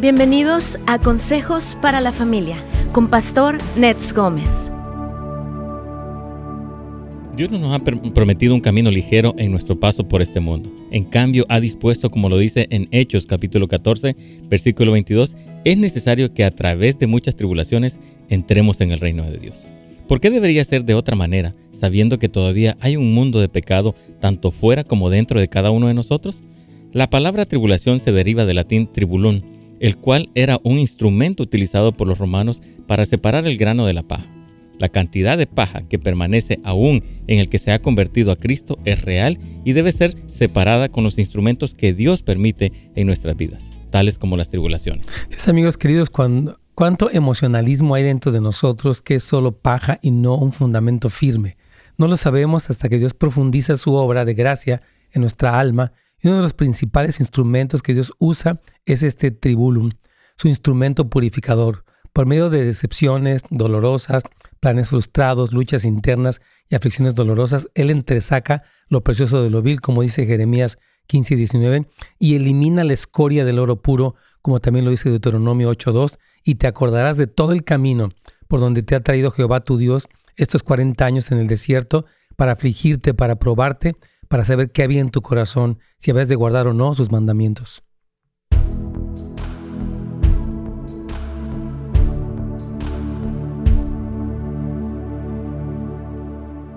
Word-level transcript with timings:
Bienvenidos 0.00 0.78
a 0.86 1.00
Consejos 1.00 1.76
para 1.82 2.00
la 2.00 2.12
Familia 2.12 2.64
con 2.92 3.08
Pastor 3.08 3.58
Nets 3.76 4.12
Gómez. 4.12 4.70
Dios 7.36 7.50
no 7.50 7.58
nos 7.58 7.74
ha 7.74 7.82
prometido 7.82 8.54
un 8.54 8.60
camino 8.60 8.92
ligero 8.92 9.34
en 9.38 9.50
nuestro 9.50 9.80
paso 9.80 10.06
por 10.06 10.22
este 10.22 10.38
mundo. 10.38 10.70
En 10.92 11.02
cambio, 11.02 11.46
ha 11.48 11.58
dispuesto, 11.58 12.12
como 12.12 12.28
lo 12.28 12.38
dice 12.38 12.68
en 12.70 12.86
Hechos 12.92 13.26
capítulo 13.26 13.66
14, 13.66 14.14
versículo 14.48 14.92
22, 14.92 15.36
es 15.64 15.76
necesario 15.78 16.32
que 16.32 16.44
a 16.44 16.52
través 16.52 17.00
de 17.00 17.08
muchas 17.08 17.34
tribulaciones 17.34 17.98
entremos 18.28 18.80
en 18.80 18.92
el 18.92 19.00
reino 19.00 19.28
de 19.28 19.38
Dios. 19.38 19.66
¿Por 20.06 20.20
qué 20.20 20.30
debería 20.30 20.64
ser 20.64 20.84
de 20.84 20.94
otra 20.94 21.16
manera, 21.16 21.56
sabiendo 21.72 22.18
que 22.18 22.28
todavía 22.28 22.76
hay 22.78 22.96
un 22.96 23.14
mundo 23.14 23.40
de 23.40 23.48
pecado 23.48 23.96
tanto 24.20 24.52
fuera 24.52 24.84
como 24.84 25.10
dentro 25.10 25.40
de 25.40 25.48
cada 25.48 25.72
uno 25.72 25.88
de 25.88 25.94
nosotros? 25.94 26.44
La 26.92 27.10
palabra 27.10 27.46
tribulación 27.46 27.98
se 27.98 28.12
deriva 28.12 28.46
del 28.46 28.56
latín 28.56 28.86
tribulum, 28.86 29.42
el 29.80 29.96
cual 29.96 30.30
era 30.34 30.58
un 30.62 30.78
instrumento 30.78 31.42
utilizado 31.42 31.92
por 31.92 32.06
los 32.06 32.18
romanos 32.18 32.62
para 32.86 33.04
separar 33.04 33.46
el 33.46 33.56
grano 33.56 33.86
de 33.86 33.94
la 33.94 34.02
paja. 34.02 34.26
La 34.78 34.88
cantidad 34.88 35.36
de 35.36 35.46
paja 35.46 35.82
que 35.88 35.98
permanece 35.98 36.60
aún 36.62 37.02
en 37.26 37.40
el 37.40 37.48
que 37.48 37.58
se 37.58 37.72
ha 37.72 37.82
convertido 37.82 38.30
a 38.30 38.36
Cristo 38.36 38.78
es 38.84 39.02
real 39.02 39.38
y 39.64 39.72
debe 39.72 39.90
ser 39.90 40.14
separada 40.26 40.88
con 40.88 41.02
los 41.02 41.18
instrumentos 41.18 41.74
que 41.74 41.92
Dios 41.92 42.22
permite 42.22 42.72
en 42.94 43.06
nuestras 43.08 43.36
vidas, 43.36 43.72
tales 43.90 44.18
como 44.18 44.36
las 44.36 44.50
tribulaciones. 44.50 45.08
amigos 45.46 45.76
queridos, 45.76 46.10
cuánto 46.10 47.10
emocionalismo 47.10 47.96
hay 47.96 48.04
dentro 48.04 48.30
de 48.30 48.40
nosotros 48.40 49.02
que 49.02 49.16
es 49.16 49.24
solo 49.24 49.58
paja 49.58 49.98
y 50.00 50.12
no 50.12 50.36
un 50.36 50.52
fundamento 50.52 51.10
firme. 51.10 51.56
No 51.96 52.06
lo 52.06 52.16
sabemos 52.16 52.70
hasta 52.70 52.88
que 52.88 53.00
Dios 53.00 53.14
profundiza 53.14 53.76
su 53.76 53.94
obra 53.94 54.24
de 54.24 54.34
gracia 54.34 54.82
en 55.10 55.22
nuestra 55.22 55.58
alma 55.58 55.92
y 56.20 56.28
uno 56.28 56.38
de 56.38 56.42
los 56.42 56.54
principales 56.54 57.20
instrumentos 57.20 57.82
que 57.82 57.94
Dios 57.94 58.12
usa 58.18 58.60
es 58.84 59.02
este 59.02 59.30
tribulum, 59.30 59.92
su 60.36 60.48
instrumento 60.48 61.08
purificador. 61.08 61.84
Por 62.12 62.26
medio 62.26 62.50
de 62.50 62.64
decepciones 62.64 63.42
dolorosas, 63.50 64.24
planes 64.60 64.88
frustrados, 64.88 65.52
luchas 65.52 65.84
internas 65.84 66.40
y 66.68 66.74
aflicciones 66.74 67.14
dolorosas, 67.14 67.68
Él 67.74 67.90
entresaca 67.90 68.62
lo 68.88 69.02
precioso 69.02 69.42
de 69.42 69.50
lo 69.50 69.62
vil, 69.62 69.80
como 69.80 70.02
dice 70.02 70.26
Jeremías 70.26 70.78
15 71.06 71.34
y 71.34 71.36
19, 71.36 71.86
y 72.18 72.34
elimina 72.34 72.84
la 72.84 72.92
escoria 72.92 73.44
del 73.44 73.58
oro 73.58 73.82
puro, 73.82 74.16
como 74.42 74.60
también 74.60 74.84
lo 74.84 74.90
dice 74.90 75.10
Deuteronomio 75.10 75.70
8.2, 75.70 76.18
y 76.44 76.56
te 76.56 76.66
acordarás 76.66 77.16
de 77.16 77.26
todo 77.26 77.52
el 77.52 77.64
camino 77.64 78.10
por 78.48 78.60
donde 78.60 78.82
te 78.82 78.94
ha 78.94 79.00
traído 79.00 79.30
Jehová 79.30 79.60
tu 79.60 79.76
Dios 79.76 80.08
estos 80.36 80.62
40 80.62 81.04
años 81.04 81.30
en 81.30 81.38
el 81.38 81.46
desierto, 81.46 82.06
para 82.36 82.52
afligirte, 82.52 83.14
para 83.14 83.36
probarte, 83.36 83.96
para 84.28 84.44
saber 84.44 84.70
qué 84.70 84.82
había 84.82 85.00
en 85.00 85.10
tu 85.10 85.22
corazón, 85.22 85.78
si 85.96 86.10
habías 86.10 86.28
de 86.28 86.36
guardar 86.36 86.66
o 86.66 86.74
no 86.74 86.94
sus 86.94 87.10
mandamientos. 87.10 87.82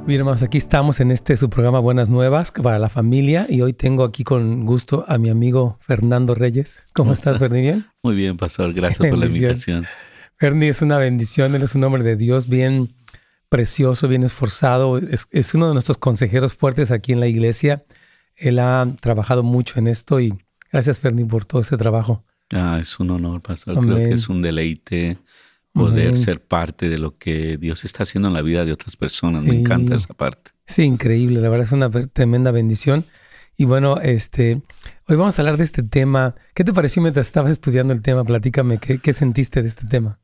Bien, 0.07 0.19
hermanos, 0.19 0.41
aquí 0.41 0.57
estamos 0.57 0.99
en 0.99 1.11
este 1.11 1.37
su 1.37 1.49
programa 1.49 1.79
Buenas 1.79 2.09
Nuevas 2.09 2.51
para 2.51 2.79
la 2.79 2.89
familia 2.89 3.45
y 3.47 3.61
hoy 3.61 3.73
tengo 3.73 4.03
aquí 4.03 4.23
con 4.23 4.65
gusto 4.65 5.05
a 5.07 5.19
mi 5.19 5.29
amigo 5.29 5.77
Fernando 5.79 6.33
Reyes. 6.33 6.83
¿Cómo 6.93 7.13
estás, 7.13 7.37
Ferni? 7.37 7.61
¿Bien? 7.61 7.85
Muy 8.01 8.15
bien, 8.15 8.35
pastor. 8.35 8.73
Gracias 8.73 8.97
por 9.09 9.17
la 9.17 9.27
invitación. 9.27 9.85
Ferni 10.37 10.67
es 10.67 10.81
una 10.81 10.97
bendición, 10.97 11.53
él 11.53 11.61
es 11.61 11.75
un 11.75 11.83
hombre 11.83 12.01
de 12.01 12.15
Dios 12.15 12.49
bien 12.49 12.95
precioso, 13.51 14.07
bien 14.07 14.23
esforzado. 14.23 14.97
Es, 14.97 15.53
uno 15.53 15.67
de 15.67 15.73
nuestros 15.73 15.97
consejeros 15.97 16.55
fuertes 16.55 16.89
aquí 16.89 17.11
en 17.11 17.19
la 17.19 17.27
iglesia. 17.27 17.83
Él 18.37 18.59
ha 18.59 18.87
trabajado 19.01 19.43
mucho 19.43 19.77
en 19.77 19.87
esto 19.87 20.21
y 20.21 20.33
gracias, 20.71 21.01
Ferni, 21.01 21.25
por 21.25 21.45
todo 21.45 21.61
ese 21.61 21.75
trabajo. 21.75 22.23
Ah, 22.53 22.77
es 22.79 22.97
un 22.97 23.11
honor, 23.11 23.41
pastor. 23.41 23.77
Creo 23.77 23.97
que 23.97 24.13
es 24.13 24.29
un 24.29 24.41
deleite 24.41 25.17
poder 25.73 26.17
ser 26.17 26.41
parte 26.41 26.87
de 26.87 26.97
lo 26.97 27.17
que 27.17 27.57
Dios 27.57 27.83
está 27.83 28.03
haciendo 28.03 28.29
en 28.29 28.33
la 28.33 28.41
vida 28.41 28.63
de 28.63 28.71
otras 28.71 28.95
personas. 28.95 29.43
Me 29.43 29.59
encanta 29.59 29.95
esa 29.95 30.13
parte. 30.13 30.51
Sí, 30.65 30.83
increíble. 30.83 31.41
La 31.41 31.49
verdad 31.49 31.67
es 31.67 31.73
una 31.73 31.91
tremenda 31.91 32.51
bendición. 32.51 33.05
Y 33.57 33.65
bueno, 33.65 33.99
este, 33.99 34.61
hoy 35.09 35.17
vamos 35.17 35.37
a 35.37 35.41
hablar 35.41 35.57
de 35.57 35.65
este 35.65 35.83
tema. 35.83 36.35
¿Qué 36.55 36.63
te 36.63 36.71
pareció 36.71 37.01
mientras 37.01 37.27
estabas 37.27 37.51
estudiando 37.51 37.91
el 37.91 38.01
tema? 38.01 38.23
Platícame, 38.23 38.77
¿qué, 38.77 38.99
qué 38.99 39.11
sentiste 39.11 39.61
de 39.61 39.67
este 39.67 39.87
tema? 39.87 40.21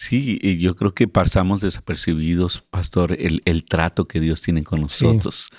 Sí, 0.00 0.38
y 0.40 0.58
yo 0.58 0.76
creo 0.76 0.94
que 0.94 1.08
pasamos 1.08 1.60
desapercibidos, 1.60 2.60
pastor, 2.70 3.16
el, 3.18 3.42
el 3.44 3.64
trato 3.64 4.06
que 4.06 4.20
Dios 4.20 4.40
tiene 4.40 4.62
con 4.62 4.80
nosotros. 4.80 5.50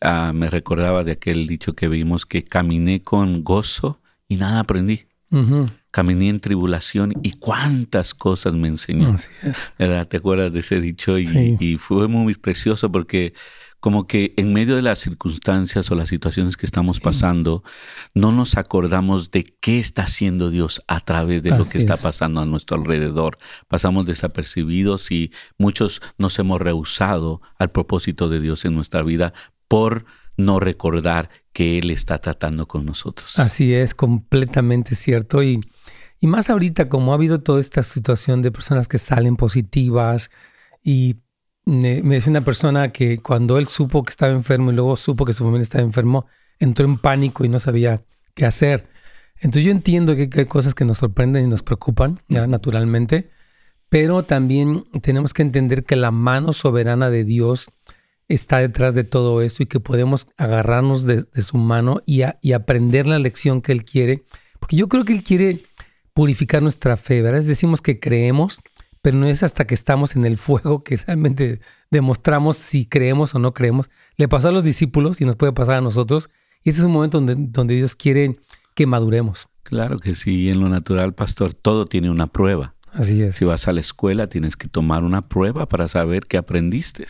Ah, 0.00 0.32
me 0.34 0.50
recordaba 0.50 1.04
de 1.04 1.12
aquel 1.12 1.46
dicho 1.46 1.74
que 1.74 1.86
vimos 1.86 2.26
que 2.26 2.42
caminé 2.42 3.02
con 3.02 3.44
gozo 3.44 4.00
y 4.28 4.34
nada 4.34 4.60
aprendí. 4.60 5.06
Caminé 5.92 6.28
en 6.28 6.40
tribulación 6.40 7.12
y 7.22 7.32
cuántas 7.38 8.14
cosas 8.14 8.54
me 8.54 8.66
enseñó. 8.66 9.14
¿Te 9.78 10.16
acuerdas 10.16 10.52
de 10.52 10.58
ese 10.60 10.80
dicho? 10.80 11.16
Y, 11.16 11.56
y 11.60 11.76
fue 11.76 12.08
muy 12.08 12.34
precioso 12.34 12.90
porque 12.90 13.32
como 13.84 14.06
que 14.06 14.32
en 14.38 14.54
medio 14.54 14.76
de 14.76 14.80
las 14.80 15.00
circunstancias 15.00 15.90
o 15.90 15.94
las 15.94 16.08
situaciones 16.08 16.56
que 16.56 16.64
estamos 16.64 17.00
pasando, 17.00 17.62
no 18.14 18.32
nos 18.32 18.56
acordamos 18.56 19.30
de 19.30 19.44
qué 19.60 19.78
está 19.78 20.04
haciendo 20.04 20.48
Dios 20.48 20.82
a 20.88 21.00
través 21.00 21.42
de 21.42 21.50
lo 21.50 21.66
que 21.66 21.76
está 21.76 21.98
pasando 21.98 22.40
a 22.40 22.46
nuestro 22.46 22.78
alrededor. 22.78 23.36
Pasamos 23.68 24.06
desapercibidos 24.06 25.10
y 25.10 25.32
muchos 25.58 26.00
nos 26.16 26.38
hemos 26.38 26.62
rehusado 26.62 27.42
al 27.58 27.72
propósito 27.72 28.30
de 28.30 28.40
Dios 28.40 28.64
en 28.64 28.74
nuestra 28.74 29.02
vida 29.02 29.34
por 29.68 30.06
no 30.38 30.60
recordar 30.60 31.28
que 31.52 31.78
Él 31.78 31.90
está 31.90 32.22
tratando 32.22 32.66
con 32.66 32.86
nosotros. 32.86 33.38
Así 33.38 33.74
es, 33.74 33.94
completamente 33.94 34.94
cierto. 34.94 35.42
Y, 35.42 35.60
y 36.20 36.26
más 36.26 36.48
ahorita, 36.48 36.88
como 36.88 37.12
ha 37.12 37.16
habido 37.16 37.42
toda 37.42 37.60
esta 37.60 37.82
situación 37.82 38.40
de 38.40 38.50
personas 38.50 38.88
que 38.88 38.96
salen 38.96 39.36
positivas 39.36 40.30
y 40.82 41.16
me, 41.64 42.02
me 42.02 42.16
decía 42.16 42.30
una 42.30 42.44
persona 42.44 42.92
que 42.92 43.18
cuando 43.18 43.58
él 43.58 43.66
supo 43.66 44.02
que 44.02 44.10
estaba 44.10 44.32
enfermo 44.32 44.70
y 44.70 44.74
luego 44.74 44.96
supo 44.96 45.24
que 45.24 45.32
su 45.32 45.44
familia 45.44 45.62
estaba 45.62 45.84
enfermo, 45.84 46.26
entró 46.58 46.86
en 46.86 46.98
pánico 46.98 47.44
y 47.44 47.48
no 47.48 47.58
sabía 47.58 48.02
qué 48.34 48.46
hacer. 48.46 48.88
Entonces 49.36 49.64
yo 49.64 49.70
entiendo 49.70 50.14
que, 50.16 50.28
hay 50.34 50.46
cosas 50.46 50.74
que 50.74 50.84
nos 50.84 50.98
sorprenden 50.98 51.44
y 51.44 51.48
nos 51.48 51.62
preocupan, 51.62 52.20
ya 52.28 52.46
naturalmente, 52.46 53.30
pero 53.88 54.22
también 54.22 54.84
tenemos 55.02 55.34
que 55.34 55.42
entender 55.42 55.84
que 55.84 55.96
la 55.96 56.10
mano 56.10 56.52
soberana 56.52 57.10
de 57.10 57.24
Dios 57.24 57.70
está 58.28 58.58
detrás 58.58 58.94
de 58.94 59.04
todo 59.04 59.42
esto 59.42 59.62
y 59.62 59.66
que 59.66 59.80
podemos 59.80 60.26
agarrarnos 60.38 61.04
de, 61.04 61.26
su 61.42 61.58
mano 61.58 62.00
y, 62.06 62.22
y, 62.40 62.52
aprender 62.52 63.06
la 63.06 63.18
lección 63.18 63.60
que 63.60 63.72
Él 63.72 63.84
quiere, 63.84 64.24
porque 64.58 64.76
yo 64.76 64.88
creo 64.88 65.04
que 65.04 65.12
Él 65.12 65.22
quiere 65.22 65.64
purificar 66.14 66.62
nuestra 66.62 66.96
fe, 66.96 67.20
¿verdad? 67.20 67.42
Decimos 67.42 67.82
que 67.82 68.00
creemos, 68.00 68.60
pero 69.04 69.18
no 69.18 69.26
es 69.26 69.42
hasta 69.42 69.66
que 69.66 69.74
estamos 69.74 70.16
en 70.16 70.24
el 70.24 70.38
fuego 70.38 70.82
que 70.82 70.96
realmente 70.96 71.60
demostramos 71.90 72.56
si 72.56 72.86
creemos 72.86 73.34
o 73.34 73.38
no 73.38 73.52
creemos. 73.52 73.90
Le 74.16 74.28
pasó 74.28 74.48
a 74.48 74.50
los 74.50 74.64
discípulos 74.64 75.20
y 75.20 75.26
nos 75.26 75.36
puede 75.36 75.52
pasar 75.52 75.74
a 75.74 75.80
nosotros. 75.82 76.30
Y 76.62 76.70
este 76.70 76.80
es 76.80 76.86
un 76.86 76.92
momento 76.92 77.18
donde, 77.18 77.34
donde 77.36 77.74
Dios 77.74 77.96
quiere 77.96 78.38
que 78.74 78.86
maduremos. 78.86 79.50
Claro 79.62 79.98
que 79.98 80.14
sí, 80.14 80.48
en 80.48 80.58
lo 80.60 80.70
natural, 80.70 81.12
pastor, 81.12 81.52
todo 81.52 81.84
tiene 81.84 82.08
una 82.08 82.28
prueba. 82.28 82.73
Así 82.94 83.22
es. 83.22 83.36
Si 83.36 83.44
vas 83.44 83.66
a 83.68 83.72
la 83.72 83.80
escuela, 83.80 84.28
tienes 84.28 84.56
que 84.56 84.68
tomar 84.68 85.04
una 85.04 85.28
prueba 85.28 85.66
para 85.66 85.88
saber 85.88 86.26
qué 86.26 86.36
aprendiste. 86.36 87.04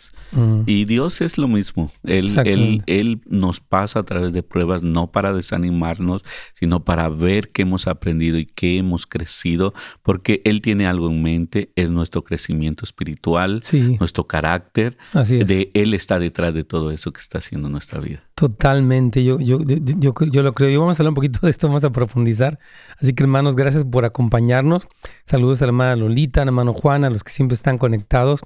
Y 0.67 0.87
Dios 0.87 1.21
es 1.21 1.39
lo 1.39 1.47
mismo. 1.47 1.93
Él, 2.05 2.35
él, 2.45 2.83
él, 2.87 3.21
nos 3.27 3.61
pasa 3.61 4.01
a 4.01 4.03
través 4.03 4.33
de 4.33 4.43
pruebas 4.43 4.83
no 4.83 5.13
para 5.13 5.33
desanimarnos, 5.33 6.25
sino 6.55 6.85
para 6.85 7.09
ver 7.09 7.51
qué 7.51 7.63
hemos 7.63 7.87
aprendido 7.87 8.39
y 8.39 8.47
qué 8.47 8.79
hemos 8.79 9.07
crecido, 9.07 9.75
porque 10.03 10.41
Él 10.45 10.63
tiene 10.63 10.87
algo 10.87 11.11
en 11.11 11.23
mente, 11.23 11.71
es 11.77 11.91
nuestro 11.91 12.25
crecimiento 12.25 12.85
espiritual, 12.85 13.63
nuestro 13.99 14.27
carácter. 14.27 14.97
Así 15.13 15.41
es. 15.41 15.47
De 15.47 15.71
Él 15.75 15.95
está 15.95 16.19
detrás 16.19 16.55
de 16.55 16.65
todo 16.65 16.91
eso 16.91 17.13
que 17.13 17.21
está 17.21 17.39
haciendo 17.39 17.69
nuestra 17.69 18.01
vida. 18.01 18.25
Totalmente, 18.35 19.23
yo, 19.23 19.39
yo, 19.39 19.61
yo, 19.63 20.13
yo, 20.13 20.43
lo 20.43 20.53
creo. 20.53 20.71
Y 20.71 20.77
vamos 20.77 20.99
a 20.99 21.03
hablar 21.03 21.11
un 21.11 21.15
poquito 21.15 21.39
de 21.43 21.51
esto, 21.51 21.69
vamos 21.69 21.85
a 21.85 21.91
profundizar. 21.91 22.59
Así 22.99 23.15
que 23.15 23.23
hermanos, 23.23 23.55
gracias 23.55 23.85
por 23.85 24.05
acompañarnos. 24.05 24.89
Saludos 25.25 25.63
a 25.63 25.67
la 25.67 25.71
hermana 25.71 25.97
Lolita, 25.97 26.41
a 26.41 26.45
hermano 26.45 26.73
Juan, 26.73 27.05
a 27.05 27.11
los 27.11 27.23
que 27.23 27.31
siempre 27.31 27.55
están 27.55 27.79
conectados. 27.79 28.41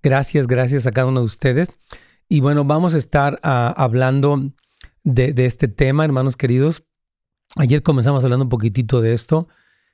Gracias, 0.00 0.46
gracias 0.46 0.86
a 0.86 0.92
cada 0.92 1.08
uno 1.08 1.20
de 1.20 1.26
ustedes. 1.26 1.68
Y 2.28 2.40
bueno, 2.40 2.64
vamos 2.64 2.94
a 2.94 2.98
estar 2.98 3.40
ah, 3.42 3.74
hablando 3.76 4.52
de, 5.02 5.32
de, 5.32 5.46
este 5.46 5.66
tema, 5.66 6.04
hermanos 6.04 6.36
queridos. 6.36 6.84
Ayer 7.56 7.82
comenzamos 7.82 8.22
hablando 8.22 8.44
un 8.44 8.48
poquitito 8.48 9.00
de 9.00 9.12
esto, 9.12 9.48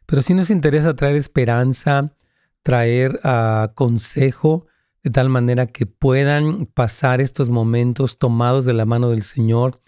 pero 0.04 0.20
sí 0.20 0.34
nos 0.34 0.50
interesa 0.50 0.94
traer 0.94 1.16
esperanza, 1.16 2.14
traer 2.62 3.18
uh, 3.24 3.72
consejo 3.74 4.66
de 5.08 5.12
tal 5.12 5.30
manera 5.30 5.66
que 5.66 5.86
puedan 5.86 6.66
pasar 6.66 7.22
estos 7.22 7.48
momentos 7.48 8.18
tomados 8.18 8.66
de 8.66 8.74
la 8.74 8.84
mano 8.84 9.08
del 9.08 9.22
Señor 9.22 9.80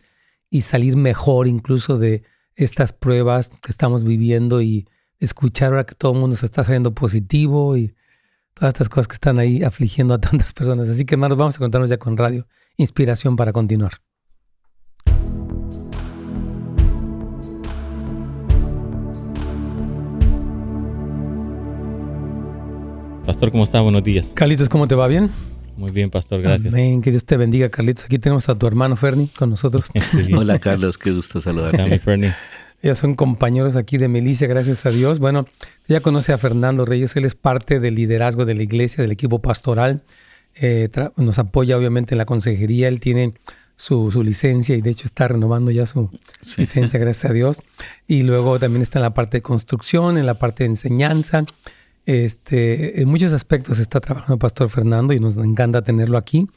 y 0.49 0.63
salir 0.63 0.97
mejor 0.97 1.47
incluso 1.47 1.99
de 1.99 2.23
estas 2.55 2.95
pruebas 2.95 3.51
que 3.51 3.71
estamos 3.71 4.03
viviendo 4.03 4.63
y 4.63 4.89
escuchar 5.19 5.73
ahora 5.73 5.85
que 5.85 5.95
todo 5.95 6.13
el 6.13 6.21
mundo 6.21 6.37
se 6.37 6.47
está 6.47 6.65
saliendo 6.65 6.95
positivo 6.95 7.77
y 7.77 7.95
todas 8.55 8.71
estas 8.71 8.89
cosas 8.89 9.09
que 9.09 9.15
están 9.15 9.39
ahí 9.39 9.63
afligiendo 9.63 10.15
a 10.15 10.19
tantas 10.21 10.55
personas. 10.55 10.89
Así 10.89 11.05
que 11.05 11.17
hermanos, 11.17 11.37
vamos 11.37 11.57
a 11.57 11.59
contarnos 11.59 11.91
ya 11.91 11.99
con 11.99 12.17
radio. 12.17 12.47
Inspiración 12.79 13.37
para 13.37 13.53
continuar. 13.53 14.01
Pastor, 23.31 23.53
¿cómo 23.53 23.63
está? 23.63 23.81
Buenos 23.81 24.03
días. 24.03 24.33
Carlitos, 24.35 24.69
¿cómo 24.69 24.89
te 24.89 24.97
va? 24.97 25.07
¿Bien? 25.07 25.31
Muy 25.77 25.93
bien, 25.93 26.11
Pastor, 26.11 26.43
gracias. 26.43 26.75
Amén, 26.75 27.01
que 27.01 27.13
Dios 27.13 27.25
te 27.25 27.37
bendiga, 27.37 27.69
Carlitos. 27.69 28.07
Aquí 28.07 28.19
tenemos 28.19 28.49
a 28.49 28.59
tu 28.59 28.67
hermano 28.67 28.97
Ferni 28.97 29.29
con 29.29 29.51
nosotros. 29.51 29.87
Hola, 30.37 30.59
Carlos, 30.59 30.99
qué 30.99 31.13
gusto 31.13 31.41
saludarte. 31.41 32.01
Ferni. 32.01 32.33
Ellos 32.83 32.99
son 32.99 33.15
compañeros 33.15 33.77
aquí 33.77 33.99
de 33.99 34.09
Milicia, 34.09 34.49
gracias 34.49 34.85
a 34.85 34.91
Dios. 34.91 35.21
Bueno, 35.21 35.47
ya 35.87 36.01
conoce 36.01 36.33
a 36.33 36.39
Fernando 36.39 36.85
Reyes, 36.85 37.15
él 37.15 37.25
es 37.25 37.37
parte 37.37 37.79
del 37.79 37.95
liderazgo 37.95 38.47
de 38.47 38.57
la 38.57 38.65
iglesia, 38.65 39.01
del 39.01 39.13
equipo 39.13 39.39
pastoral. 39.39 40.03
Eh, 40.57 40.89
nos 41.15 41.39
apoya 41.39 41.79
obviamente 41.79 42.15
en 42.15 42.19
la 42.19 42.25
consejería, 42.25 42.89
él 42.89 42.99
tiene 42.99 43.35
su, 43.77 44.11
licencia 44.25 44.75
y 44.75 44.81
de 44.81 44.91
hecho 44.91 45.07
está 45.07 45.29
renovando 45.29 45.71
ya 45.71 45.87
su 45.87 46.11
licencia, 46.59 46.99
gracias 46.99 47.31
a 47.31 47.33
Dios. 47.33 47.63
Y 48.09 48.25
luego 48.25 48.59
también 48.59 48.83
está 48.83 48.99
en 48.99 49.05
la 49.05 49.15
parte 49.15 49.37
de 49.37 49.43
construcción, 49.43 50.19
en 50.19 50.27
la 50.27 50.35
parte 50.35 50.65
de 50.65 50.71
enseñanza. 50.71 51.45
Este, 52.11 53.01
en 53.01 53.09
muchos 53.09 53.33
aspectos 53.33 53.79
está 53.79 54.01
trabajando 54.01 54.37
Pastor 54.37 54.69
Fernando 54.69 55.13
y 55.13 55.21
nos 55.21 55.37
encanta 55.37 55.83
tenerlo 55.83 56.19
aquí. 56.19 56.49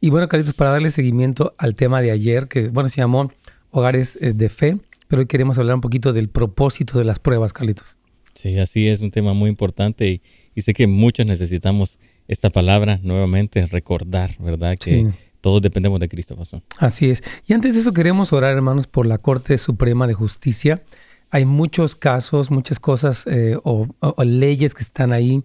Y 0.00 0.10
bueno, 0.10 0.26
Carlitos, 0.26 0.52
para 0.52 0.70
darle 0.70 0.90
seguimiento 0.90 1.54
al 1.58 1.76
tema 1.76 2.02
de 2.02 2.10
ayer, 2.10 2.48
que 2.48 2.70
bueno, 2.70 2.88
se 2.88 3.02
llamó 3.02 3.30
Hogares 3.70 4.18
eh, 4.20 4.32
de 4.34 4.48
Fe, 4.48 4.78
pero 5.06 5.20
hoy 5.20 5.26
queremos 5.26 5.58
hablar 5.58 5.76
un 5.76 5.80
poquito 5.80 6.12
del 6.12 6.28
propósito 6.28 6.98
de 6.98 7.04
las 7.04 7.20
pruebas, 7.20 7.52
Carlitos. 7.52 7.96
Sí, 8.34 8.58
así 8.58 8.88
es 8.88 9.00
un 9.00 9.12
tema 9.12 9.32
muy 9.32 9.48
importante 9.48 10.20
y, 10.56 10.60
sé 10.60 10.74
que 10.74 10.88
muchos 10.88 11.24
necesitamos 11.24 12.00
esta 12.26 12.50
palabra 12.50 12.98
nuevamente, 13.04 13.64
recordar, 13.66 14.34
¿verdad? 14.40 14.76
Que 14.76 15.06
todos 15.40 15.62
dependemos 15.62 16.00
de 16.00 16.08
Cristo, 16.08 16.34
Pastor. 16.34 16.62
Así 16.78 17.10
es. 17.10 17.22
Y 17.46 17.52
antes 17.52 17.74
de 17.74 17.80
eso 17.82 17.92
queremos 17.92 18.32
orar, 18.32 18.56
hermanos, 18.56 18.88
por 18.88 19.06
la 19.06 19.18
Corte 19.18 19.56
Suprema 19.58 20.08
de 20.08 20.14
Justicia. 20.14 20.82
Hay 21.30 21.44
muchos 21.44 21.96
casos, 21.96 22.50
muchas 22.50 22.78
cosas 22.78 23.26
eh, 23.26 23.58
o, 23.62 23.88
leyes 24.24 24.74
que 24.74 24.82
están 24.82 25.12
ahí, 25.12 25.42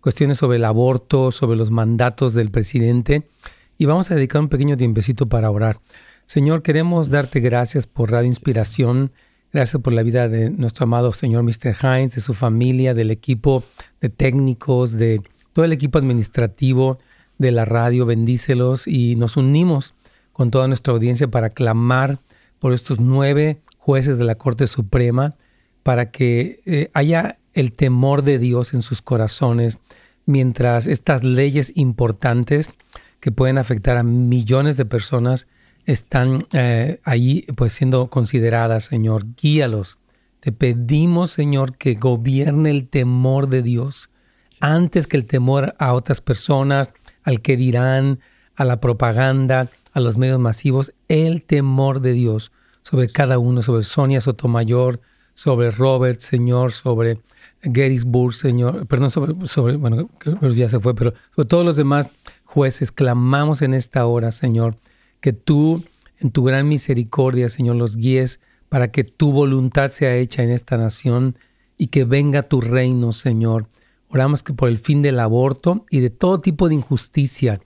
cuestiones 0.00 0.38
sobre 0.38 0.58
el 0.58 0.64
aborto, 0.64 1.32
sobre 1.32 1.56
los 1.56 1.70
mandatos 1.70 2.34
del 2.34 2.50
presidente. 2.50 3.28
Y 3.76 3.86
vamos 3.86 4.10
a 4.10 4.14
dedicar 4.14 4.40
un 4.40 4.48
pequeño 4.48 4.76
tiempecito 4.76 5.28
para 5.28 5.50
orar. 5.50 5.78
Señor, 6.26 6.62
queremos 6.62 7.10
darte 7.10 7.40
gracias 7.40 7.86
por 7.86 8.10
Radio 8.10 8.28
Inspiración. 8.28 9.12
Gracias 9.52 9.80
por 9.82 9.92
la 9.92 10.02
vida 10.02 10.28
de 10.28 10.50
nuestro 10.50 10.84
amado 10.84 11.12
Señor 11.12 11.42
Mr. 11.42 11.76
Hines, 11.82 12.14
de 12.14 12.20
su 12.20 12.34
familia, 12.34 12.94
del 12.94 13.10
equipo 13.10 13.64
de 14.00 14.08
técnicos, 14.08 14.92
de 14.92 15.20
todo 15.52 15.64
el 15.64 15.72
equipo 15.72 15.98
administrativo 15.98 16.98
de 17.38 17.50
la 17.50 17.64
radio. 17.64 18.06
Bendícelos 18.06 18.86
y 18.86 19.16
nos 19.16 19.36
unimos 19.36 19.94
con 20.32 20.50
toda 20.50 20.68
nuestra 20.68 20.92
audiencia 20.92 21.28
para 21.28 21.50
clamar 21.50 22.20
por 22.58 22.72
estos 22.72 23.00
nueve 23.00 23.60
jueces 23.84 24.16
de 24.16 24.24
la 24.24 24.36
Corte 24.36 24.66
Suprema, 24.66 25.36
para 25.82 26.10
que 26.10 26.62
eh, 26.64 26.90
haya 26.94 27.38
el 27.52 27.74
temor 27.74 28.24
de 28.24 28.38
Dios 28.38 28.72
en 28.72 28.80
sus 28.80 29.02
corazones, 29.02 29.78
mientras 30.24 30.86
estas 30.86 31.22
leyes 31.22 31.70
importantes 31.74 32.72
que 33.20 33.30
pueden 33.30 33.58
afectar 33.58 33.98
a 33.98 34.02
millones 34.02 34.78
de 34.78 34.86
personas 34.86 35.48
están 35.84 36.46
eh, 36.54 36.98
ahí 37.04 37.44
pues 37.58 37.74
siendo 37.74 38.08
consideradas, 38.08 38.84
Señor. 38.84 39.26
Guíalos. 39.36 39.98
Te 40.40 40.50
pedimos, 40.50 41.32
Señor, 41.32 41.76
que 41.76 41.92
gobierne 41.92 42.70
el 42.70 42.88
temor 42.88 43.50
de 43.50 43.62
Dios 43.62 44.08
antes 44.62 45.06
que 45.06 45.18
el 45.18 45.26
temor 45.26 45.74
a 45.78 45.92
otras 45.92 46.22
personas, 46.22 46.94
al 47.22 47.42
que 47.42 47.58
dirán, 47.58 48.20
a 48.56 48.64
la 48.64 48.80
propaganda, 48.80 49.68
a 49.92 50.00
los 50.00 50.16
medios 50.16 50.40
masivos, 50.40 50.94
el 51.08 51.42
temor 51.42 52.00
de 52.00 52.14
Dios 52.14 52.50
sobre 52.84 53.08
cada 53.08 53.38
uno, 53.38 53.62
sobre 53.62 53.82
Sonia 53.82 54.20
Sotomayor, 54.20 55.00
sobre 55.32 55.70
Robert, 55.70 56.20
Señor, 56.20 56.72
sobre 56.72 57.18
Gettysburg, 57.62 58.34
Señor, 58.34 58.86
perdón, 58.86 59.10
sobre, 59.10 59.46
sobre 59.48 59.76
bueno, 59.76 60.08
ya 60.54 60.68
se 60.68 60.78
fue, 60.78 60.94
pero 60.94 61.14
sobre 61.34 61.48
todos 61.48 61.64
los 61.64 61.76
demás 61.76 62.10
jueces, 62.44 62.92
clamamos 62.92 63.62
en 63.62 63.74
esta 63.74 64.06
hora, 64.06 64.30
Señor, 64.30 64.76
que 65.20 65.32
tú, 65.32 65.82
en 66.20 66.30
tu 66.30 66.44
gran 66.44 66.68
misericordia, 66.68 67.48
Señor, 67.48 67.76
los 67.76 67.96
guíes 67.96 68.38
para 68.68 68.90
que 68.90 69.02
tu 69.02 69.32
voluntad 69.32 69.90
sea 69.90 70.14
hecha 70.16 70.42
en 70.42 70.50
esta 70.50 70.76
nación 70.76 71.36
y 71.78 71.88
que 71.88 72.04
venga 72.04 72.42
tu 72.42 72.60
reino, 72.60 73.12
Señor. 73.12 73.66
Oramos 74.08 74.42
que 74.42 74.52
por 74.52 74.68
el 74.68 74.78
fin 74.78 75.00
del 75.00 75.20
aborto 75.20 75.86
y 75.90 76.00
de 76.00 76.10
todo 76.10 76.40
tipo 76.40 76.68
de 76.68 76.74
injusticia, 76.74 77.60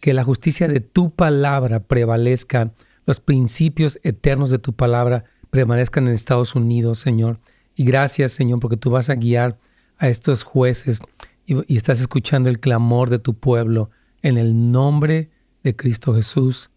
que 0.00 0.14
la 0.14 0.24
justicia 0.24 0.66
de 0.66 0.80
tu 0.80 1.10
palabra 1.10 1.80
prevalezca, 1.80 2.72
los 3.12 3.20
principios 3.20 3.98
eternos 4.04 4.50
de 4.50 4.58
tu 4.58 4.72
palabra 4.72 5.24
permanezcan 5.50 6.06
en 6.06 6.14
Estados 6.14 6.54
Unidos, 6.54 6.98
Señor. 6.98 7.40
Y 7.76 7.84
gracias, 7.84 8.32
Señor, 8.32 8.58
porque 8.58 8.78
tú 8.78 8.88
vas 8.88 9.10
a 9.10 9.16
guiar 9.16 9.58
a 9.98 10.08
estos 10.08 10.44
jueces 10.44 11.02
y, 11.44 11.56
y 11.70 11.76
estás 11.76 12.00
escuchando 12.00 12.48
el 12.48 12.58
clamor 12.58 13.10
de 13.10 13.18
tu 13.18 13.34
pueblo 13.34 13.90
en 14.22 14.38
el 14.38 14.72
nombre 14.72 15.28
de 15.62 15.76
Cristo 15.76 16.14
Jesús. 16.14 16.70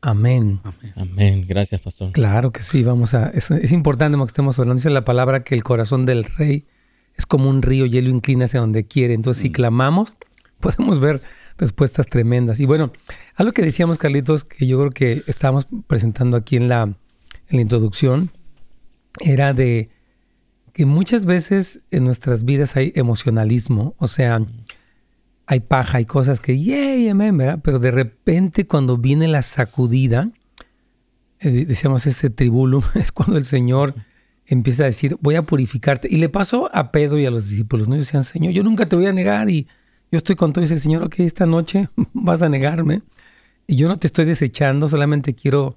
Amén. 0.00 0.60
Amén. 0.96 1.44
Gracias, 1.46 1.82
pastor. 1.82 2.12
Claro 2.12 2.52
que 2.52 2.62
sí, 2.62 2.82
vamos 2.82 3.12
a... 3.12 3.28
Es, 3.28 3.50
importante 3.70 4.16
que 4.16 4.24
estemos 4.24 4.58
hablando. 4.58 4.78
Dice 4.78 4.88
la 4.88 5.04
palabra 5.04 5.44
que 5.44 5.54
el 5.54 5.62
corazón 5.62 6.06
del 6.06 6.24
rey 6.24 6.64
es 7.16 7.26
como 7.26 7.50
un 7.50 7.60
río 7.60 7.84
y 7.84 7.98
él 7.98 8.06
lo 8.06 8.10
inclina 8.12 8.46
hacia 8.46 8.60
donde 8.60 8.86
quiere. 8.86 9.12
Entonces, 9.12 9.42
si 9.42 9.50
mm. 9.50 9.52
clamamos, 9.52 10.16
podemos 10.60 11.00
ver 11.00 11.20
respuestas 11.58 12.06
tremendas. 12.06 12.60
Y 12.60 12.66
bueno, 12.66 12.92
algo 13.34 13.52
que 13.52 13.62
decíamos, 13.62 13.98
Carlitos, 13.98 14.44
que 14.44 14.66
yo 14.66 14.78
creo 14.78 14.90
que 14.90 15.22
estábamos 15.26 15.66
presentando 15.86 16.36
aquí 16.36 16.56
en 16.56 16.68
la, 16.68 16.82
en 16.82 16.96
la 17.56 17.60
introducción, 17.60 18.30
era 19.20 19.52
de 19.52 19.90
que 20.72 20.86
muchas 20.86 21.26
veces 21.26 21.80
en 21.90 22.04
nuestras 22.04 22.44
vidas 22.44 22.76
hay 22.76 22.92
emocionalismo. 22.94 23.94
O 23.98 24.08
sea, 24.08 24.40
hay 25.46 25.60
paja, 25.60 25.98
hay 25.98 26.06
cosas 26.06 26.40
que, 26.40 26.58
yay, 26.58 27.08
amén, 27.08 27.36
¿verdad? 27.36 27.60
Pero 27.62 27.78
de 27.78 27.90
repente 27.90 28.66
cuando 28.66 28.96
viene 28.96 29.28
la 29.28 29.42
sacudida, 29.42 30.30
eh, 31.40 31.66
decíamos 31.66 32.06
ese 32.06 32.30
tribulum, 32.30 32.82
es 32.94 33.12
cuando 33.12 33.36
el 33.36 33.44
Señor 33.44 33.94
empieza 34.46 34.84
a 34.84 34.86
decir, 34.86 35.16
voy 35.20 35.34
a 35.34 35.42
purificarte. 35.42 36.08
Y 36.10 36.16
le 36.16 36.28
pasó 36.28 36.70
a 36.74 36.90
Pedro 36.92 37.18
y 37.18 37.26
a 37.26 37.30
los 37.30 37.48
discípulos, 37.48 37.88
¿no? 37.88 37.96
Y 37.96 38.00
decían, 38.00 38.24
Señor, 38.24 38.52
yo 38.52 38.62
nunca 38.62 38.88
te 38.88 38.96
voy 38.96 39.06
a 39.06 39.12
negar 39.12 39.50
y 39.50 39.66
yo 40.12 40.18
estoy 40.18 40.36
con 40.36 40.52
todo. 40.52 40.62
Y 40.62 40.68
dice 40.68 40.78
Señor, 40.78 41.02
ok, 41.02 41.20
esta 41.20 41.46
noche 41.46 41.88
vas 42.12 42.42
a 42.42 42.48
negarme. 42.48 43.02
Y 43.66 43.76
yo 43.76 43.88
no 43.88 43.96
te 43.96 44.06
estoy 44.06 44.26
desechando, 44.26 44.88
solamente 44.88 45.34
quiero, 45.34 45.76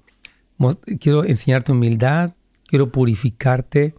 quiero 1.00 1.24
enseñarte 1.24 1.72
humildad, 1.72 2.34
quiero 2.66 2.90
purificarte, 2.90 3.94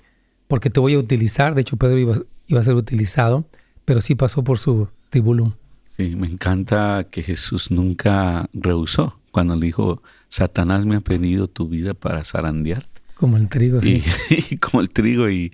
porque 0.48 0.70
te 0.70 0.80
voy 0.80 0.94
a 0.94 1.00
utilizar. 1.00 1.56
De 1.56 1.62
hecho, 1.62 1.78
Pedro 1.78 1.98
iba, 1.98 2.16
iba 2.48 2.62
a 2.62 2.64
ser 2.64 2.76
utilizado, 2.76 3.46
pero 3.86 4.00
sí 4.00 4.16
pasó 4.16 4.44
por 4.44 4.60
su 4.60 4.88
tribulum. 5.10 5.54
Sí, 5.96 6.16
me 6.16 6.28
encanta 6.28 7.08
que 7.10 7.24
Jesús 7.24 7.72
nunca 7.72 8.48
rehusó 8.54 9.20
cuando 9.32 9.56
le 9.56 9.66
dijo, 9.66 10.04
Satanás 10.30 10.86
me 10.86 10.98
ha 10.98 11.02
pedido 11.02 11.48
tu 11.48 11.68
vida 11.68 11.94
para 11.94 12.24
zarandear. 12.24 12.86
Como 13.20 13.38
el 13.38 13.50
trigo, 13.50 13.82
sí. 13.82 14.04
Y, 14.30 14.58
como 14.58 14.80
el 14.82 14.90
trigo. 14.90 15.30
Y, 15.30 15.54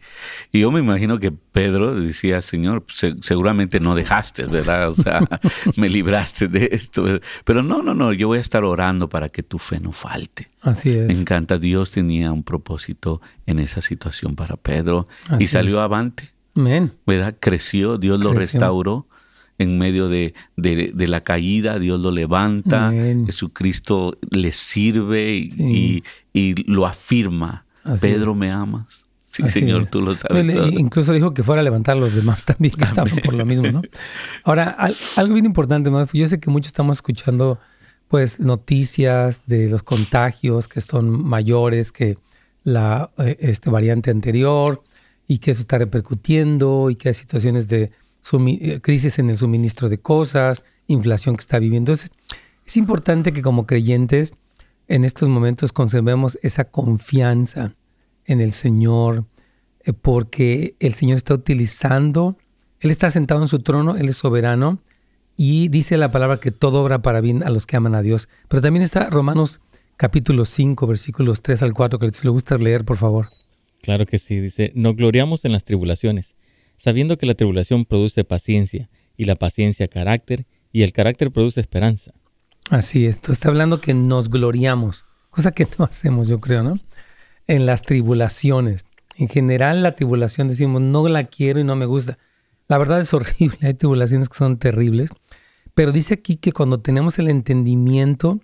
yo 0.52 0.70
me 0.72 0.82
imagino 0.82 1.20
que 1.20 1.32
Pedro 1.32 2.00
decía, 2.00 2.42
Señor, 2.42 2.86
seguramente 3.22 3.80
no 3.80 3.96
dejaste, 3.96 4.46
¿verdad? 4.46 4.90
O 4.90 4.96
sea, 4.96 5.28
me 5.78 5.88
libraste 5.88 6.50
de 6.50 6.70
esto. 6.74 7.06
Pero 7.46 7.64
no, 7.64 7.82
no, 7.82 7.94
no, 7.96 8.12
yo 8.12 8.28
voy 8.28 8.40
a 8.40 8.42
estar 8.42 8.66
orando 8.66 9.08
para 9.08 9.30
que 9.30 9.44
tu 9.44 9.60
fe 9.60 9.80
no 9.80 9.94
falte. 9.94 10.50
Así 10.62 10.90
es. 10.92 11.08
Me 11.08 11.14
encanta, 11.14 11.58
Dios 11.58 11.92
tenía 11.92 12.34
un 12.34 12.44
propósito 12.44 13.22
en 13.46 13.60
esa 13.60 13.82
situación 13.82 14.36
para 14.36 14.58
Pedro 14.58 15.08
y 15.40 15.48
salió 15.48 15.82
avante. 15.82 16.32
Amén. 16.56 16.92
¿Verdad? 17.08 17.36
Creció, 17.40 17.98
Dios 17.98 18.20
lo 18.20 18.34
restauró 18.34 19.08
en 19.58 19.78
medio 19.78 20.10
de, 20.10 20.34
la 20.56 21.22
caída, 21.22 21.80
Dios 21.80 22.00
lo 22.02 22.12
levanta, 22.12 22.92
Jesucristo 23.26 24.18
le 24.32 24.52
sirve 24.52 25.36
y, 25.36 26.04
lo 26.66 26.86
afirma. 26.86 27.66
Pedro, 28.00 28.34
¿me 28.34 28.52
amas? 28.52 29.06
Sí, 29.34 29.50
Señor, 29.50 29.88
tú 29.88 30.02
lo 30.02 30.14
sabes. 30.14 30.48
Incluso 30.78 31.12
dijo 31.12 31.34
que 31.34 31.42
fuera 31.42 31.62
a 31.62 31.64
levantar 31.64 31.98
a 31.98 32.00
los 32.00 32.14
demás 32.14 32.46
también, 32.46 32.76
que 32.76 32.84
estaban 32.84 33.16
por 33.24 33.34
lo 33.34 33.46
mismo, 33.46 33.72
¿no? 33.72 33.82
Ahora, 34.44 34.78
algo 35.16 35.34
bien 35.34 35.46
importante, 35.46 35.90
yo 36.14 36.28
sé 36.28 36.40
que 36.40 36.52
muchos 36.52 36.68
estamos 36.68 36.98
escuchando 36.98 37.60
pues 38.08 38.40
noticias 38.40 39.42
de 39.48 39.70
los 39.70 39.82
contagios 39.82 40.68
que 40.68 40.82
son 40.82 41.10
mayores 41.10 41.92
que 41.92 42.20
la 42.64 43.10
eh, 43.18 43.38
este, 43.40 43.72
variante 43.72 44.12
anterior 44.12 44.84
y 45.28 45.40
que 45.40 45.50
eso 45.50 45.62
está 45.62 45.80
repercutiendo 45.80 46.92
y 46.92 46.96
que 46.96 47.10
hay 47.10 47.16
situaciones 47.16 47.68
de 47.68 47.92
crisis 48.82 49.20
en 49.20 49.30
el 49.30 49.38
suministro 49.38 49.90
de 49.90 50.00
cosas, 50.00 50.64
inflación 50.88 51.36
que 51.36 51.42
está 51.42 51.60
viviendo. 51.60 51.92
Entonces, 51.92 52.12
es 52.66 52.78
importante 52.78 53.34
que 53.34 53.42
como 53.42 53.66
creyentes 53.66 54.34
en 54.88 55.04
estos 55.04 55.30
momentos 55.30 55.74
conservemos 55.74 56.38
esa 56.42 56.66
confianza 56.66 57.76
en 58.26 58.42
el 58.42 58.54
Señor, 58.54 59.26
eh, 59.84 59.94
porque 59.94 60.76
el 60.80 60.94
Señor 60.94 61.18
está 61.18 61.34
utilizando, 61.34 62.38
Él 62.80 62.92
está 62.92 63.12
sentado 63.12 63.42
en 63.42 63.48
su 63.48 63.60
trono, 63.60 63.98
Él 63.98 64.10
es 64.10 64.18
soberano, 64.18 64.80
y 65.36 65.68
dice 65.70 65.98
la 65.98 66.12
palabra 66.12 66.40
que 66.40 66.52
todo 66.52 66.84
obra 66.84 67.02
para 67.02 67.20
bien 67.20 67.44
a 67.44 67.50
los 67.50 67.66
que 67.66 67.76
aman 67.76 67.96
a 67.96 68.02
Dios. 68.02 68.30
Pero 68.48 68.62
también 68.62 68.84
está 68.84 69.10
Romanos 69.10 69.62
capítulo 69.98 70.46
5, 70.46 70.86
versículos 70.86 71.42
3 71.42 71.64
al 71.64 71.74
4, 71.74 72.00
que 72.00 72.12
si 72.12 72.24
le 72.24 72.30
gusta 72.30 72.58
leer, 72.58 72.86
por 72.86 72.98
favor. 72.98 73.30
Claro 73.82 74.06
que 74.06 74.18
sí, 74.18 74.40
dice, 74.40 74.72
no 74.76 74.94
gloriamos 74.94 75.44
en 75.44 75.52
las 75.52 75.66
tribulaciones 75.66 76.38
sabiendo 76.76 77.18
que 77.18 77.26
la 77.26 77.36
tribulación 77.36 77.86
produce 77.86 78.24
paciencia, 78.24 78.90
y 79.16 79.26
la 79.26 79.36
paciencia 79.36 79.88
carácter, 79.88 80.46
y 80.72 80.84
el 80.84 80.92
carácter 80.92 81.32
produce 81.32 81.62
esperanza. 81.62 82.14
Así 82.70 83.06
es, 83.06 83.22
tú 83.22 83.32
está 83.32 83.50
hablando 83.50 83.82
que 83.82 83.94
nos 83.94 84.30
gloriamos, 84.30 85.06
cosa 85.30 85.52
que 85.52 85.68
no 85.78 85.86
hacemos, 85.90 86.28
yo 86.28 86.40
creo, 86.40 86.64
¿no? 86.64 86.80
En 87.48 87.66
las 87.66 87.82
tribulaciones. 87.82 88.86
En 89.16 89.28
general, 89.28 89.84
la 89.84 89.96
tribulación 89.96 90.48
decimos, 90.48 90.82
no 90.82 91.08
la 91.08 91.26
quiero 91.26 91.60
y 91.60 91.64
no 91.64 91.76
me 91.76 91.86
gusta. 91.86 92.18
La 92.68 92.78
verdad 92.78 93.00
es 93.00 93.14
horrible, 93.14 93.58
hay 93.62 93.74
tribulaciones 93.74 94.30
que 94.30 94.38
son 94.38 94.58
terribles, 94.58 95.12
pero 95.76 95.92
dice 95.92 96.16
aquí 96.16 96.38
que 96.38 96.52
cuando 96.52 96.80
tenemos 96.80 97.20
el 97.20 97.30
entendimiento 97.30 98.40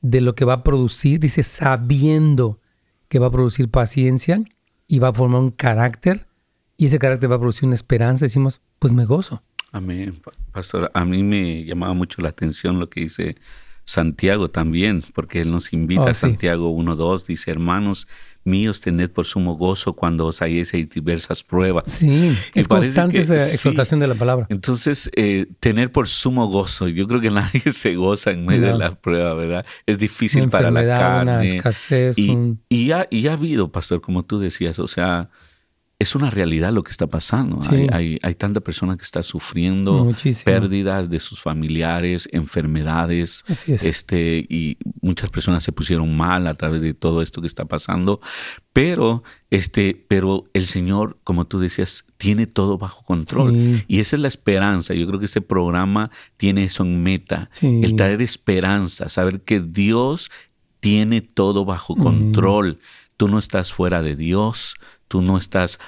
de 0.00 0.20
lo 0.20 0.34
que 0.34 0.44
va 0.44 0.54
a 0.54 0.64
producir, 0.64 1.18
dice 1.18 1.42
sabiendo 1.42 2.60
que 3.08 3.18
va 3.18 3.28
a 3.28 3.30
producir 3.30 3.70
paciencia 3.70 4.42
y 4.86 4.98
va 4.98 5.08
a 5.08 5.14
formar 5.14 5.40
un 5.40 5.50
carácter, 5.50 6.26
y 6.76 6.86
ese 6.86 6.98
carácter 6.98 7.30
va 7.30 7.36
a 7.36 7.40
producir 7.40 7.66
una 7.66 7.74
esperanza, 7.74 8.24
decimos, 8.24 8.60
pues 8.78 8.92
me 8.92 9.04
gozo. 9.04 9.42
Amén, 9.72 10.20
pastor. 10.52 10.90
A 10.94 11.04
mí 11.04 11.22
me 11.22 11.64
llamaba 11.64 11.94
mucho 11.94 12.22
la 12.22 12.28
atención 12.28 12.78
lo 12.78 12.88
que 12.88 13.00
dice 13.00 13.36
Santiago 13.86 14.48
también, 14.50 15.04
porque 15.14 15.40
él 15.40 15.50
nos 15.50 15.72
invita 15.72 16.02
Oh, 16.02 16.08
a 16.08 16.14
sí. 16.14 16.20
Santiago 16.20 16.70
1.2, 16.70 17.26
dice, 17.26 17.50
hermanos 17.50 18.06
míos, 18.44 18.80
tened 18.80 19.10
por 19.10 19.26
sumo 19.26 19.56
gozo 19.56 19.94
cuando 19.94 20.26
os 20.26 20.40
halléis 20.42 20.72
en 20.74 20.88
diversas 20.88 21.42
pruebas. 21.42 21.84
Sí, 21.88 22.34
Y 22.54 22.60
es 22.60 22.68
constante 22.68 23.16
que- 23.16 23.22
esa 23.22 23.38
sí. 23.38 23.54
exhortación 23.54 24.00
de 24.00 24.06
la 24.06 24.14
palabra. 24.14 24.46
Entonces, 24.48 25.10
eh, 25.16 25.46
tener 25.60 25.90
por 25.92 26.08
sumo 26.08 26.46
gozo, 26.46 26.88
yo 26.88 27.06
creo 27.08 27.20
que 27.20 27.30
nadie 27.62 27.72
se 27.72 27.94
goza 27.96 28.30
en 28.30 28.46
medio 28.46 28.66
de 28.72 28.78
la 28.78 28.94
prueba, 28.94 29.34
¿verdad? 29.34 29.66
Es 29.86 29.98
difícil 29.98 30.42
Una 30.42 30.50
para 30.50 30.70
la 30.70 30.80
una 30.80 30.98
carne. 30.98 31.56
escasez, 31.56 32.18
Y, 32.18 32.30
un- 32.30 32.60
y 32.68 32.90
ha, 32.92 33.06
y 33.10 33.26
ha 33.26 33.32
habido, 33.34 33.70
pastor, 33.72 34.00
como 34.00 34.24
tú 34.24 34.38
decías, 34.38 34.78
o 34.78 34.88
sea, 34.88 35.30
es 36.04 36.14
una 36.14 36.30
realidad 36.30 36.72
lo 36.72 36.84
que 36.84 36.92
está 36.92 37.06
pasando. 37.06 37.62
Sí. 37.62 37.70
Hay, 37.74 37.88
hay, 37.92 38.18
hay 38.22 38.34
tanta 38.36 38.60
persona 38.60 38.96
que 38.96 39.02
está 39.02 39.22
sufriendo 39.22 40.04
Muchísimo. 40.04 40.44
pérdidas 40.44 41.10
de 41.10 41.18
sus 41.20 41.40
familiares, 41.42 42.28
enfermedades, 42.32 43.44
Así 43.48 43.72
es. 43.72 43.82
este, 43.82 44.44
y 44.48 44.78
muchas 45.02 45.30
personas 45.30 45.62
se 45.64 45.72
pusieron 45.72 46.16
mal 46.16 46.46
a 46.46 46.54
través 46.54 46.80
de 46.80 46.94
todo 46.94 47.22
esto 47.22 47.40
que 47.40 47.46
está 47.46 47.64
pasando. 47.64 48.20
Pero, 48.72 49.22
este, 49.50 50.04
pero 50.08 50.44
el 50.52 50.66
Señor, 50.66 51.18
como 51.24 51.46
tú 51.46 51.58
decías, 51.60 52.04
tiene 52.16 52.46
todo 52.46 52.78
bajo 52.78 53.02
control. 53.04 53.52
Sí. 53.52 53.84
Y 53.88 54.00
esa 54.00 54.16
es 54.16 54.22
la 54.22 54.28
esperanza. 54.28 54.94
Yo 54.94 55.06
creo 55.06 55.18
que 55.18 55.26
este 55.26 55.40
programa 55.40 56.10
tiene 56.38 56.64
eso 56.64 56.82
en 56.82 57.02
meta. 57.02 57.50
Sí. 57.52 57.80
El 57.82 57.96
traer 57.96 58.22
esperanza, 58.22 59.08
saber 59.08 59.42
que 59.42 59.60
Dios 59.60 60.30
tiene 60.80 61.20
todo 61.20 61.64
bajo 61.64 61.96
control. 61.96 62.78
Tú 63.16 63.28
no 63.28 63.38
estás 63.38 63.72
fuera 63.72 64.02
de 64.02 64.16
Dios. 64.16 64.74
Tú 65.08 65.22
no 65.22 65.36
estás, 65.36 65.78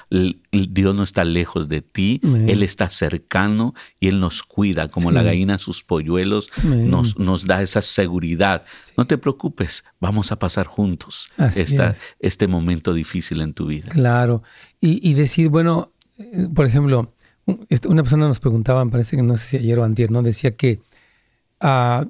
Dios 0.51 0.95
no 0.95 1.03
está 1.03 1.23
lejos 1.23 1.67
de 1.69 1.81
ti. 1.81 2.21
Él 2.23 2.63
está 2.63 2.89
cercano 2.89 3.73
y 3.99 4.07
Él 4.07 4.19
nos 4.19 4.43
cuida, 4.43 4.87
como 4.89 5.09
Sí. 5.09 5.15
la 5.15 5.23
gallina 5.23 5.57
sus 5.57 5.83
polluelos, 5.83 6.49
nos, 6.63 7.17
nos 7.19 7.45
da 7.45 7.61
esa 7.61 7.81
seguridad. 7.81 8.63
No 8.95 9.05
te 9.05 9.17
preocupes, 9.17 9.83
vamos 9.99 10.31
a 10.31 10.39
pasar 10.39 10.67
juntos 10.67 11.29
Así 11.37 11.61
esta- 11.61 11.91
es. 11.91 12.01
este 12.19 12.47
momento 12.47 12.93
difícil 12.93 13.41
en 13.41 13.53
tu 13.53 13.67
vida. 13.67 13.89
Claro. 13.89 14.43
Y, 14.79 15.07
y 15.09 15.13
decir, 15.13 15.49
bueno, 15.49 15.91
eh, 16.19 16.47
por 16.53 16.65
ejemplo, 16.65 17.13
un- 17.45 17.65
una 17.87 18.03
persona 18.03 18.27
nos 18.27 18.39
preguntaba, 18.39 18.83
me 18.85 18.91
parece 18.91 19.15
que 19.17 19.23
no 19.23 19.35
sé 19.37 19.47
si 19.47 19.57
ayer 19.57 19.79
o 19.79 19.83
antier, 19.83 20.11
¿no? 20.11 20.21
Decía 20.21 20.51
que, 20.51 20.79
ah, 21.59 22.05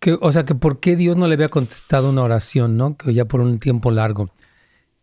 que, 0.00 0.16
o 0.20 0.32
sea, 0.32 0.44
que 0.44 0.54
por 0.54 0.80
qué 0.80 0.96
Dios 0.96 1.16
no 1.16 1.26
le 1.28 1.34
había 1.34 1.48
contestado 1.48 2.10
una 2.10 2.22
oración, 2.22 2.76
¿no? 2.76 2.96
Que 2.96 3.14
ya 3.14 3.24
por 3.26 3.40
un 3.40 3.58
tiempo 3.58 3.90
largo. 3.90 4.30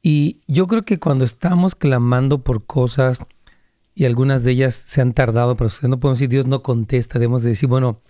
Y 0.04 0.40
yo 0.48 0.68
creo 0.68 0.82
que 0.82 1.00
cuando 1.00 1.26
estamos 1.26 1.76
clamando 1.76 2.44
por 2.44 2.66
cosas 2.66 3.20
y 3.94 4.06
algunas 4.06 4.44
de 4.44 4.52
ellas 4.52 4.74
se 4.76 5.02
han 5.02 5.14
tardado, 5.14 5.56
pero 5.56 5.70
no 5.84 6.00
podemos 6.00 6.20
decir 6.20 6.30
Dios 6.30 6.48
no 6.48 6.64
contesta, 6.64 7.20
debemos 7.20 7.44
de 7.44 7.50
decir, 7.50 7.70
bueno, 7.70 8.02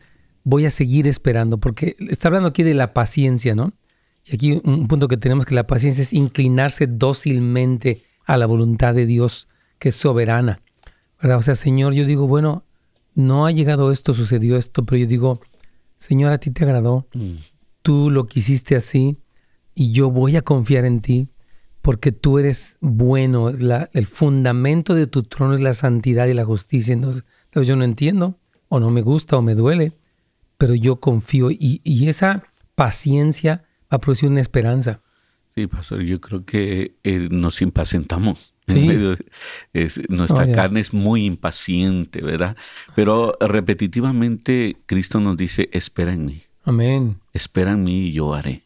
voy 0.44 0.66
a 0.66 0.70
seguir 0.72 1.08
esperando, 1.08 1.58
porque 1.58 1.96
está 2.10 2.30
hablando 2.30 2.50
aquí 2.50 2.64
de 2.64 2.74
la 2.74 2.94
paciencia, 2.94 3.56
¿no? 3.56 3.74
Y 4.26 4.36
aquí 4.36 4.62
un 4.64 4.88
punto 4.88 5.08
que 5.08 5.18
tenemos 5.18 5.46
que 5.46 5.56
la 5.56 5.68
paciencia 5.68 6.02
es 6.04 6.14
inclinarse 6.14 6.88
dócilmente 6.88 8.04
a 8.26 8.38
la 8.38 8.46
voluntad 8.46 8.94
de 8.94 9.06
Dios, 9.06 9.48
que 9.80 9.90
es 9.90 9.96
soberana. 9.96 10.62
¿verdad? 11.22 11.38
O 11.38 11.42
sea, 11.42 11.56
Señor, 11.56 11.94
yo 11.94 12.06
digo, 12.06 12.28
bueno, 12.28 12.64
no 13.16 13.46
ha 13.46 13.52
llegado 13.52 13.92
esto, 13.92 14.14
sucedió 14.14 14.58
esto, 14.58 14.86
pero 14.86 14.98
yo 14.98 15.08
digo, 15.08 15.42
Señor, 15.98 16.32
a 16.32 16.38
ti 16.38 16.52
te 16.52 16.64
agradó, 16.64 17.08
Mm. 17.14 17.36
tú 17.82 18.10
lo 18.10 18.28
quisiste 18.28 18.76
así 18.76 19.18
y 19.76 19.92
yo 19.92 20.10
voy 20.10 20.36
a 20.38 20.42
confiar 20.42 20.86
en 20.86 21.02
ti 21.02 21.28
porque 21.82 22.12
tú 22.12 22.38
eres 22.40 22.78
bueno. 22.82 23.50
la- 23.52 23.90
el 23.94 24.06
fundamento 24.08 24.94
de 24.96 25.08
tu 25.08 25.24
trono 25.24 25.54
es 25.56 25.60
la 25.62 25.74
santidad 25.74 26.28
y 26.28 26.34
la 26.34 26.46
justicia. 26.46 26.94
Entonces, 26.94 27.24
entonces 27.46 27.68
yo 27.68 27.76
no 27.76 27.84
entiendo 27.84 28.38
o 28.70 28.80
no 28.80 28.92
me 28.92 29.02
gusta 29.02 29.36
o 29.38 29.42
me 29.42 29.56
duele, 29.56 29.94
pero 30.58 30.76
yo 30.76 30.98
confío 31.00 31.50
y, 31.52 31.82
y 31.84 32.08
esa 32.08 32.44
paciencia 32.76 33.64
va 33.92 33.98
a 33.98 34.00
producir 34.00 34.30
una 34.30 34.42
esperanza. 34.42 35.02
Sí, 35.56 35.68
pastor, 35.68 36.02
yo 36.04 36.22
creo 36.22 36.46
que 36.46 36.96
eh, 37.04 37.28
nos 37.32 37.62
impacientamos. 37.62 38.54
en 38.68 38.78
Sí. 38.78 39.24
es- 39.74 40.02
nuestra 40.10 40.46
Oh, 40.46 40.52
carne 40.54 40.80
es 40.80 40.94
muy 40.94 41.26
impaciente, 41.26 42.22
¿verdad? 42.22 42.56
Pero 42.96 43.36
repetitivamente 43.42 44.78
Cristo 44.86 45.20
nos 45.20 45.36
dice, 45.36 45.70
espera 45.74 46.14
en 46.14 46.26
mí, 46.26 46.44
Amén. 46.64 47.18
espera 47.34 47.72
en 47.72 47.84
mí 47.84 48.08
y 48.08 48.12
yo 48.14 48.34
haré. 48.34 48.64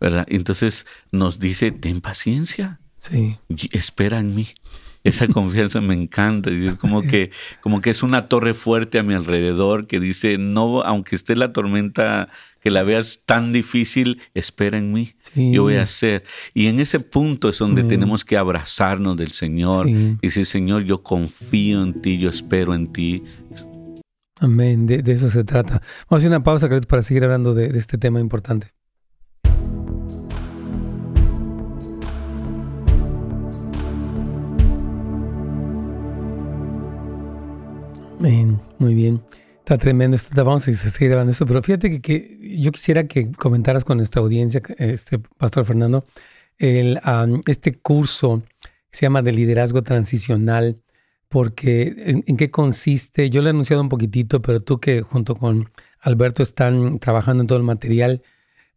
¿verdad? 0.00 0.26
Entonces 0.28 0.86
nos 1.12 1.38
dice, 1.38 1.70
ten 1.70 2.00
paciencia, 2.00 2.78
Sí. 2.98 3.36
espera 3.72 4.18
en 4.18 4.34
mí. 4.34 4.46
Esa 5.04 5.28
confianza 5.28 5.80
me 5.80 5.94
encanta, 5.94 6.50
es 6.50 6.74
como 6.74 7.00
que, 7.02 7.30
como 7.62 7.80
que 7.80 7.88
es 7.88 8.02
una 8.02 8.28
torre 8.28 8.52
fuerte 8.52 8.98
a 8.98 9.02
mi 9.02 9.14
alrededor 9.14 9.86
que 9.86 9.98
dice, 10.00 10.36
no, 10.38 10.82
aunque 10.82 11.16
esté 11.16 11.36
la 11.36 11.52
tormenta, 11.54 12.28
que 12.62 12.70
la 12.70 12.82
veas 12.82 13.22
tan 13.24 13.52
difícil, 13.54 14.20
espera 14.34 14.76
en 14.76 14.92
mí, 14.92 15.14
Sí. 15.34 15.52
yo 15.52 15.62
voy 15.62 15.76
a 15.76 15.82
hacer. 15.82 16.24
Y 16.52 16.66
en 16.66 16.80
ese 16.80 17.00
punto 17.00 17.48
es 17.48 17.58
donde 17.58 17.80
Amén. 17.80 17.88
tenemos 17.88 18.26
que 18.26 18.36
abrazarnos 18.36 19.16
del 19.16 19.32
Señor 19.32 19.86
Sí. 19.86 20.16
y 20.20 20.26
decir, 20.26 20.44
Señor, 20.44 20.84
yo 20.84 21.02
confío 21.02 21.82
en 21.82 22.02
ti, 22.02 22.18
yo 22.18 22.28
espero 22.28 22.74
en 22.74 22.86
ti. 22.92 23.22
Amén. 24.40 24.86
De, 24.86 25.02
eso 25.06 25.28
se 25.28 25.44
trata. 25.44 25.82
Vamos 26.08 26.12
a 26.12 26.16
hacer 26.16 26.30
una 26.30 26.42
pausa, 26.42 26.66
Carlitos, 26.66 26.86
para 26.86 27.02
seguir 27.02 27.24
hablando 27.24 27.52
de, 27.52 27.66
este 27.78 27.98
tema 27.98 28.20
importante. 28.20 28.72
Amén. 38.18 38.58
Muy 38.78 38.94
bien. 38.94 39.20
Está 39.58 39.76
tremendo 39.76 40.16
esto. 40.16 40.34
Vamos 40.42 40.66
a 40.66 40.72
seguir 40.72 41.12
hablando 41.12 41.28
de 41.28 41.32
esto. 41.32 41.44
Pero 41.46 41.62
fíjate 41.62 42.00
que, 42.00 42.58
yo 42.58 42.72
quisiera 42.72 43.06
que 43.06 43.30
comentaras 43.32 43.84
con 43.84 43.98
nuestra 43.98 44.22
audiencia, 44.22 44.62
este 44.78 45.18
Pastor 45.18 45.66
Fernando, 45.66 46.04
el, 46.56 46.98
am, 47.02 47.42
este 47.46 47.74
curso 47.78 48.42
que 48.90 48.96
se 48.96 49.02
llama 49.02 49.20
de 49.20 49.32
liderazgo 49.32 49.82
transicional 49.82 50.80
porque 51.30 51.94
¿en, 51.96 52.24
en 52.26 52.36
qué 52.36 52.50
consiste? 52.50 53.30
Yo 53.30 53.40
le 53.40 53.48
he 53.48 53.50
anunciado 53.50 53.80
un 53.80 53.88
poquitito, 53.88 54.42
pero 54.42 54.60
tú 54.60 54.78
que 54.80 55.00
junto 55.00 55.34
con 55.36 55.68
Alberto 56.00 56.42
están 56.42 56.98
trabajando 56.98 57.42
en 57.42 57.46
todo 57.46 57.56
el 57.56 57.64
material, 57.64 58.20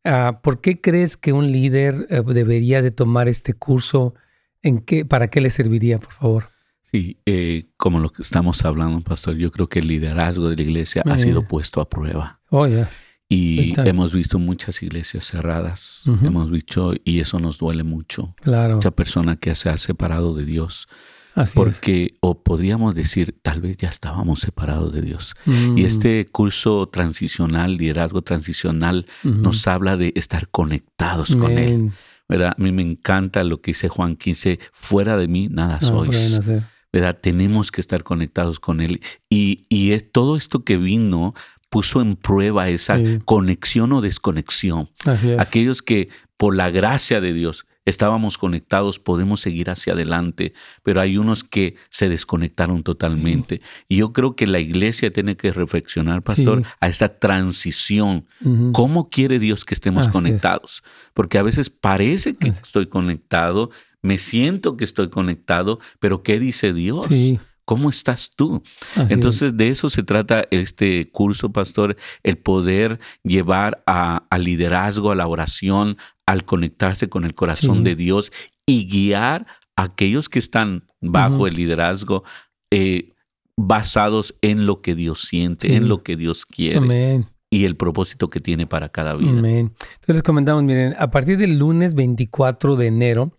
ah, 0.05 0.39
¿por 0.43 0.61
qué 0.61 0.79
crees 0.79 1.17
que 1.17 1.33
un 1.33 1.51
líder 1.51 2.05
eh, 2.09 2.21
debería 2.25 2.81
de 2.81 2.91
tomar 2.91 3.27
este 3.27 3.53
curso? 3.53 4.13
¿En 4.61 4.79
qué, 4.79 5.03
¿Para 5.03 5.29
qué 5.29 5.41
le 5.41 5.49
serviría, 5.49 5.97
por 5.99 6.13
favor? 6.13 6.49
Sí, 6.91 7.17
eh, 7.25 7.65
como 7.75 7.99
lo 7.99 8.11
que 8.11 8.21
estamos 8.21 8.63
hablando, 8.63 9.01
pastor, 9.01 9.35
yo 9.35 9.49
creo 9.51 9.67
que 9.67 9.79
el 9.79 9.87
liderazgo 9.87 10.47
de 10.49 10.55
la 10.55 10.61
iglesia 10.61 11.01
ha 11.07 11.15
Eh. 11.15 11.19
sido 11.19 11.47
puesto 11.47 11.81
a 11.81 11.89
prueba. 11.89 12.39
Oh, 12.49 12.67
ya. 12.67 12.87
Y 13.29 13.73
hemos 13.79 14.13
visto 14.13 14.37
muchas 14.37 14.83
iglesias 14.83 15.25
cerradas, 15.25 16.03
hemos 16.21 16.51
visto, 16.51 16.93
y 17.03 17.19
eso 17.19 17.39
nos 17.39 17.57
duele 17.57 17.81
mucho. 17.81 18.35
Claro. 18.41 18.75
Mucha 18.75 18.91
persona 18.91 19.37
que 19.37 19.55
se 19.55 19.69
ha 19.69 19.77
separado 19.77 20.35
de 20.35 20.45
Dios, 20.45 20.87
Así 21.35 21.51
es. 21.51 21.55
porque, 21.55 22.15
o 22.21 22.43
podríamos 22.43 22.93
decir, 22.95 23.35
tal 23.41 23.61
vez 23.61 23.77
ya 23.77 23.89
estábamos 23.89 24.39
separados 24.41 24.93
de 24.93 25.01
Dios. 25.01 25.33
Mm, 25.45 25.77
Y 25.77 25.85
este 25.85 26.25
curso 26.31 26.87
transicional, 26.89 27.77
liderazgo 27.77 28.21
transicional, 28.21 29.05
nos 29.23 29.67
habla 29.67 29.97
de 29.97 30.13
estar 30.15 30.47
conectados 30.49 31.35
con 31.35 31.57
Él. 31.57 31.91
¿verdad? 32.29 32.53
A 32.57 32.61
mí 32.61 32.71
me 32.71 32.81
encanta 32.81 33.43
lo 33.43 33.61
que 33.61 33.71
dice 33.71 33.89
Juan 33.89 34.15
15, 34.15 34.57
fuera 34.71 35.17
de 35.17 35.27
mí 35.27 35.49
nada 35.49 35.79
No, 35.81 35.87
sois. 35.87 36.37
hacer. 36.37 36.63
¿verdad? 36.91 37.19
Tenemos 37.21 37.71
que 37.71 37.81
estar 37.81 38.03
conectados 38.03 38.59
con 38.59 38.79
Él. 38.81 39.01
Y, 39.29 39.65
y 39.69 39.91
es- 39.91 40.11
todo 40.11 40.37
esto 40.37 40.63
que 40.63 40.77
vino 40.77 41.33
puso 41.69 42.01
en 42.01 42.15
prueba 42.15 42.69
esa 42.69 42.97
Sí. 42.97 43.17
conexión 43.25 43.91
o 43.93 44.01
desconexión. 44.01 44.89
Así 45.05 45.31
es. 45.31 45.39
Aquellos 45.39 45.81
que 45.81 46.09
por 46.37 46.55
la 46.55 46.69
gracia 46.69 47.19
de 47.19 47.33
Dios 47.33 47.65
estábamos 47.85 48.37
conectados, 48.37 48.99
podemos 48.99 49.41
seguir 49.41 49.69
hacia 49.69 49.93
adelante, 49.93 50.53
pero 50.83 51.01
hay 51.01 51.17
unos 51.17 51.43
que 51.43 51.75
se 51.89 52.09
desconectaron 52.09 52.83
totalmente. 52.83 53.61
Y 53.89 53.97
yo 53.97 54.13
creo 54.13 54.35
que 54.35 54.47
la 54.47 54.59
iglesia 54.59 55.11
tiene 55.11 55.35
que 55.35 55.51
reflexionar, 55.51 56.21
pastor, 56.23 56.59
Sí. 56.63 56.69
a 56.79 56.87
esta 56.87 57.19
transición. 57.19 58.25
¿Cómo 58.71 59.09
quiere 59.09 59.39
Dios 59.39 59.65
que 59.65 59.73
estemos 59.73 60.01
Así 60.01 60.09
es. 60.09 60.13
conectados? 60.13 60.83
Porque 61.13 61.37
a 61.37 61.43
veces 61.43 61.69
parece 61.69 62.35
que 62.35 62.49
Así 62.49 62.61
estoy 62.63 62.87
conectado, 62.87 63.69
me 64.01 64.17
siento 64.17 64.75
que 64.77 64.83
estoy 64.83 65.09
conectado, 65.09 65.79
pero 65.99 66.23
¿qué 66.23 66.39
dice 66.39 66.73
Dios? 66.73 67.05
Sí. 67.07 67.39
¿Cómo 67.65 67.89
estás 67.89 68.31
tú? 68.35 68.61
Entonces, 69.07 69.55
de 69.55 69.69
eso 69.69 69.87
se 69.87 70.03
trata 70.03 70.45
este 70.51 71.09
curso, 71.11 71.53
pastor, 71.53 71.95
el 72.21 72.37
poder 72.37 72.99
llevar 73.23 73.81
a, 73.87 74.25
al 74.29 74.43
liderazgo, 74.43 75.11
a 75.11 75.15
la 75.15 75.27
oración, 75.27 75.95
al 76.25 76.45
conectarse 76.45 77.09
con 77.09 77.25
el 77.25 77.35
corazón 77.35 77.83
de 77.83 77.95
Dios 77.95 78.31
y 78.65 78.87
guiar 78.87 79.45
a 79.75 79.83
aquellos 79.83 80.29
que 80.29 80.39
están 80.39 80.85
bajo 81.01 81.47
el 81.47 81.55
liderazgo 81.55 82.23
eh, 82.71 83.11
basados 83.55 84.35
en 84.41 84.65
lo 84.65 84.81
que 84.81 84.95
Dios 84.95 85.21
siente, 85.21 85.75
en 85.75 85.87
lo 85.87 86.03
que 86.03 86.15
Dios 86.15 86.45
quiere. 86.45 87.25
Y 87.49 87.65
el 87.65 87.75
propósito 87.75 88.31
que 88.31 88.39
tiene 88.39 88.65
para 88.65 88.89
cada 88.89 89.13
vida. 89.15 89.37
Amén. 89.37 89.73
Entonces 89.99 90.23
comentamos, 90.23 90.63
miren, 90.63 90.95
a 90.97 91.11
partir 91.11 91.37
del 91.37 91.59
lunes 91.59 91.93
24 91.93 92.75
de 92.75 92.87
enero 92.87 93.37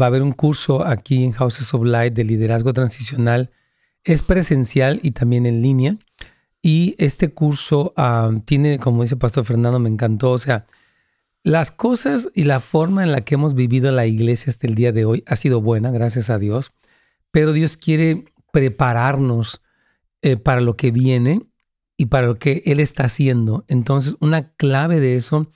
va 0.00 0.06
a 0.06 0.08
haber 0.08 0.22
un 0.22 0.30
curso 0.30 0.86
aquí 0.86 1.24
en 1.24 1.32
Houses 1.32 1.74
of 1.74 1.84
Light 1.84 2.14
de 2.14 2.22
liderazgo 2.22 2.72
transicional. 2.72 3.50
Es 4.04 4.22
presencial 4.22 5.00
y 5.02 5.10
también 5.10 5.44
en 5.44 5.60
línea. 5.60 5.96
Y 6.62 6.94
este 6.98 7.30
curso 7.30 7.94
ah, 7.96 8.30
tiene, 8.44 8.78
como 8.78 9.02
dice 9.02 9.16
Pastor 9.16 9.44
Fernando, 9.44 9.80
me 9.80 9.88
encantó, 9.88 10.32
o 10.32 10.38
sea, 10.38 10.66
las 11.48 11.70
cosas 11.70 12.28
y 12.34 12.44
la 12.44 12.60
forma 12.60 13.02
en 13.02 13.10
la 13.10 13.22
que 13.22 13.36
hemos 13.36 13.54
vivido 13.54 13.90
la 13.90 14.04
iglesia 14.04 14.50
hasta 14.50 14.66
el 14.66 14.74
día 14.74 14.92
de 14.92 15.06
hoy 15.06 15.24
ha 15.26 15.34
sido 15.34 15.62
buena, 15.62 15.90
gracias 15.90 16.28
a 16.28 16.38
Dios, 16.38 16.72
pero 17.30 17.54
Dios 17.54 17.78
quiere 17.78 18.26
prepararnos 18.52 19.62
eh, 20.20 20.36
para 20.36 20.60
lo 20.60 20.76
que 20.76 20.90
viene 20.90 21.40
y 21.96 22.06
para 22.06 22.26
lo 22.26 22.34
que 22.34 22.62
Él 22.66 22.80
está 22.80 23.04
haciendo. 23.04 23.64
Entonces, 23.66 24.16
una 24.20 24.50
clave 24.56 25.00
de 25.00 25.16
eso 25.16 25.46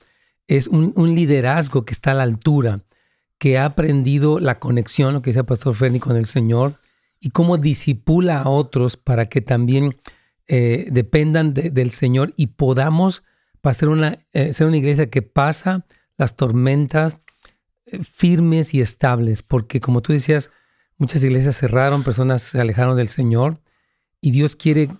es 0.47 0.67
un, 0.67 0.95
liderazgo 1.15 1.85
que 1.85 1.93
está 1.93 2.13
a 2.13 2.15
la 2.15 2.23
altura, 2.23 2.81
que 3.37 3.59
ha 3.59 3.67
aprendido 3.67 4.41
la 4.41 4.59
conexión, 4.61 5.13
lo 5.13 5.21
que 5.21 5.29
dice 5.29 5.45
Pastor 5.45 5.75
Ferni, 5.75 6.01
con 6.01 6.17
el 6.17 6.25
Señor, 6.25 6.81
y 7.21 7.31
cómo 7.31 7.59
disipula 7.59 8.41
a 8.41 8.49
otros 8.49 8.97
para 8.97 9.27
que 9.27 9.43
también 9.43 9.97
eh, 10.47 10.89
dependan 10.91 11.53
del 11.53 11.91
Señor 11.91 12.33
y 12.39 12.47
podamos 12.47 13.25
para 13.62 13.73
ser 13.73 13.88
una, 13.88 14.19
eh, 14.33 14.52
ser 14.52 14.66
una 14.66 14.76
iglesia 14.76 15.09
que 15.09 15.23
pasa 15.23 15.87
las 16.19 16.37
tormentas 16.37 17.23
eh, 17.87 18.00
firmes 18.02 18.75
y 18.75 18.83
estables, 18.83 19.42
porque 19.42 19.81
como 19.81 20.02
tú 20.02 20.12
decías, 20.12 20.50
muchas 20.99 21.25
iglesias 21.25 21.57
cerraron, 21.57 22.02
personas 22.02 22.42
se 22.42 22.61
alejaron 22.61 22.97
del 22.97 23.09
Señor 23.09 23.61
y 24.21 24.33
Dios 24.33 24.57
quiere 24.57 24.90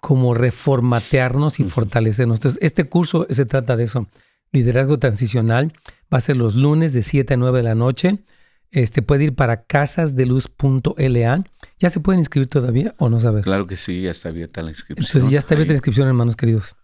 como 0.00 0.34
reformatearnos 0.34 1.60
y 1.60 1.64
fortalecernos. 1.64 2.38
Entonces, 2.38 2.58
este 2.60 2.84
curso 2.84 3.26
se 3.30 3.46
trata 3.46 3.76
de 3.76 3.84
eso. 3.84 4.08
Liderazgo 4.50 4.98
transicional 4.98 5.72
va 6.12 6.18
a 6.18 6.20
ser 6.20 6.36
los 6.36 6.56
lunes 6.56 6.92
de 6.92 7.02
7 7.02 7.34
a 7.34 7.36
9 7.36 7.58
de 7.58 7.62
la 7.62 7.74
noche. 7.76 8.18
Este 8.72 9.00
puede 9.00 9.24
ir 9.24 9.34
para 9.34 9.64
casasdeluz.la. 9.64 11.44
¿Ya 11.78 11.90
se 11.90 12.00
pueden 12.00 12.18
inscribir 12.18 12.48
todavía 12.48 12.94
o 12.98 13.08
no 13.08 13.20
sabes? 13.20 13.44
Claro 13.44 13.66
que 13.66 13.76
sí, 13.76 14.02
ya 14.02 14.10
está 14.10 14.30
abierta 14.30 14.60
la 14.62 14.70
inscripción. 14.70 15.06
Entonces 15.06 15.30
ya 15.30 15.38
está 15.38 15.54
abierta 15.54 15.72
la 15.72 15.76
inscripción, 15.76 16.08
hermanos 16.08 16.34
queridos. 16.34 16.74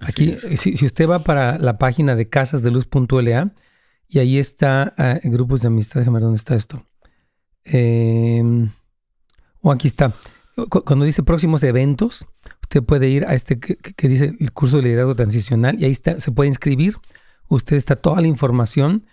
Aquí, 0.00 0.36
si, 0.56 0.84
usted 0.84 1.08
va 1.08 1.24
para 1.24 1.58
la 1.58 1.78
página 1.78 2.14
de 2.16 2.28
casasdeluz.la 2.28 3.52
y 4.08 4.18
ahí 4.18 4.38
está 4.38 4.94
uh, 4.98 5.30
grupos 5.30 5.62
de 5.62 5.68
amistad, 5.68 6.00
déjame 6.00 6.16
ver 6.16 6.24
dónde 6.24 6.36
está 6.36 6.54
esto. 6.54 6.84
Em, 7.64 8.70
o 9.60 9.72
aquí 9.72 9.88
está. 9.88 10.14
Cuando 10.84 11.04
dice 11.04 11.22
próximos 11.22 11.62
eventos, 11.62 12.26
usted 12.62 12.82
puede 12.82 13.08
ir 13.08 13.24
a 13.24 13.34
este 13.34 13.58
que, 13.58 14.08
dice 14.08 14.36
el 14.38 14.52
curso 14.52 14.76
de 14.76 14.84
liderazgo 14.84 15.16
transicional 15.16 15.80
y 15.80 15.84
ahí 15.84 15.90
está, 15.90 16.20
se 16.20 16.30
puede 16.30 16.48
inscribir. 16.48 16.96
Usted 17.48 17.76
está 17.76 17.96
toda 17.96 18.20
la 18.20 18.28
información 18.28 19.06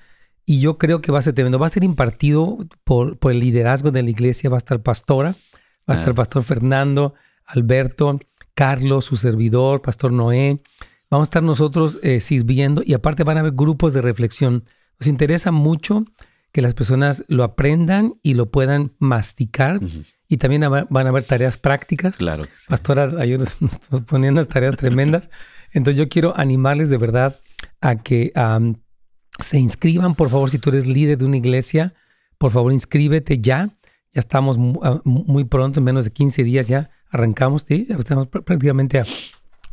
y 0.45 0.59
yo 0.59 0.77
creo 0.77 1.01
que 1.01 1.11
va 1.11 1.19
a 1.19 1.23
ser 1.23 1.33
tremendo. 1.33 1.57
Va 1.57 1.67
a 1.67 1.69
ser 1.69 1.83
impartido 1.83 2.57
por, 2.83 3.17
por 3.17 3.31
el 3.31 3.39
liderazgo 3.39 3.91
de 3.91 4.03
la 4.03 4.09
iglesia. 4.09 4.49
Va 4.49 4.57
a 4.57 4.59
estar 4.59 4.81
pastora, 4.83 5.35
va 5.89 5.95
a 5.95 5.97
estar 5.97 6.13
pastor 6.13 6.43
Fernando, 6.43 7.15
Alberto, 7.45 8.19
Carlos, 8.53 9.05
su 9.05 9.17
servidor, 9.17 9.81
Pastor 9.81 10.11
Noé. 10.11 10.61
Vamos 11.09 11.27
a 11.27 11.29
estar 11.29 11.43
nosotros 11.43 11.99
eh, 12.03 12.19
sirviendo 12.19 12.81
y 12.85 12.93
aparte 12.93 13.23
van 13.23 13.37
a 13.37 13.41
haber 13.41 13.53
grupos 13.53 13.93
de 13.93 14.01
reflexión. 14.01 14.65
Nos 14.99 15.07
interesa 15.07 15.51
mucho 15.51 16.05
que 16.51 16.61
las 16.61 16.73
personas 16.73 17.25
lo 17.27 17.43
aprendan 17.43 18.15
y 18.23 18.33
lo 18.33 18.49
puedan 18.51 18.93
masticar. 18.99 19.79
Y 20.27 20.37
también 20.37 20.61
van 20.61 21.07
a 21.07 21.09
haber 21.09 21.23
tareas 21.23 21.57
prácticas. 21.57 22.17
Claro. 22.17 22.45
Pastora, 22.69 23.11
ayer 23.19 23.39
nos, 23.89 24.01
ponían 24.03 24.33
unas 24.33 24.47
tareas 24.47 24.77
tremendas. 24.77 25.29
Entonces 25.71 25.97
yo 25.97 26.07
quiero 26.07 26.37
animarles 26.37 26.89
de 26.89 26.97
verdad 26.97 27.39
a 27.81 27.97
que 27.97 28.31
se 29.39 29.59
inscriban, 29.59 30.15
por 30.15 30.29
favor, 30.29 30.49
si 30.49 30.59
tú 30.59 30.69
eres 30.69 30.85
líder 30.85 31.17
de 31.17 31.25
una 31.25 31.37
iglesia, 31.37 31.93
por 32.37 32.51
favor 32.51 32.71
inscríbete 32.71 33.39
ya. 33.39 33.69
Ya 34.13 34.19
estamos 34.19 34.57
muy 34.57 35.43
pronto, 35.45 35.79
en 35.79 35.85
menos 35.85 36.03
de 36.03 36.11
15 36.11 36.43
días 36.43 36.67
ya 36.67 36.89
arrancamos, 37.11 37.65
¿sí? 37.67 37.87
estamos 37.89 38.27
prácticamente 38.27 38.99
a 38.99 39.05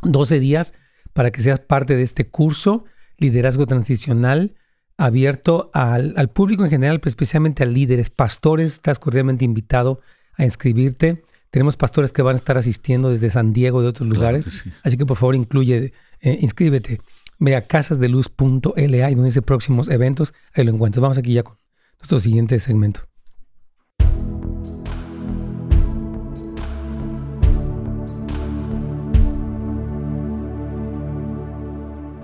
12 0.03 0.39
días 0.39 0.73
para 1.13 1.31
que 1.31 1.41
seas 1.41 1.59
parte 1.59 1.95
de 1.95 2.03
este 2.03 2.27
curso, 2.27 2.85
Liderazgo 3.17 3.65
Transicional, 3.65 4.55
abierto 4.97 5.71
al, 5.73 6.29
público 6.29 6.63
en 6.63 6.69
general, 6.69 6.99
pero 6.99 7.09
especialmente 7.09 7.63
a 7.63 7.65
líderes, 7.65 8.09
pastores. 8.09 8.73
Estás 8.73 8.99
cordialmente 8.99 9.45
invitado 9.45 10.01
a 10.35 10.43
inscribirte. 10.43 11.23
Tenemos 11.49 11.77
pastores 11.77 12.11
que 12.11 12.21
van 12.21 12.35
a 12.35 12.37
estar 12.37 12.57
asistiendo 12.57 13.09
desde 13.09 13.29
San 13.29 13.53
Diego, 13.53 13.81
de 13.81 13.87
otros 13.87 14.07
lugares. 14.07 14.65
Así 14.83 14.97
que 14.97 15.05
por 15.05 15.17
favor 15.17 15.35
incluye, 15.35 15.93
eh, 16.21 16.37
inscríbete. 16.41 16.99
Ve 17.39 17.55
a 17.55 17.65
casasdeluz.la 17.65 19.09
y 19.09 19.15
donde 19.15 19.29
dice 19.29 19.41
próximos 19.41 19.89
eventos, 19.89 20.33
ahí 20.53 20.65
lo 20.65 20.71
encuentras. 20.71 21.01
Vamos 21.01 21.17
aquí 21.17 21.33
ya 21.33 21.43
con 21.43 21.55
nuestro 21.99 22.19
siguiente 22.19 22.59
segmento. 22.59 23.01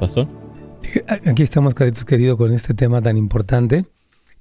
Pastor. 0.06 0.28
Aquí 1.26 1.41
estamos, 1.41 1.74
caritos 1.74 2.06
querido, 2.06 2.38
con 2.38 2.54
este 2.54 2.76
tema 2.76 3.02
tan 3.02 3.18
importante. 3.18 3.88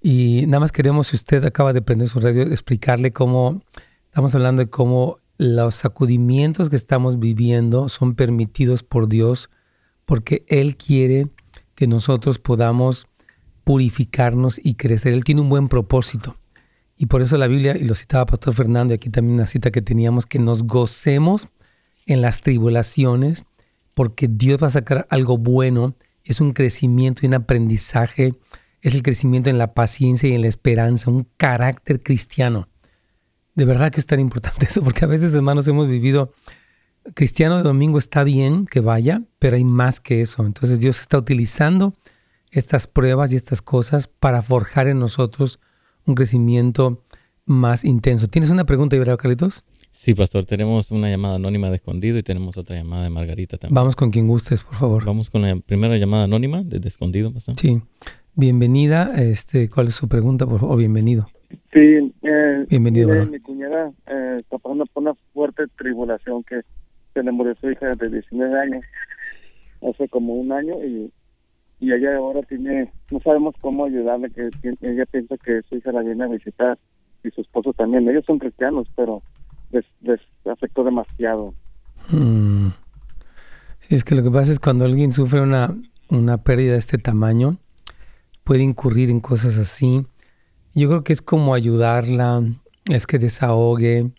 Y 0.02 0.44
nada 0.46 0.60
más 0.60 0.72
queremos, 0.72 1.06
si 1.06 1.16
usted 1.16 1.42
acaba 1.42 1.72
de 1.72 1.80
prender 1.80 2.10
su 2.10 2.20
radio, 2.20 2.42
explicarle 2.42 3.14
cómo 3.14 3.62
estamos 4.04 4.34
hablando 4.34 4.60
de 4.60 4.68
cómo 4.68 5.20
los 5.38 5.76
sacudimientos 5.76 6.68
que 6.68 6.76
estamos 6.76 7.18
viviendo 7.18 7.88
son 7.88 8.14
permitidos 8.14 8.82
por 8.82 9.08
Dios 9.08 9.48
porque 10.04 10.44
Él 10.48 10.76
quiere 10.76 11.28
que 11.74 11.86
nosotros 11.86 12.38
podamos 12.38 13.06
purificarnos 13.64 14.60
y 14.62 14.74
crecer. 14.74 15.14
Él 15.14 15.24
tiene 15.24 15.40
un 15.40 15.48
buen 15.48 15.68
propósito. 15.68 16.36
Y 16.98 17.06
por 17.06 17.22
eso 17.22 17.38
la 17.38 17.46
Biblia, 17.46 17.74
y 17.74 17.84
lo 17.84 17.94
citaba 17.94 18.26
Pastor 18.26 18.52
Fernando, 18.52 18.92
y 18.92 18.96
aquí 18.96 19.08
también 19.08 19.36
una 19.36 19.46
cita 19.46 19.70
que 19.70 19.80
teníamos, 19.80 20.26
que 20.26 20.38
nos 20.38 20.64
gocemos 20.64 21.48
en 22.04 22.20
las 22.20 22.42
tribulaciones 22.42 23.46
porque 23.94 24.28
Dios 24.28 24.62
va 24.62 24.66
a 24.66 24.70
sacar 24.70 25.06
algo 25.10 25.38
bueno, 25.38 25.94
es 26.24 26.40
un 26.40 26.52
crecimiento 26.52 27.20
y 27.22 27.26
un 27.26 27.34
aprendizaje, 27.34 28.34
es 28.80 28.94
el 28.94 29.02
crecimiento 29.02 29.50
en 29.50 29.58
la 29.58 29.74
paciencia 29.74 30.28
y 30.28 30.32
en 30.32 30.42
la 30.42 30.48
esperanza, 30.48 31.10
un 31.10 31.26
carácter 31.36 32.02
cristiano. 32.02 32.68
De 33.54 33.64
verdad 33.64 33.92
que 33.92 34.00
es 34.00 34.06
tan 34.06 34.20
importante 34.20 34.66
eso, 34.68 34.82
porque 34.82 35.04
a 35.04 35.08
veces, 35.08 35.32
hermanos, 35.32 35.68
hemos 35.68 35.88
vivido, 35.88 36.32
cristiano 37.14 37.56
de 37.56 37.62
domingo 37.62 37.98
está 37.98 38.24
bien 38.24 38.66
que 38.66 38.80
vaya, 38.80 39.22
pero 39.38 39.56
hay 39.56 39.64
más 39.64 40.00
que 40.00 40.20
eso. 40.20 40.44
Entonces 40.44 40.80
Dios 40.80 41.00
está 41.00 41.18
utilizando 41.18 41.94
estas 42.50 42.86
pruebas 42.86 43.32
y 43.32 43.36
estas 43.36 43.62
cosas 43.62 44.08
para 44.08 44.42
forjar 44.42 44.88
en 44.88 44.98
nosotros 44.98 45.60
un 46.06 46.14
crecimiento 46.14 47.02
más 47.46 47.84
intenso. 47.84 48.28
¿Tienes 48.28 48.50
una 48.50 48.64
pregunta, 48.64 48.96
Ibrahim 48.96 49.16
Carlitos? 49.16 49.64
Sí, 49.94 50.12
pastor, 50.12 50.44
tenemos 50.44 50.90
una 50.90 51.08
llamada 51.08 51.36
anónima 51.36 51.68
de 51.70 51.76
escondido 51.76 52.18
y 52.18 52.24
tenemos 52.24 52.58
otra 52.58 52.74
llamada 52.74 53.04
de 53.04 53.10
Margarita 53.10 53.56
también. 53.56 53.76
Vamos 53.76 53.94
con 53.94 54.10
quien 54.10 54.26
gustes, 54.26 54.60
por 54.64 54.74
favor. 54.74 55.04
Vamos 55.04 55.30
con 55.30 55.42
la 55.42 55.54
primera 55.64 55.96
llamada 55.96 56.24
anónima 56.24 56.64
de 56.64 56.80
escondido, 56.88 57.32
pastor. 57.32 57.54
Sí. 57.60 57.80
Bienvenida. 58.34 59.12
Este, 59.14 59.70
¿Cuál 59.70 59.86
es 59.86 59.94
su 59.94 60.08
pregunta, 60.08 60.46
por 60.46 60.58
favor? 60.58 60.78
Bienvenido. 60.78 61.28
Sí. 61.72 62.12
Eh, 62.22 62.66
Bienvenido, 62.68 63.24
Mi 63.26 63.38
cuñada 63.38 63.92
eh, 64.08 64.38
está 64.40 64.58
pasando 64.58 64.84
por 64.86 65.04
una 65.04 65.14
fuerte 65.32 65.62
tribulación 65.78 66.42
que 66.42 66.62
se 67.14 67.22
le 67.22 67.30
murió 67.30 67.54
su 67.60 67.70
hija 67.70 67.94
de 67.94 68.08
19 68.08 68.60
años 68.60 68.84
hace 69.80 70.08
como 70.08 70.34
un 70.34 70.50
año 70.50 70.74
y, 70.84 71.12
y 71.78 71.92
ella 71.92 72.16
ahora 72.16 72.42
tiene, 72.42 72.90
no 73.12 73.20
sabemos 73.20 73.54
cómo 73.60 73.84
ayudarle, 73.84 74.28
que 74.30 74.50
ella 74.82 75.06
piensa 75.06 75.36
que 75.36 75.62
su 75.68 75.76
hija 75.76 75.92
la 75.92 76.02
viene 76.02 76.24
a 76.24 76.26
visitar 76.26 76.78
y 77.22 77.30
su 77.30 77.42
esposo 77.42 77.72
también. 77.74 78.08
Ellos 78.08 78.24
son 78.26 78.40
cristianos, 78.40 78.88
pero 78.96 79.22
les, 80.00 80.20
afectó 80.50 80.84
demasiado. 80.84 81.54
Mm. 82.10 82.68
Sí, 83.80 83.94
es 83.94 84.04
que 84.04 84.14
lo 84.14 84.22
que 84.22 84.30
pasa 84.30 84.52
es 84.52 84.60
cuando 84.60 84.84
alguien 84.84 85.12
sufre 85.12 85.40
una, 85.40 85.74
una 86.08 86.38
pérdida 86.38 86.72
de 86.72 86.78
este 86.78 86.98
tamaño, 86.98 87.58
puede 88.44 88.62
incurrir 88.62 89.10
en 89.10 89.20
cosas 89.20 89.58
así. 89.58 90.06
Yo 90.74 90.88
creo 90.88 91.04
que 91.04 91.12
es 91.12 91.22
como 91.22 91.54
ayudarla, 91.54 92.42
es 92.86 93.06
que 93.06 93.18
desahogue. 93.18 94.10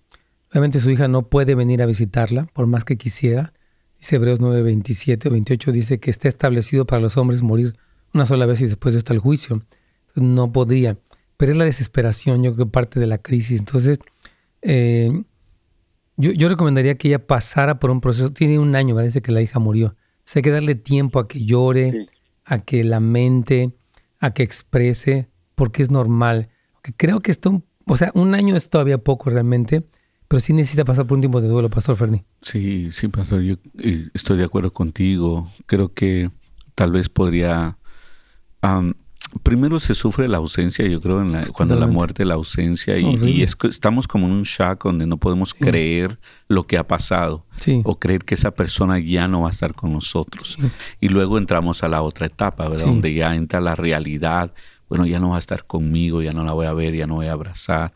Obviamente 0.52 0.80
su 0.80 0.89
hija 0.91 1.08
no 1.08 1.24
puede 1.24 1.56
venir 1.56 1.82
a 1.82 1.86
visitarla, 1.86 2.46
por 2.54 2.68
más 2.68 2.86
que 2.86 2.98
quisiera. 2.98 3.54
Dice 4.00 4.18
Hebreos 4.18 4.39
9, 4.39 4.62
27 4.62 5.30
o 5.30 5.32
28, 5.32 5.72
dice 5.72 6.00
que 6.00 6.12
está 6.12 6.28
establecido 6.28 6.86
para 6.86 7.02
los 7.02 7.18
hombres 7.18 7.41
morir 7.41 7.76
una 8.13 8.26
sola 8.26 8.46
vez 8.46 8.62
y 8.62 8.68
después 8.68 8.96
de 8.96 9.04
el 9.13 9.20
juicio. 9.20 9.63
no 10.15 10.52
podría. 10.52 10.98
Pero 11.38 11.52
es 11.52 11.58
la 11.58 11.65
desesperación, 11.65 12.44
yo 12.44 12.56
creo, 12.56 12.70
parte 12.70 13.00
de 13.00 13.08
la 13.08 13.18
crisis. 13.18 13.60
Entonces, 13.60 14.00
eh, 14.62 15.24
Yo, 16.17 16.32
yo 16.32 16.47
recomendaría 16.49 16.95
que 16.95 17.10
ella 17.10 17.25
pasara 17.25 17.80
por 17.80 17.91
un 17.91 18.01
proceso. 18.01 18.32
Tiene 18.32 18.60
un 18.60 18.75
año, 18.75 18.95
parece 18.95 19.21
que 19.21 19.32
la 19.32 19.41
hija 19.41 19.60
murió. 19.60 19.88
O 19.88 20.21
sea, 20.23 20.39
hay 20.39 20.43
que 20.43 20.51
darle 20.51 20.75
tiempo 20.75 21.19
a 21.19 21.28
que 21.28 21.43
llore, 21.43 22.08
a 22.45 22.60
que 22.60 22.84
lamente, 22.84 23.73
a 24.19 24.32
que 24.32 24.43
exprese, 24.43 25.30
porque 25.56 25.84
es 25.84 25.91
normal. 25.91 26.49
Creo 26.97 27.19
que 27.21 27.32
esto, 27.32 27.63
o 27.86 27.97
sea, 27.97 28.12
un 28.13 28.36
año 28.36 28.56
es 28.56 28.69
todavía 28.69 28.97
poco 28.97 29.30
realmente, 29.30 29.84
pero 30.28 30.39
sí 30.39 30.54
necesita 30.54 30.86
pasar 30.86 31.06
por 31.06 31.15
un 31.15 31.21
tiempo 31.21 31.41
de 31.41 31.47
duelo, 31.47 31.69
Pastor 31.69 31.95
Ferni. 31.95 32.23
Sí, 32.41 32.89
sí, 32.91 33.08
Pastor, 33.08 33.41
yo 33.41 33.56
eh, 33.78 34.08
estoy 34.13 34.38
de 34.38 34.43
acuerdo 34.43 34.73
contigo. 34.73 35.51
Creo 35.65 35.93
que 35.93 36.32
tal 36.73 36.91
vez 36.91 37.10
podría 37.10 37.78
primero 39.43 39.80
se 39.80 39.95
sufre 39.95 40.28
la 40.28 40.38
ausencia, 40.38 40.86
yo 40.88 41.02
creo, 41.02 41.21
en 41.21 41.32
la, 41.32 41.45
cuando 41.48 41.76
la 41.76 41.88
muerte, 41.88 42.26
la 42.26 42.36
ausencia, 42.36 42.98
y, 42.98 43.43
estamos 43.43 44.08
como 44.08 44.28
en 44.28 44.34
un 44.34 44.43
shock 44.43 44.84
donde 44.84 45.06
no 45.06 45.17
podemos 45.17 45.54
creer 45.54 46.19
lo 46.48 46.65
que 46.67 46.78
ha 46.78 46.88
pasado 46.88 47.45
o 47.84 48.00
creer 48.00 48.24
que 48.24 48.36
esa 48.36 48.52
persona 48.52 49.00
ya 49.00 49.28
no 49.28 49.41
va 49.41 49.50
a 49.50 49.52
estar 49.52 49.74
con 49.74 49.93
nosotros. 49.93 50.58
Y 51.00 51.10
luego 51.10 51.38
entramos 51.38 51.84
a 51.84 51.88
la 51.88 52.02
otra 52.02 52.28
etapa, 52.28 52.67
¿verdad? 52.67 52.86
Donde 52.86 53.13
ya 53.13 53.36
entra 53.36 53.60
la 53.60 53.76
realidad, 53.76 54.54
bueno, 54.89 55.06
ya 55.06 55.19
no 55.19 55.30
va 55.30 55.38
a 55.38 55.39
estar 55.39 55.65
conmigo, 55.65 56.21
ya 56.21 56.32
no 56.32 56.43
la 56.43 56.54
voy 56.54 56.67
a 56.67 56.74
ver, 56.74 56.95
ya 56.95 57.08
no 57.08 57.15
voy 57.15 57.28
a 57.28 57.34
abrazar. 57.34 57.93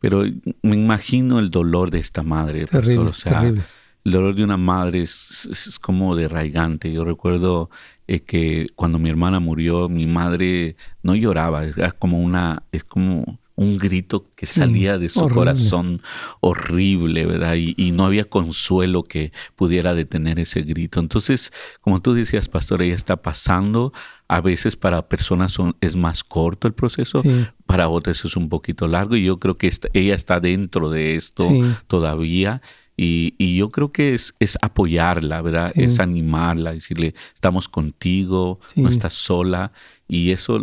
Pero 0.00 0.24
me 0.62 0.76
imagino 0.76 1.38
el 1.38 1.50
dolor 1.50 1.90
de 1.90 1.98
esta 1.98 2.22
madre, 2.22 2.64
terrible, 2.64 3.10
terrible 3.22 3.62
el 4.04 4.12
dolor 4.12 4.34
de 4.34 4.44
una 4.44 4.56
madre 4.56 5.02
es, 5.02 5.78
como 5.80 6.16
derraigante. 6.16 6.92
Yo 6.92 7.04
recuerdo 7.04 7.70
eh, 8.12 8.18
que 8.18 8.66
cuando 8.74 8.98
mi 8.98 9.08
hermana 9.08 9.38
murió, 9.38 9.88
mi 9.88 10.04
madre 10.04 10.74
no 11.00 11.14
lloraba, 11.14 11.62
era 11.62 11.92
como 11.92 12.18
una, 12.18 12.64
es 12.72 12.82
como 12.82 13.38
un 13.54 13.78
grito 13.78 14.26
que 14.34 14.46
salía 14.46 14.98
de 14.98 15.08
su 15.08 15.28
corazón 15.28 16.02
horrible, 16.40 17.24
¿verdad? 17.24 17.54
Y, 17.54 17.92
no 17.92 18.06
había 18.06 18.24
consuelo 18.24 19.04
que 19.04 19.30
pudiera 19.54 19.94
detener 19.94 20.40
ese 20.40 20.62
grito. 20.62 20.98
Entonces, 20.98 21.52
como 21.82 22.02
tú 22.02 22.14
decías, 22.14 22.48
pastor, 22.48 22.82
ella 22.82 22.96
está 22.96 23.22
pasando. 23.22 23.92
A 24.26 24.40
veces 24.40 24.74
para 24.74 25.08
personas 25.08 25.52
son, 25.52 25.76
es 25.80 25.94
más 25.94 26.24
corto 26.24 26.66
el 26.66 26.74
proceso, 26.74 27.22
para 27.66 27.88
otras 27.88 28.24
es 28.24 28.34
un 28.34 28.48
poquito 28.48 28.88
largo 28.88 29.14
y 29.14 29.22
yo 29.22 29.38
creo 29.38 29.56
que 29.56 29.70
ella 29.92 30.16
está 30.16 30.40
dentro 30.40 30.90
de 30.90 31.14
esto 31.14 31.48
todavía 31.86 32.60
y, 33.02 33.56
yo 33.56 33.70
creo 33.70 33.92
que 33.92 34.14
es, 34.14 34.34
es 34.40 34.58
apoyarla, 34.60 35.40
¿verdad? 35.40 35.72
Es 35.74 36.00
animarla, 36.00 36.72
decirle, 36.72 37.14
estamos 37.34 37.66
contigo, 37.66 38.60
no 38.76 38.90
estás 38.90 39.14
sola. 39.14 39.72
Y 40.06 40.32
eso, 40.32 40.58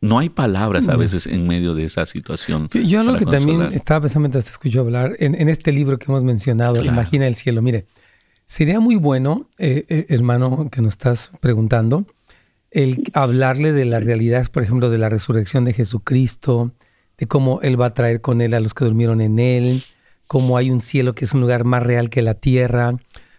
no 0.00 0.18
hay 0.18 0.30
palabras 0.30 0.88
a 0.88 0.96
veces 0.96 1.26
en 1.26 1.46
medio 1.46 1.74
de 1.74 1.84
esa 1.84 2.06
situación. 2.06 2.70
Yo, 2.72 2.80
yo 2.80 3.02
lo 3.02 3.18
que 3.18 3.26
también 3.26 3.60
estaba 3.72 4.00
pensando 4.00 4.22
mientras 4.22 4.46
te 4.46 4.52
escucho 4.52 4.80
hablar, 4.80 5.16
en, 5.18 5.34
en 5.34 5.50
este 5.50 5.70
libro 5.70 5.98
que 5.98 6.06
hemos 6.10 6.22
mencionado, 6.22 6.82
Imagina 6.82 7.26
el 7.26 7.34
cielo, 7.34 7.60
mire, 7.60 7.84
sería 8.46 8.80
muy 8.80 8.96
bueno, 8.96 9.50
eh, 9.58 9.84
eh, 9.90 10.06
hermano, 10.08 10.70
que 10.70 10.80
nos 10.80 10.94
estás 10.94 11.30
preguntando, 11.40 12.06
el 12.70 13.04
hablarle 13.12 13.72
de 13.72 13.84
las 13.84 14.02
realidades, 14.02 14.48
por 14.48 14.62
ejemplo, 14.62 14.88
de 14.88 14.96
la 14.96 15.10
resurrección 15.10 15.66
de 15.66 15.74
Jesucristo, 15.74 16.72
de 17.18 17.26
cómo 17.26 17.60
Él 17.60 17.78
va 17.78 17.86
a 17.86 17.94
traer 17.94 18.22
con 18.22 18.40
Él 18.40 18.54
a 18.54 18.60
los 18.60 18.72
que 18.72 18.86
durmieron 18.86 19.20
en 19.20 19.38
Él, 19.38 19.82
cómo 20.26 20.56
hay 20.56 20.70
un 20.70 20.80
cielo 20.80 21.14
que 21.14 21.24
es 21.24 21.34
un 21.34 21.40
lugar 21.40 21.64
más 21.64 21.82
real 21.82 22.10
que 22.10 22.22
la 22.22 22.34
tierra, 22.34 22.96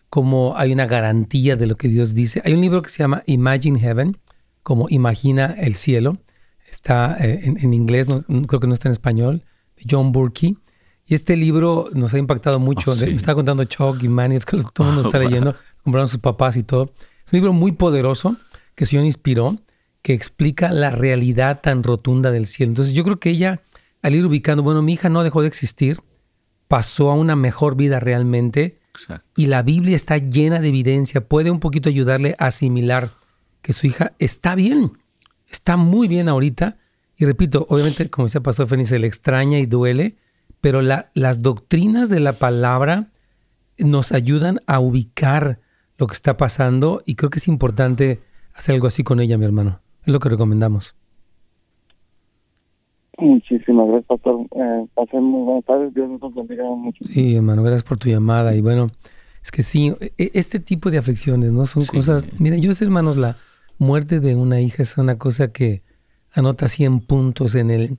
cómo 0.09 0.55
hay 0.57 0.71
una 0.71 0.85
garantía 0.85 1.55
de 1.55 1.67
lo 1.67 1.75
que 1.75 1.87
Dios 1.87 2.13
dice. 2.13 2.41
Hay 2.45 2.53
un 2.53 2.61
libro 2.61 2.81
que 2.81 2.89
se 2.89 2.99
llama 2.99 3.23
Imagine 3.25 3.79
Heaven, 3.79 4.17
como 4.63 4.87
Imagina 4.89 5.55
el 5.57 5.75
cielo. 5.75 6.17
Está 6.69 7.17
eh, 7.19 7.41
en, 7.43 7.73
inglés, 7.73 8.07
creo 8.47 8.59
que 8.59 8.67
no 8.67 8.73
está 8.73 8.89
en 8.89 8.93
español, 8.93 9.43
de 9.75 9.83
John 9.89 10.11
Burke. 10.11 10.55
Y 11.05 11.13
este 11.13 11.37
libro 11.37 11.87
nos 11.93 12.13
ha 12.13 12.17
impactado 12.17 12.59
mucho. 12.59 12.91
Oh, 12.91 12.95
me 12.95 13.15
estaba 13.15 13.35
contando 13.35 13.63
Chuck 13.63 14.03
y 14.03 14.09
Manny, 14.09 14.35
es 14.35 14.45
que 14.45 14.57
todo 14.73 14.89
el 14.89 14.95
mundo 14.95 15.07
está 15.07 15.19
leyendo, 15.23 15.55
compraron 15.83 16.09
sus 16.09 16.19
papás 16.19 16.57
y 16.57 16.63
todo. 16.63 16.91
Es 17.25 17.31
un 17.31 17.37
libro 17.37 17.53
muy 17.53 17.71
poderoso 17.71 18.35
que 18.75 18.83
el 18.83 18.89
Señor 18.89 19.05
inspiró, 19.05 19.55
que 20.01 20.13
explica 20.13 20.71
la 20.71 20.91
realidad 20.91 21.61
tan 21.61 21.83
rotunda 21.83 22.31
del 22.31 22.45
cielo. 22.45 22.71
Entonces 22.71 22.93
yo 22.93 23.03
creo 23.03 23.19
que 23.19 23.29
ella, 23.29 23.61
al 24.01 24.15
ir 24.15 24.25
ubicando, 24.25 24.63
bueno, 24.63 24.81
mi 24.81 24.93
hija 24.93 25.09
no 25.09 25.23
dejó 25.23 25.41
de 25.41 25.47
existir, 25.47 25.99
pasó 26.67 27.11
a 27.11 27.15
una 27.15 27.35
mejor 27.35 27.75
vida 27.75 27.99
realmente. 27.99 28.79
Y 29.35 29.45
la 29.45 29.61
Biblia 29.61 29.95
está 29.95 30.17
llena 30.17 30.59
de 30.59 30.69
evidencia. 30.69 31.27
Puede 31.27 31.51
un 31.51 31.59
poquito 31.59 31.89
ayudarle 31.89 32.35
a 32.39 32.47
asimilar 32.47 33.11
que 33.61 33.73
su 33.73 33.87
hija 33.87 34.13
está 34.17 34.55
bien, 34.55 34.93
está 35.49 35.77
muy 35.77 36.07
bien 36.07 36.29
ahorita. 36.29 36.77
Y 37.15 37.25
repito, 37.25 37.65
obviamente, 37.69 38.09
como 38.09 38.27
decía 38.27 38.41
Pastor 38.41 38.67
Fénix, 38.67 38.89
se 38.89 38.99
le 38.99 39.07
extraña 39.07 39.59
y 39.59 39.65
duele, 39.65 40.17
pero 40.61 40.81
las 40.81 41.41
doctrinas 41.41 42.09
de 42.09 42.19
la 42.19 42.33
palabra 42.33 43.09
nos 43.77 44.11
ayudan 44.11 44.61
a 44.65 44.79
ubicar 44.79 45.59
lo 45.97 46.07
que 46.07 46.13
está 46.13 46.37
pasando 46.37 47.01
y 47.05 47.15
creo 47.15 47.29
que 47.29 47.39
es 47.39 47.47
importante 47.47 48.21
hacer 48.53 48.75
algo 48.75 48.87
así 48.87 49.03
con 49.03 49.19
ella, 49.19 49.37
mi 49.37 49.45
hermano. 49.45 49.81
Es 50.03 50.13
lo 50.13 50.19
que 50.19 50.29
recomendamos. 50.29 50.95
Muchísimas 53.17 53.87
gracias, 53.87 54.05
pastor. 54.05 54.45
Eh, 54.55 55.19
muy 55.19 55.43
buenas 55.43 55.65
tardes. 55.65 55.93
Dios 55.93 56.07
nos 56.21 56.35
bendiga 56.35 56.63
mucho. 56.65 57.03
Sí, 57.05 57.35
hermano, 57.35 57.63
gracias 57.63 57.83
por 57.83 57.97
tu 57.97 58.09
llamada. 58.09 58.55
Y 58.55 58.61
bueno, 58.61 58.91
es 59.43 59.51
que 59.51 59.63
sí, 59.63 59.93
e, 59.99 60.31
este 60.33 60.59
tipo 60.59 60.91
de 60.91 60.99
aflicciones, 60.99 61.51
¿no? 61.51 61.65
Son 61.65 61.83
cosas. 61.85 62.25
Mira, 62.39 62.57
yo 62.57 62.73
sé, 62.75 62.85
hermanos, 62.85 63.17
la 63.17 63.37
muerte 63.79 64.19
de 64.19 64.35
una 64.35 64.61
hija 64.61 64.83
es 64.83 64.97
una 64.97 65.17
cosa 65.17 65.51
que 65.51 65.81
anota 66.31 66.67
100 66.67 66.99
puntos 67.01 67.55
en 67.55 67.71
el 67.71 67.97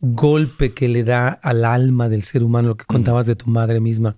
golpe 0.00 0.74
que 0.74 0.88
le 0.88 1.02
da 1.02 1.28
al 1.28 1.64
alma 1.64 2.08
del 2.08 2.22
ser 2.22 2.44
humano, 2.44 2.68
lo 2.68 2.76
que 2.76 2.84
contabas 2.84 3.26
de 3.26 3.34
tu 3.34 3.50
madre 3.50 3.80
misma. 3.80 4.16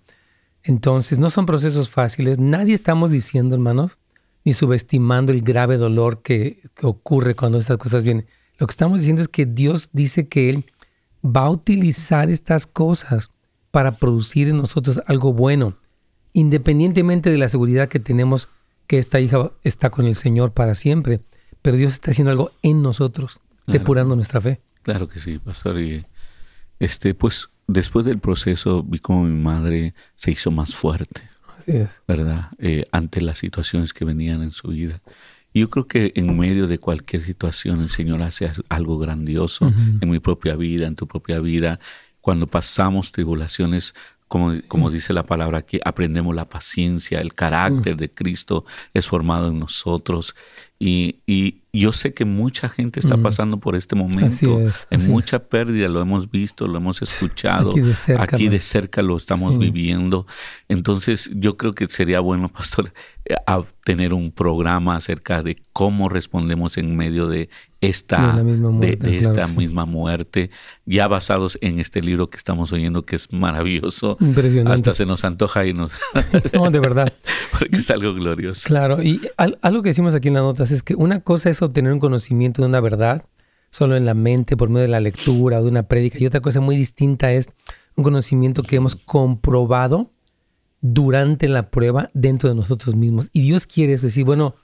Entonces, 0.63 1.19
no 1.19 1.31
son 1.31 1.47
procesos 1.47 1.89
fáciles. 1.89 2.39
Nadie 2.39 2.75
estamos 2.75 3.11
diciendo, 3.11 3.55
hermanos, 3.55 3.99
ni 4.45 4.53
subestimando 4.53 5.33
el 5.33 5.41
grave 5.41 5.79
dolor 5.79 6.21
que, 6.21 6.59
que 6.75 6.87
ocurre 6.87 7.35
cuando 7.35 7.59
estas 7.59 7.79
cosas 7.79 8.05
vienen 8.05 8.27
lo 8.59 8.67
que 8.67 8.73
estamos 8.73 9.01
diciendo 9.01 9.23
es 9.23 9.29
que 9.29 9.47
Dios 9.47 9.91
dice 9.93 10.29
que 10.29 10.51
Él 10.51 10.67
va 11.25 11.43
a 11.43 11.51
utilizar 11.51 12.31
estas 12.31 12.67
cosas 12.67 13.31
para 13.71 13.99
producir 13.99 14.49
en 14.49 14.59
nosotros 14.59 15.01
algo 15.07 15.33
bueno, 15.33 15.77
independientemente 16.33 17.31
de 17.31 17.39
la 17.39 17.49
seguridad 17.49 17.89
que 17.89 17.99
tenemos 17.99 18.49
que 18.87 18.99
esta 18.99 19.21
hija 19.21 19.51
está 19.63 19.91
con 19.91 20.07
el 20.07 20.15
Señor 20.15 20.53
para 20.53 20.75
siempre. 20.75 21.21
Pero 21.63 21.77
Dios 21.77 21.95
está 21.95 22.11
haciendo 22.11 22.31
algo 22.31 22.53
en 22.63 22.83
nosotros, 22.83 23.41
depurando 23.67 24.15
nuestra 24.15 24.41
fe. 24.41 24.61
Claro 24.83 25.09
que 25.09 25.19
sí, 25.19 25.39
pastor. 25.39 25.81
Y 25.81 26.05
este, 26.79 27.15
pues 27.15 27.49
después 27.67 28.05
del 28.05 28.19
proceso 28.19 28.83
vi 28.83 28.99
como 28.99 29.25
mi 29.25 29.41
madre 29.41 29.95
se 30.15 30.31
hizo 30.31 30.51
más 30.51 30.75
fuerte. 30.75 31.23
Así 31.59 31.73
es. 31.79 31.89
¿Verdad? 32.07 32.51
Eh, 32.59 32.85
ante 32.93 33.23
las 33.23 33.39
situaciones 33.39 33.95
que 33.95 34.05
venían 34.05 34.43
en 34.43 34.51
su 34.51 34.69
vida. 34.69 35.01
Yo 35.55 35.71
creo 35.71 35.87
que 35.87 36.13
en 36.17 36.37
medio 36.37 36.67
de 36.67 36.79
cualquier 36.79 37.23
situación 37.23 37.81
el 37.81 37.89
Señor 37.89 38.23
hace 38.23 38.51
algo 38.69 38.99
grandioso 38.99 39.73
en 40.01 40.11
mi 40.11 40.19
propia 40.19 40.57
vida, 40.57 40.89
en 40.89 40.97
tu 40.97 41.07
propia 41.07 41.39
vida. 41.39 41.79
Cuando 42.21 42.49
pasamos 42.49 43.13
tribulaciones, 43.13 43.95
como, 44.27 44.55
como 44.67 44.91
dice 44.91 45.13
la 45.13 45.23
palabra 45.23 45.59
aquí, 45.59 45.79
aprendemos 45.85 46.35
la 46.35 46.49
paciencia, 46.49 47.21
el 47.21 47.35
carácter 47.35 47.97
de 47.97 48.13
Cristo 48.13 48.65
es 48.95 49.07
formado 49.07 49.49
en 49.49 49.61
nosotros. 49.61 50.35
Y, 50.79 51.17
y 51.27 51.63
yo 51.75 51.93
sé 51.93 52.15
que 52.15 52.25
mucha 52.25 52.69
gente 52.69 53.01
está 53.01 53.17
pasando 53.17 53.59
por 53.59 53.75
este 53.75 53.97
momento, 53.97 54.61
en 54.91 55.11
mucha 55.11 55.41
pérdida, 55.41 55.89
lo 55.89 56.01
hemos 56.01 56.31
visto, 56.31 56.69
lo 56.69 56.79
hemos 56.79 57.03
escuchado, 57.03 57.73
aquí 58.19 58.49
de 58.49 58.61
cerca, 58.61 59.03
lo 59.03 59.17
estamos 59.17 59.59
viviendo. 59.59 60.27
Entonces 60.69 61.31
yo 61.35 61.57
creo 61.57 61.75
que 61.75 61.89
sería 61.89 62.21
bueno, 62.21 62.49
pastor, 62.53 62.93
eh, 63.25 63.35
tener 63.85 64.15
un 64.15 64.31
programa 64.31 64.97
acerca 64.97 65.43
de 65.43 65.57
cómo 65.73 66.09
respondemos 66.09 66.79
en 66.79 66.97
medio 66.97 67.27
de 67.27 67.49
esta, 67.81 68.43
de, 68.43 69.19
esta 69.19 69.47
misma 69.49 69.85
muerte, 69.85 70.51
ya 70.87 71.07
basados 71.07 71.59
en 71.61 71.81
este 71.81 72.01
libro 72.01 72.29
que 72.29 72.39
estamos 72.39 72.73
oyendo, 72.73 73.05
que 73.05 73.17
es 73.17 73.33
maravilloso. 73.33 74.17
Hasta 74.67 74.95
se 74.95 75.05
nos 75.05 75.25
antoja 75.25 75.67
y 75.67 75.75
nos... 75.75 75.93
no, 76.55 76.71
de 76.71 76.79
verdad. 76.81 77.13
Porque 77.59 77.77
es 77.77 77.91
algo 77.91 78.15
glorioso. 78.15 78.67
Claro, 78.67 79.03
y 79.03 79.21
algo 79.37 79.83
que 79.83 79.91
decimos 79.91 80.15
aquí 80.15 80.29
en 80.29 80.35
las 80.35 80.43
es 80.71 80.83
que 80.83 80.95
una 80.95 81.21
cosa 81.21 81.51
es 81.51 81.63
obtener 81.63 81.93
un 81.93 82.01
conocimiento 82.01 82.63
de 82.63 82.69
una 82.69 82.81
verdad 82.81 83.25
solo 83.71 83.97
en 83.97 84.05
la 84.05 84.15
mente 84.15 84.57
por 84.57 84.69
medio 84.69 84.83
de 84.83 84.89
la 84.89 85.01
lectura 85.01 85.59
o 85.59 85.65
de 85.65 85.69
una 85.69 85.85
prédica 85.85 86.19
y 86.19 86.27
otra 86.27 86.41
cosa 86.41 86.61
muy 86.61 86.77
distinta 86.77 87.33
es 87.33 87.49
un 87.97 88.05
conocimiento 88.05 88.63
que 88.63 88.77
hemos 88.77 88.97
comprobado 88.97 90.13
durante 90.81 91.49
la 91.49 91.71
prueba 91.71 92.11
dentro 92.15 92.49
de 92.49 92.55
nosotros 92.55 92.95
mismos. 92.95 93.31
Y 93.33 93.43
Dios 93.43 93.67
quiere 93.67 93.95
eso, 93.95 94.07
decir, 94.07 94.25
bueno, 94.25 94.55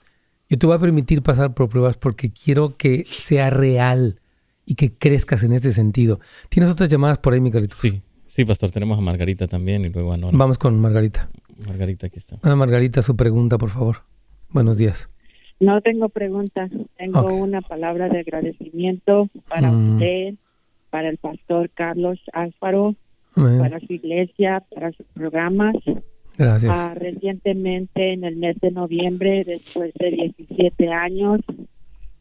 yo 0.49 0.59
te 0.59 0.67
voy 0.67 0.77
a 0.77 0.79
permitir 0.79 1.23
pasar 1.23 1.55
por 1.55 1.69
pruebas 1.69 1.97
porque 1.97 2.31
quiero 2.33 2.77
que 2.77 3.07
sea 3.11 3.51
real 3.51 4.21
y 4.67 4.75
que 4.75 4.93
crezcas 4.93 5.43
en 5.43 5.53
este 5.53 5.73
sentido. 5.73 6.21
¿Tienes 6.49 6.71
otras 6.71 6.91
llamadas 6.91 7.19
por 7.19 7.33
ahí, 7.33 7.41
Miguelito? 7.41 7.75
Sí, 7.75 8.03
sí, 8.27 8.45
pastor, 8.45 8.71
tenemos 8.71 8.99
a 8.99 9.01
Margarita 9.01 9.49
también 9.49 9.85
y 9.85 9.89
luego 9.89 10.13
a 10.13 10.17
Nora. 10.17 10.37
Vamos 10.37 10.59
con 10.59 10.79
Margarita. 10.79 11.31
Margarita, 11.67 12.07
aquí 12.07 12.19
está. 12.19 12.39
Ana 12.43 12.57
Margarita, 12.57 13.03
su 13.03 13.17
pregunta, 13.17 13.59
por 13.59 13.71
favor. 13.71 14.05
Buenos 14.51 14.77
días. 14.77 15.09
No 15.61 15.81
tengo 15.83 16.09
preguntas, 16.09 16.71
tengo 16.97 17.27
una 17.35 17.61
palabra 17.61 18.09
de 18.09 18.21
agradecimiento 18.21 19.29
para 19.49 19.71
mm. 19.71 19.93
usted, 19.93 20.35
para 20.91 21.09
el 21.11 21.19
pastor 21.19 21.71
Carlos 21.71 22.19
Álvaro 22.33 22.95
para 23.35 23.81
su 23.81 23.93
iglesia, 23.93 24.63
para 24.75 24.93
sus 24.93 25.07
programas. 25.15 25.77
Gracias. 26.37 26.73
Ah, 26.75 26.95
recientemente, 26.95 28.13
en 28.13 28.25
el 28.25 28.37
mes 28.37 28.57
de 28.61 28.71
noviembre, 28.71 29.45
después 29.45 29.93
de 29.95 30.11
17 30.39 30.89
años, 30.89 31.41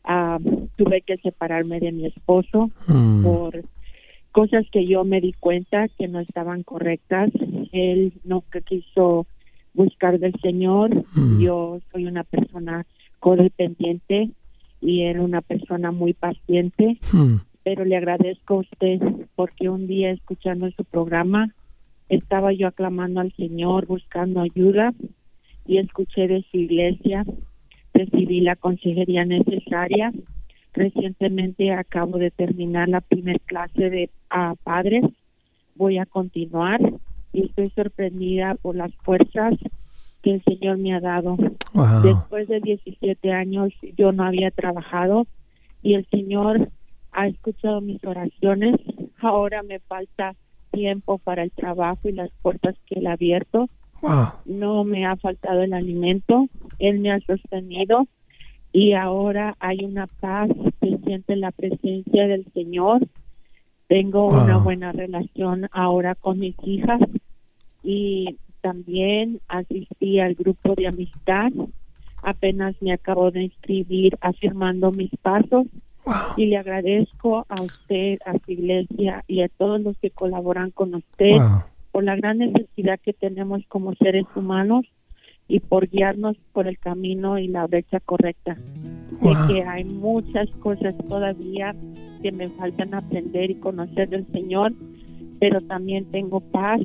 ah, 0.04 0.40
tuve 0.76 1.02
que 1.02 1.18
separarme 1.18 1.80
de 1.80 1.92
mi 1.92 2.06
esposo 2.06 2.70
Mm. 2.88 3.24
por 3.24 3.64
cosas 4.32 4.66
que 4.72 4.86
yo 4.86 5.04
me 5.04 5.22
di 5.22 5.34
cuenta 5.34 5.88
que 5.98 6.08
no 6.08 6.20
estaban 6.20 6.64
correctas. 6.64 7.32
Él 7.72 8.14
no 8.24 8.44
que 8.52 8.62
quiso 8.62 9.26
buscar 9.74 10.20
del 10.20 10.34
Señor. 10.42 11.04
Mm. 11.16 11.40
Yo 11.40 11.80
soy 11.92 12.06
una 12.06 12.24
persona 12.24 12.86
codependiente 13.20 14.30
y 14.82 15.02
era 15.02 15.22
una 15.22 15.42
persona 15.42 15.92
muy 15.92 16.14
paciente, 16.14 16.98
Mm. 17.14 17.38
pero 17.64 17.86
le 17.86 17.98
agradezco 17.98 18.56
a 18.56 18.60
usted 18.60 19.00
porque 19.36 19.70
un 19.70 19.88
día 19.88 20.12
escuchando 20.12 20.70
su 20.72 20.84
programa 20.86 21.54
estaba 22.08 22.54
yo 22.54 22.68
aclamando 22.68 23.20
al 23.20 23.32
Señor, 23.34 23.86
buscando 23.86 24.42
ayuda 24.42 24.94
y 25.68 25.78
escuché 25.78 26.28
de 26.28 26.44
su 26.50 26.58
iglesia, 26.58 27.26
recibí 27.94 28.42
la 28.42 28.56
consejería 28.56 29.26
necesaria. 29.26 30.12
Recientemente 30.74 31.72
acabo 31.72 32.18
de 32.18 32.32
terminar 32.32 32.90
la 32.90 33.02
primer 33.02 33.40
clase 33.42 33.90
de 33.90 34.10
ah, 34.30 34.56
padres. 34.64 35.04
Voy 35.76 35.98
a 35.98 36.06
continuar 36.06 36.80
y 37.34 37.46
estoy 37.46 37.70
sorprendida 37.72 38.56
por 38.56 38.76
las 38.76 38.94
fuerzas 39.04 39.54
que 40.22 40.36
el 40.36 40.44
Señor 40.44 40.78
me 40.78 40.94
ha 40.94 41.00
dado. 41.00 41.38
Wow. 41.74 42.02
Después 42.04 42.48
de 42.48 42.60
17 42.60 43.32
años 43.32 43.72
yo 43.98 44.12
no 44.12 44.24
había 44.26 44.52
trabajado 44.52 45.28
y 45.82 45.94
el 45.94 46.06
Señor 46.08 46.70
ha 47.12 47.28
escuchado 47.28 47.82
mis 47.82 48.04
oraciones. 48.04 48.76
Ahora 49.22 49.64
me 49.64 49.80
falta 49.80 50.36
tiempo 50.72 51.18
para 51.18 51.44
el 51.44 51.52
trabajo 51.52 52.08
y 52.10 52.12
las 52.12 52.30
puertas 52.42 52.76
que 52.86 53.00
Él 53.00 53.08
ha 53.08 53.14
abierto. 53.14 53.70
Wow. 54.02 54.28
No 54.46 54.84
me 54.84 55.06
ha 55.06 55.16
faltado 55.18 55.62
el 55.64 55.74
alimento. 55.74 56.48
Él 56.80 57.00
me 57.00 57.12
ha 57.12 57.20
sostenido 57.22 58.08
y 58.72 58.94
ahora 58.94 59.56
hay 59.60 59.84
una 59.84 60.08
paz. 60.08 60.50
Se 60.80 60.98
siente 61.00 61.36
la 61.36 61.52
presencia 61.52 62.28
del 62.28 62.46
Señor. 62.54 63.08
Tengo 63.88 64.30
Wow. 64.30 64.44
una 64.44 64.58
buena 64.58 64.92
relación 64.92 65.68
ahora 65.72 66.14
con 66.16 66.40
mis 66.40 66.56
hijas 66.64 67.02
y 67.84 68.38
también 68.62 69.40
asistí 69.48 70.20
al 70.20 70.36
grupo 70.36 70.76
de 70.76 70.88
amistad. 70.88 71.52
Apenas 72.22 72.76
me 72.82 72.92
acabo 72.94 73.32
de 73.32 73.44
inscribir 73.44 74.18
afirmando 74.22 74.92
mis 74.92 75.12
pasos 75.22 75.66
Wow. 76.06 76.16
y 76.38 76.46
le 76.46 76.58
agradezco 76.58 77.46
a 77.50 77.62
usted, 77.62 78.20
a 78.26 78.34
su 78.40 78.52
iglesia 78.52 79.24
y 79.28 79.42
a 79.42 79.50
todos 79.50 79.82
los 79.82 79.98
que 79.98 80.10
colaboran 80.10 80.72
con 80.72 80.96
usted 80.96 81.38
Wow. 81.38 81.64
por 81.92 82.04
la 82.04 82.16
gran 82.16 82.38
necesidad 82.40 83.00
que 83.02 83.14
tenemos 83.14 83.62
como 83.68 83.94
seres 83.96 84.26
humanos 84.36 84.86
y 85.48 85.60
por 85.60 85.90
guiarnos 85.90 86.38
por 86.54 86.68
el 86.68 86.80
camino 86.80 87.38
y 87.38 87.48
la 87.48 87.68
brecha 87.68 88.00
correcta. 88.00 88.58
Wow. 89.22 89.34
Sé 89.48 89.54
que 89.54 89.64
hay 89.64 89.84
muchas 89.84 90.50
cosas 90.62 90.96
todavía 91.08 91.76
que 92.22 92.32
me 92.32 92.48
faltan 92.48 92.94
aprender 92.94 93.52
y 93.52 93.56
conocer 93.56 94.10
del 94.10 94.26
Señor, 94.32 94.74
pero 95.40 95.60
también 95.62 96.06
tengo 96.06 96.40
paz 96.40 96.80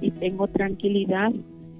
y 0.00 0.10
tengo 0.12 0.48
tranquilidad 0.48 1.32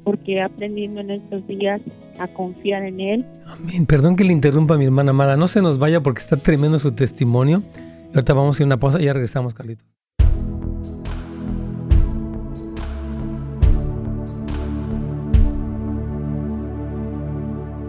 porque 0.05 0.37
he 0.37 0.43
aprendido 0.43 1.01
en 1.01 1.11
estos 1.11 1.47
días 1.47 1.81
a 2.19 2.27
confiar 2.29 2.85
en 2.85 3.01
Él 3.01 3.27
Amén. 3.51 3.85
Perdón 3.85 4.15
que 4.15 4.23
le 4.23 4.33
interrumpa 4.33 4.77
mi 4.77 4.85
hermana 4.85 5.11
amada. 5.11 5.37
No 5.37 5.49
se 5.49 5.61
nos 5.61 5.79
vaya 5.79 6.03
porque 6.03 6.21
está 6.21 6.37
tremendo 6.37 6.79
su 6.79 6.93
testimonio. 6.93 7.63
Ahorita 8.15 8.33
vamos 8.33 8.59
a 8.59 8.63
ir 8.63 8.65
a 8.65 8.67
una 8.67 8.79
pausa 8.79 9.01
y 9.01 9.07
ya 9.07 9.13
regresamos, 9.13 9.55
Carlitos. 9.55 9.87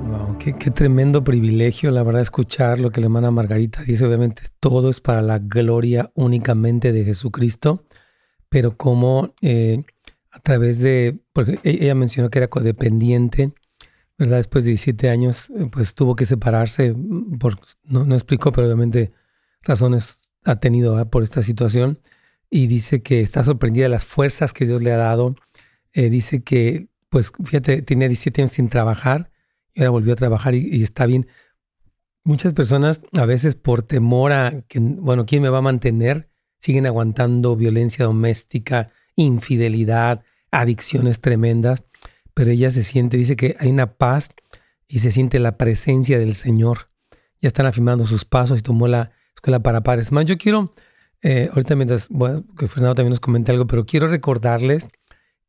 Wow, 0.09 0.37
qué, 0.39 0.53
qué 0.53 0.71
tremendo 0.71 1.23
privilegio, 1.23 1.91
la 1.91 2.01
verdad, 2.01 2.21
escuchar 2.21 2.79
lo 2.79 2.89
que 2.89 3.01
la 3.01 3.05
hermana 3.05 3.29
Margarita 3.29 3.83
dice. 3.83 4.05
Obviamente, 4.05 4.43
todo 4.59 4.89
es 4.89 4.99
para 4.99 5.21
la 5.21 5.37
gloria 5.37 6.11
únicamente 6.15 6.91
de 6.91 7.03
Jesucristo, 7.03 7.83
pero 8.49 8.77
como 8.77 9.35
eh, 9.41 9.83
a 10.31 10.39
través 10.39 10.79
de, 10.79 11.19
porque 11.33 11.59
ella 11.63 11.93
mencionó 11.95 12.29
que 12.29 12.39
era 12.39 12.47
codependiente, 12.47 13.53
¿verdad? 14.17 14.37
Después 14.37 14.63
de 14.63 14.69
17 14.69 15.09
años, 15.09 15.49
eh, 15.49 15.67
pues 15.71 15.93
tuvo 15.93 16.15
que 16.15 16.25
separarse, 16.25 16.93
mm, 16.93 17.39
no, 17.83 18.05
no 18.05 18.15
explicó, 18.15 18.51
pero 18.51 18.67
obviamente 18.67 19.11
razones 19.61 20.21
ha 20.45 20.57
tenido 20.57 21.09
por 21.09 21.23
esta 21.23 21.43
situación. 21.43 21.99
Y 22.49 22.67
dice 22.67 23.01
que 23.01 23.21
está 23.21 23.43
sorprendida 23.43 23.83
de 23.83 23.89
las 23.89 24.05
fuerzas 24.05 24.53
que 24.53 24.65
Dios 24.65 24.81
le 24.81 24.91
ha 24.91 24.97
dado. 24.97 25.35
Eh, 25.93 26.09
dice 26.09 26.43
que, 26.43 26.87
pues, 27.09 27.31
fíjate, 27.43 27.81
tenía 27.81 28.07
17 28.07 28.41
años 28.41 28.51
sin 28.51 28.69
trabajar 28.69 29.31
y 29.73 29.81
ahora 29.81 29.91
volvió 29.91 30.13
a 30.13 30.17
trabajar 30.17 30.55
y, 30.55 30.67
y 30.67 30.83
está 30.83 31.05
bien. 31.05 31.27
Muchas 32.23 32.53
personas, 32.53 33.01
a 33.17 33.25
veces 33.25 33.55
por 33.55 33.83
temor 33.83 34.33
a 34.33 34.61
que, 34.67 34.79
bueno, 34.79 35.25
¿quién 35.25 35.41
me 35.41 35.49
va 35.49 35.59
a 35.59 35.61
mantener? 35.61 36.29
Siguen 36.59 36.85
aguantando 36.85 37.55
violencia 37.55 38.05
doméstica, 38.05 38.91
infidelidad, 39.21 40.23
adicciones 40.51 41.21
tremendas 41.21 41.85
pero 42.33 42.51
ella 42.51 42.71
se 42.71 42.83
siente, 42.83 43.17
dice 43.17 43.35
que 43.35 43.55
hay 43.59 43.69
una 43.69 43.97
paz 43.97 44.29
y 44.87 44.99
se 44.99 45.11
siente 45.11 45.39
la 45.39 45.57
presencia 45.57 46.19
del 46.19 46.35
Señor. 46.35 46.89
Ya 47.41 47.47
están 47.47 47.65
afirmando 47.65 48.05
sus 48.05 48.25
pasos 48.25 48.59
y 48.59 48.61
tomó 48.61 48.87
la 48.87 49.11
escuela 49.35 49.61
para 49.61 49.81
padres. 49.81 50.11
Más, 50.11 50.25
yo 50.25 50.37
quiero, 50.37 50.73
eh, 51.21 51.49
ahorita 51.51 51.75
mientras, 51.75 52.07
bueno, 52.09 52.43
que 52.57 52.67
Fernando 52.67 52.95
también 52.95 53.11
nos 53.11 53.19
comente 53.19 53.51
algo, 53.51 53.67
pero 53.67 53.85
quiero 53.85 54.07
recordarles 54.07 54.87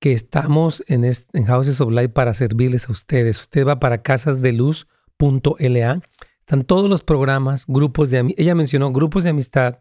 que 0.00 0.12
estamos 0.12 0.82
en, 0.88 1.04
Houses 1.46 1.80
of 1.80 1.92
Light 1.92 2.12
para 2.12 2.34
servirles 2.34 2.88
a 2.88 2.92
ustedes. 2.92 3.40
Usted 3.40 3.66
va 3.66 3.78
para 3.78 4.02
casasdeluz.la. 4.02 6.02
Están 6.40 6.64
todos 6.64 6.90
los 6.90 7.04
programas, 7.04 7.64
grupos 7.68 8.10
de 8.10 8.18
amistad. 8.18 8.42
Ella 8.42 8.54
mencionó 8.54 8.90
grupos 8.90 9.24
de 9.24 9.30
amistad, 9.30 9.78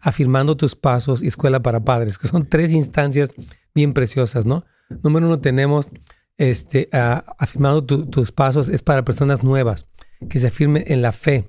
afirmando 0.00 0.56
tus 0.56 0.76
pasos 0.76 1.22
y 1.22 1.26
escuela 1.26 1.60
para 1.60 1.84
padres, 1.84 2.18
que 2.18 2.28
son 2.28 2.48
tres 2.48 2.72
instancias 2.72 3.30
bien 3.74 3.92
preciosas, 3.92 4.46
¿no? 4.46 4.64
Número 5.02 5.26
uno, 5.26 5.40
tenemos 5.40 5.88
este, 6.36 6.88
ah, 6.92 7.24
afirmando 7.38 7.84
tu- 7.84 8.06
tus 8.06 8.32
pasos, 8.32 8.68
es 8.68 8.82
para 8.82 9.04
personas 9.04 9.42
nuevas, 9.42 9.86
que 10.28 10.38
se 10.38 10.48
afirmen 10.48 10.84
en 10.86 11.02
la 11.02 11.12
fe. 11.12 11.48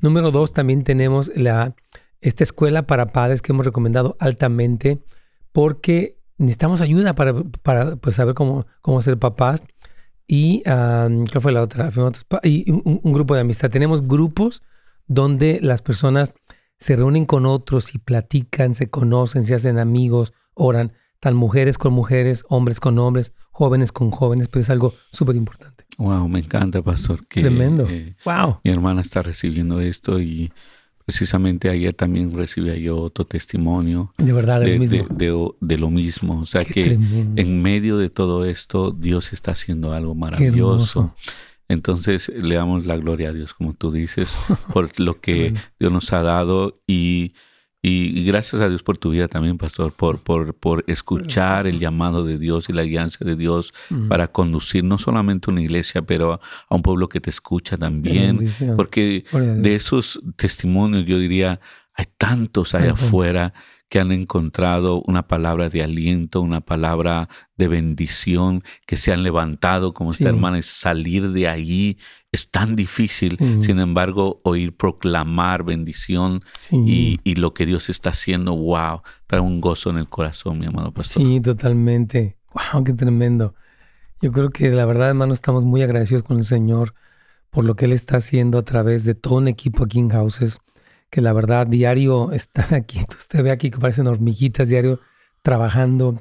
Número 0.00 0.30
dos, 0.30 0.52
también 0.52 0.82
tenemos 0.82 1.30
la, 1.36 1.74
esta 2.20 2.42
escuela 2.44 2.86
para 2.86 3.12
padres 3.12 3.42
que 3.42 3.52
hemos 3.52 3.66
recomendado 3.66 4.16
altamente, 4.18 5.02
porque 5.52 6.18
necesitamos 6.38 6.80
ayuda 6.80 7.14
para, 7.14 7.34
para 7.62 7.96
pues, 7.96 8.16
saber 8.16 8.34
cómo, 8.34 8.66
cómo 8.82 9.02
ser 9.02 9.18
papás. 9.18 9.62
Y, 10.26 10.62
ah, 10.66 11.08
¿cuál 11.30 11.42
fue 11.42 11.52
la 11.52 11.62
otra? 11.62 11.92
Y 12.42 12.70
un, 12.70 13.00
un 13.02 13.12
grupo 13.12 13.34
de 13.34 13.42
amistad. 13.42 13.70
Tenemos 13.70 14.08
grupos 14.08 14.62
donde 15.06 15.60
las 15.60 15.82
personas 15.82 16.32
se 16.78 16.96
reúnen 16.96 17.24
con 17.24 17.46
otros 17.46 17.94
y 17.94 17.98
platican, 17.98 18.74
se 18.74 18.90
conocen, 18.90 19.44
se 19.44 19.54
hacen 19.54 19.78
amigos, 19.78 20.32
oran, 20.54 20.92
tan 21.20 21.34
mujeres 21.36 21.78
con 21.78 21.92
mujeres, 21.92 22.44
hombres 22.48 22.80
con 22.80 22.98
hombres, 22.98 23.32
jóvenes 23.50 23.92
con 23.92 24.10
jóvenes, 24.10 24.48
pero 24.48 24.60
es 24.62 24.70
algo 24.70 24.94
súper 25.12 25.36
importante. 25.36 25.84
Wow, 25.96 26.28
me 26.28 26.40
encanta, 26.40 26.82
pastor. 26.82 27.26
Que, 27.26 27.40
Tremendo. 27.40 27.86
eh, 27.88 28.16
¡Wow! 28.24 28.58
mi 28.64 28.70
hermana 28.70 29.00
está 29.00 29.22
recibiendo 29.22 29.80
esto 29.80 30.20
y 30.20 30.52
precisamente 31.06 31.68
ayer 31.68 31.94
también 31.94 32.36
recibí 32.36 32.80
yo 32.82 32.98
otro 32.98 33.26
testimonio 33.26 34.12
De 34.18 34.32
verdad, 34.32 34.60
de, 34.60 34.66
de, 34.66 34.72
lo 34.74 34.78
mismo. 34.80 34.96
de- 34.96 35.26
de- 35.26 35.50
de 35.60 35.78
lo 35.78 35.90
mismo. 35.90 36.40
O 36.40 36.46
sea 36.46 36.62
Qué 36.64 36.72
que 36.74 36.84
tremendo. 36.84 37.40
en 37.40 37.62
medio 37.62 37.96
de 37.98 38.10
todo 38.10 38.44
esto, 38.44 38.90
Dios 38.90 39.32
está 39.32 39.52
haciendo 39.52 39.92
algo 39.92 40.14
maravilloso. 40.14 41.14
Entonces 41.68 42.28
le 42.28 42.56
damos 42.56 42.86
la 42.86 42.96
gloria 42.96 43.30
a 43.30 43.32
Dios, 43.32 43.54
como 43.54 43.72
tú 43.72 43.90
dices, 43.90 44.38
por 44.72 44.98
lo 45.00 45.14
que. 45.20 45.54
Dios 45.78 45.92
nos 45.92 46.12
ha 46.12 46.22
dado 46.22 46.80
y, 46.86 47.34
gracias 47.82 48.62
a 48.62 48.68
Dios 48.68 48.82
por 48.82 48.96
tu 48.96 49.10
vida 49.10 49.28
también, 49.28 49.58
pastor, 49.58 49.92
por, 49.92 50.18
por, 50.18 50.54
por 50.54 50.84
escuchar 50.86 51.66
el 51.66 51.78
llamado 51.78 52.24
de 52.24 52.38
Dios 52.38 52.68
y 52.68 52.72
la 52.72 52.82
guianza 52.84 53.24
de 53.24 53.36
Dios 53.36 53.74
Mm. 53.90 54.08
para 54.08 54.28
conducir 54.28 54.84
no 54.84 54.98
solamente 54.98 55.50
una 55.50 55.60
iglesia, 55.60 56.02
pero 56.02 56.40
a 56.68 56.74
un 56.74 56.82
pueblo 56.82 57.08
que 57.08 57.20
te 57.20 57.30
escucha 57.30 57.76
también. 57.76 58.48
Porque 58.76 59.24
de 59.32 59.74
esos 59.74 60.20
testimonios, 60.36 61.06
yo 61.06 61.18
diría, 61.18 61.60
hay 61.94 62.06
tantos 62.18 62.74
allá 62.74 62.92
afuera 62.92 63.54
que 63.88 64.00
han 64.00 64.10
encontrado 64.12 65.02
una 65.06 65.28
palabra 65.28 65.68
de 65.68 65.82
aliento, 65.82 66.40
una 66.40 66.60
palabra 66.60 67.28
de 67.56 67.68
bendición, 67.68 68.62
que 68.86 68.96
se 68.96 69.12
han 69.12 69.22
levantado 69.22 69.94
como 69.94 70.12
Sí. 70.12 70.22
esta 70.22 70.30
hermana, 70.30 70.60
salir 70.62 71.30
de 71.30 71.48
ahí 71.48 71.98
es 72.32 72.50
tan 72.50 72.74
difícil. 72.74 73.36
Mm. 73.38 73.60
Sin 73.62 73.78
embargo, 73.78 74.40
oír 74.42 74.76
proclamar 74.76 75.62
bendición 75.64 76.42
Sí. 76.58 76.76
y, 76.86 77.20
y 77.22 77.36
lo 77.36 77.54
que 77.54 77.66
Dios 77.66 77.88
está 77.88 78.10
haciendo, 78.10 78.56
wow, 78.56 79.02
trae 79.26 79.40
un 79.40 79.60
gozo 79.60 79.90
en 79.90 79.98
el 79.98 80.08
corazón, 80.08 80.58
mi 80.58 80.66
amado 80.66 80.92
pastor. 80.92 81.22
Sí, 81.22 81.40
totalmente. 81.40 82.36
Wow, 82.72 82.82
qué 82.84 82.92
tremendo. 82.94 83.54
Yo 84.20 84.32
creo 84.32 84.48
que 84.50 84.70
la 84.70 84.86
verdad, 84.86 85.08
hermano, 85.10 85.34
estamos 85.34 85.64
muy 85.64 85.82
agradecidos 85.82 86.22
con 86.22 86.38
el 86.38 86.44
Señor 86.44 86.94
por 87.50 87.64
lo 87.64 87.76
que 87.76 87.84
Él 87.84 87.92
está 87.92 88.16
haciendo 88.16 88.58
a 88.58 88.62
través 88.64 89.04
de 89.04 89.14
todo 89.14 89.34
un 89.36 89.46
equipo 89.46 89.84
aquí 89.84 90.00
en 90.00 90.08
Houses, 90.10 90.58
que 91.14 91.20
la 91.20 91.32
verdad 91.32 91.68
diario 91.68 92.32
están 92.32 92.74
aquí. 92.74 92.98
Usted 93.16 93.44
ve 93.44 93.52
aquí 93.52 93.70
que 93.70 93.78
parecen 93.78 94.08
hormiguitas 94.08 94.68
diario 94.68 94.98
trabajando, 95.42 96.16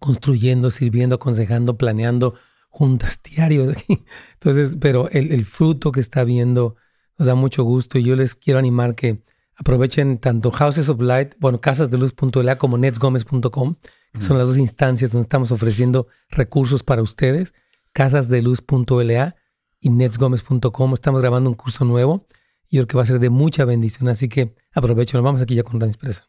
construyendo, 0.00 0.70
sirviendo, 0.70 1.16
aconsejando, 1.16 1.76
planeando 1.76 2.36
juntas 2.70 3.20
diarios 3.30 3.68
aquí. 3.68 4.02
Entonces, 4.32 4.78
pero 4.80 5.10
el, 5.10 5.32
el 5.32 5.44
fruto 5.44 5.92
que 5.92 6.00
está 6.00 6.24
viendo 6.24 6.76
nos 7.18 7.26
da 7.26 7.34
mucho 7.34 7.62
gusto 7.62 7.98
y 7.98 8.04
yo 8.04 8.16
les 8.16 8.34
quiero 8.34 8.58
animar 8.58 8.94
que 8.94 9.22
aprovechen 9.54 10.16
tanto 10.16 10.50
Houses 10.50 10.88
of 10.88 11.02
Light, 11.02 11.34
bueno, 11.38 11.60
casasdeluz.la 11.60 12.56
como 12.56 12.78
netsgomez.com, 12.78 13.74
que 14.14 14.22
son 14.22 14.38
las 14.38 14.48
dos 14.48 14.56
instancias 14.56 15.12
donde 15.12 15.24
estamos 15.24 15.52
ofreciendo 15.52 16.06
recursos 16.30 16.82
para 16.82 17.02
ustedes, 17.02 17.52
casasdeluz.la 17.92 19.36
y 19.78 19.90
netsgomez.com. 19.90 20.94
Estamos 20.94 21.20
grabando 21.20 21.50
un 21.50 21.54
curso 21.54 21.84
nuevo 21.84 22.26
y 22.72 22.78
creo 22.78 22.86
que 22.86 22.96
va 22.96 23.02
a 23.02 23.06
ser 23.06 23.18
de 23.18 23.28
mucha 23.28 23.66
bendición, 23.66 24.08
así 24.08 24.30
que 24.30 24.54
aprovechen. 24.72 25.18
Nos 25.18 25.24
vamos 25.24 25.42
aquí 25.42 25.54
ya 25.54 25.62
con 25.62 25.78
la 25.78 25.86
inspiración. 25.86 26.26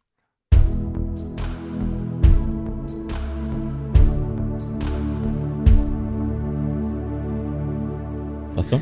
¿Pastor? 8.54 8.82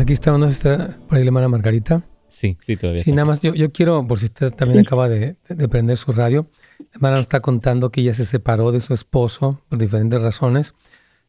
Aquí 0.00 0.14
está, 0.14 0.38
¿no 0.38 0.46
está 0.46 0.96
por 1.06 1.18
ahí 1.18 1.24
la 1.24 1.28
hermana 1.28 1.48
Margarita? 1.48 2.02
Sí, 2.28 2.56
sí, 2.62 2.76
todavía. 2.76 3.02
Sí, 3.02 3.10
está. 3.10 3.16
nada 3.16 3.26
más, 3.26 3.42
yo, 3.42 3.52
yo 3.52 3.70
quiero, 3.72 4.06
por 4.06 4.18
si 4.18 4.24
usted 4.24 4.50
también 4.50 4.80
acaba 4.80 5.10
de, 5.10 5.36
de 5.50 5.68
prender 5.68 5.98
su 5.98 6.12
radio, 6.12 6.48
la 6.78 6.86
hermana 6.94 7.16
nos 7.16 7.24
está 7.24 7.40
contando 7.40 7.92
que 7.92 8.00
ella 8.00 8.14
se 8.14 8.24
separó 8.24 8.72
de 8.72 8.80
su 8.80 8.94
esposo 8.94 9.60
por 9.68 9.78
diferentes 9.78 10.22
razones 10.22 10.72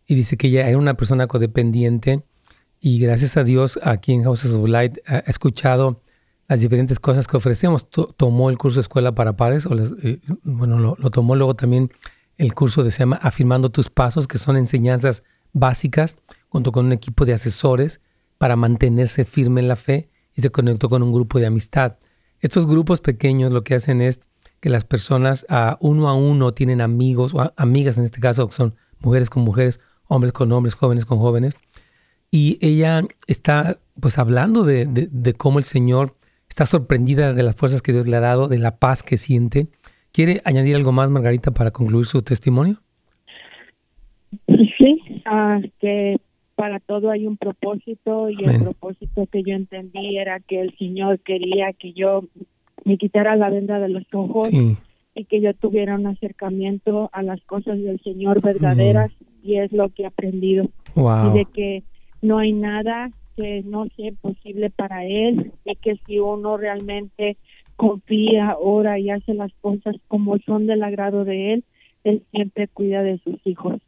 y 0.08 0.16
dice 0.16 0.38
que 0.38 0.48
ella 0.48 0.70
era 0.70 0.78
una 0.78 0.94
persona 0.94 1.28
codependiente 1.28 2.24
y 2.86 3.00
gracias 3.00 3.38
a 3.38 3.46
Dios 3.46 3.80
aquí 3.82 4.12
en 4.12 4.24
Houses 4.26 4.52
of 4.54 4.68
Light 4.68 4.98
ha 5.08 5.16
ha 5.16 5.20
escuchado 5.20 6.02
las 6.50 6.60
diferentes 6.60 7.00
cosas 7.00 7.28
que 7.28 7.38
ofrecemos. 7.38 7.90
To- 7.90 8.08
tomó 8.18 8.50
el 8.50 8.58
curso 8.58 8.76
de 8.80 8.82
Escuela 8.82 9.16
para 9.16 9.38
Padres, 9.38 9.66
o 9.66 9.74
les- 9.74 9.94
eh, 10.04 10.20
bueno, 10.44 10.78
lo, 10.80 10.96
tomó 11.10 11.36
luego 11.38 11.56
también 11.56 11.90
el 12.38 12.54
curso 12.54 12.84
de 12.84 12.92
se 12.92 13.00
llama 13.00 13.16
Afirmando 13.22 13.70
tus 13.70 13.90
Pasos, 13.90 14.28
que 14.28 14.38
son 14.38 14.58
enseñanzas 14.58 15.24
básicas, 15.54 16.18
junto 16.50 16.74
con 16.74 16.86
un 16.86 16.92
equipo 16.92 17.24
de 17.26 17.32
asesores 17.34 18.02
para 18.38 18.58
mantenerse 18.58 19.24
firme 19.24 19.62
en 19.62 19.70
la 19.70 19.78
fe 19.78 20.10
y 20.36 20.42
se 20.42 20.50
conectó 20.50 20.90
con 20.90 21.04
un 21.04 21.14
grupo 21.14 21.40
de 21.40 21.46
amistad. 21.46 21.96
Estos 22.42 22.66
grupos 22.68 23.00
pequeños 23.00 23.54
lo 23.54 23.64
que 23.64 23.76
hacen 23.76 24.02
es 24.02 24.20
que 24.60 24.70
las 24.70 24.84
personas 24.84 25.46
a 25.48 25.78
uno 25.80 26.10
a 26.10 26.16
uno 26.16 26.54
tienen 26.54 26.82
amigos 26.82 27.34
o 27.34 27.54
amigas 27.56 27.98
en 27.98 28.04
este 28.04 28.20
caso, 28.20 28.50
que 28.50 28.56
son 28.56 28.76
mujeres 29.00 29.30
con 29.30 29.44
mujeres, 29.44 29.80
hombres 30.08 30.34
con 30.34 30.52
hombres, 30.52 30.76
jóvenes 30.76 31.06
con 31.06 31.20
jóvenes. 31.20 31.54
Y 32.36 32.58
ella 32.62 33.04
está 33.28 33.78
pues 34.02 34.18
hablando 34.18 34.64
de, 34.64 34.88
de- 34.88 35.08
de 35.12 35.34
cómo 35.34 35.60
el 35.60 35.64
Señor 35.66 36.16
está 36.50 36.66
sorprendida 36.66 37.32
de 37.34 37.44
las 37.44 37.56
fuerzas 37.56 37.84
que 37.84 37.92
Dios 37.92 38.08
le 38.08 38.16
ha 38.18 38.22
dado, 38.22 38.48
de 38.48 38.58
la 38.58 38.78
paz 38.78 39.04
que 39.04 39.18
siente. 39.18 39.68
¿Quiere 40.12 40.42
añadir 40.44 40.76
algo 40.76 40.92
más, 40.92 41.12
Margarita, 41.12 41.52
para 41.52 41.70
concluir 41.70 42.08
su 42.08 42.24
testimonio? 42.24 42.82
Sí, 44.48 45.00
ah, 45.26 45.60
que 45.80 46.18
para 46.56 46.80
todo 46.80 47.12
hay 47.12 47.28
un 47.28 47.38
propósito 47.38 48.30
y 48.30 48.36
Amén. 48.44 48.56
el 48.56 48.62
propósito 48.64 49.28
que 49.32 49.44
yo 49.44 49.54
entendí 49.56 50.18
era 50.18 50.40
que 50.40 50.60
el 50.62 50.76
Señor 50.78 51.20
quería 51.20 51.74
que 51.74 51.94
yo 51.94 52.24
me 52.86 52.98
quitara 52.98 53.36
la 53.36 53.50
venda 53.50 53.80
de 53.80 53.90
los 53.90 54.04
ojos 54.14 54.48
Sí, 54.50 54.76
y 55.16 55.26
que 55.26 55.40
yo 55.42 55.54
tuviera 55.54 55.96
un 55.96 56.08
acercamiento 56.08 57.10
a 57.14 57.22
las 57.22 57.42
cosas 57.44 57.78
del 57.80 58.00
Señor 58.02 58.42
verdaderas 58.42 59.12
y 59.44 59.58
es 59.58 59.72
lo 59.72 59.90
que 59.90 60.04
he 60.04 60.06
aprendido 60.08 60.66
y 60.96 61.00
wow. 61.00 61.34
de 61.34 61.46
que 61.46 61.84
no 62.24 62.40
hay 62.40 62.54
nada 62.54 63.12
que 63.36 63.64
no 63.64 63.86
sea 63.96 64.12
posible 64.22 64.70
para 64.70 65.06
Él 65.06 65.52
y 65.66 65.76
que 65.76 66.00
si 66.06 66.20
uno 66.20 66.58
realmente 66.58 67.38
confía, 67.76 68.56
ora 68.60 68.98
y 68.98 69.10
hace 69.10 69.34
las 69.34 69.52
cosas 69.62 69.96
como 70.08 70.38
son 70.40 70.66
del 70.66 70.84
agrado 70.84 71.26
de 71.26 71.54
Él, 71.54 71.64
Él 72.04 72.24
siempre 72.32 72.68
cuida 72.68 73.04
de 73.04 73.20
sus 73.20 73.36
hijos. 73.46 73.82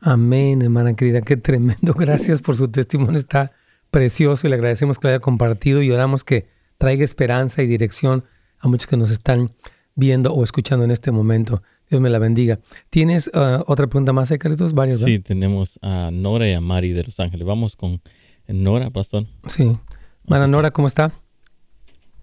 Amén, 0.00 0.62
hermana 0.62 0.94
querida, 0.94 1.22
qué 1.22 1.36
tremendo. 1.36 1.94
Gracias 1.98 2.42
por 2.42 2.56
su 2.56 2.70
testimonio, 2.70 3.16
está 3.16 3.52
precioso 3.90 4.46
y 4.46 4.50
le 4.50 4.56
agradecemos 4.56 4.98
que 4.98 5.06
lo 5.06 5.14
haya 5.14 5.20
compartido 5.20 5.82
y 5.82 5.90
oramos 5.90 6.24
que 6.24 6.46
traiga 6.78 7.04
esperanza 7.04 7.62
y 7.62 7.66
dirección 7.66 8.24
a 8.58 8.68
muchos 8.68 8.86
que 8.86 8.96
nos 8.96 9.10
están 9.10 9.52
viendo 9.94 10.34
o 10.34 10.42
escuchando 10.42 10.84
en 10.84 10.90
este 10.90 11.12
momento. 11.12 11.62
Dios 11.88 12.00
me 12.00 12.10
la 12.10 12.18
bendiga. 12.18 12.58
¿Tienes 12.90 13.30
ah, 13.34 13.62
otra 13.66 13.86
pregunta 13.86 14.12
más, 14.12 14.30
eh, 14.30 14.38
Carlitos? 14.38 14.74
Varias, 14.74 15.00
Sí, 15.00 15.20
tenemos 15.20 15.78
a 15.82 16.10
Nora 16.12 16.48
y 16.48 16.52
a 16.52 16.60
Mari 16.60 16.92
de 16.92 17.04
Los 17.04 17.20
Ángeles. 17.20 17.46
Vamos 17.46 17.76
con 17.76 18.00
Nora, 18.48 18.90
pastor. 18.90 19.24
Sí. 19.48 19.76
Hermana 20.24 20.46
Nora, 20.46 20.70
¿cómo 20.72 20.88
está? 20.88 21.12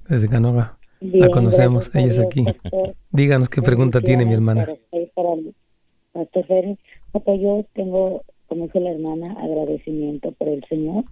Desde 0.10 0.28
Canoga. 0.28 0.78
Bien, 1.00 1.30
conocemos, 1.32 1.90
ella 1.94 2.08
es 2.08 2.20
aquí. 2.20 2.44
pastor. 2.44 2.96
Díganos 3.12 3.50
qué 3.50 3.62
pregunta 3.62 4.02
tiene 4.02 4.26
mi 4.26 4.34
hermana. 4.34 4.68
Pastor 6.14 6.46
Ferry. 6.46 6.78
Papá, 7.12 7.36
yo 7.36 7.66
tengo, 7.74 8.24
como 8.48 8.66
dijo 8.66 8.80
la 8.80 8.92
hermana, 8.92 9.36
agradecimiento 9.40 10.32
por 10.34 10.48
el 10.48 10.64
Señor. 10.70 11.06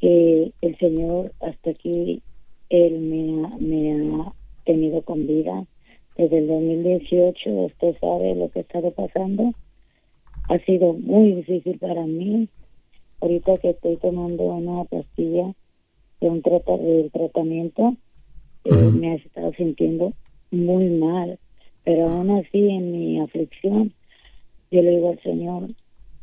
Que 0.00 0.52
el 0.60 0.78
Señor 0.78 1.32
hasta 1.40 1.70
aquí, 1.70 2.22
Él 2.68 3.00
me 3.00 3.44
ha, 3.44 3.56
me 3.58 4.22
ha 4.22 4.32
tenido 4.64 5.02
con 5.02 5.26
vida. 5.26 5.64
Desde 6.16 6.38
el 6.38 6.46
2018, 6.46 7.50
usted 7.50 7.96
sabe 8.00 8.34
lo 8.34 8.50
que 8.50 8.60
ha 8.60 8.62
estado 8.62 8.90
pasando. 8.92 9.52
Ha 10.48 10.58
sido 10.60 10.94
muy 10.94 11.32
difícil 11.32 11.78
para 11.78 12.06
mí. 12.06 12.48
Ahorita 13.20 13.58
que 13.58 13.70
estoy 13.70 13.96
tomando 13.96 14.44
una 14.44 14.84
pastilla 14.84 15.52
de 16.20 16.30
un 16.30 16.42
trata, 16.42 16.76
del 16.76 17.10
tratamiento, 17.10 17.96
eh, 18.64 18.70
me 18.70 19.12
he 19.12 19.16
estado 19.16 19.52
sintiendo 19.54 20.14
muy 20.50 20.88
mal, 20.90 21.38
pero 21.84 22.08
aún 22.08 22.30
así 22.30 22.68
en 22.68 22.92
mi 22.92 23.20
aflicción, 23.20 23.92
yo 24.70 24.82
le 24.82 24.90
digo 24.90 25.10
al 25.10 25.22
Señor, 25.22 25.70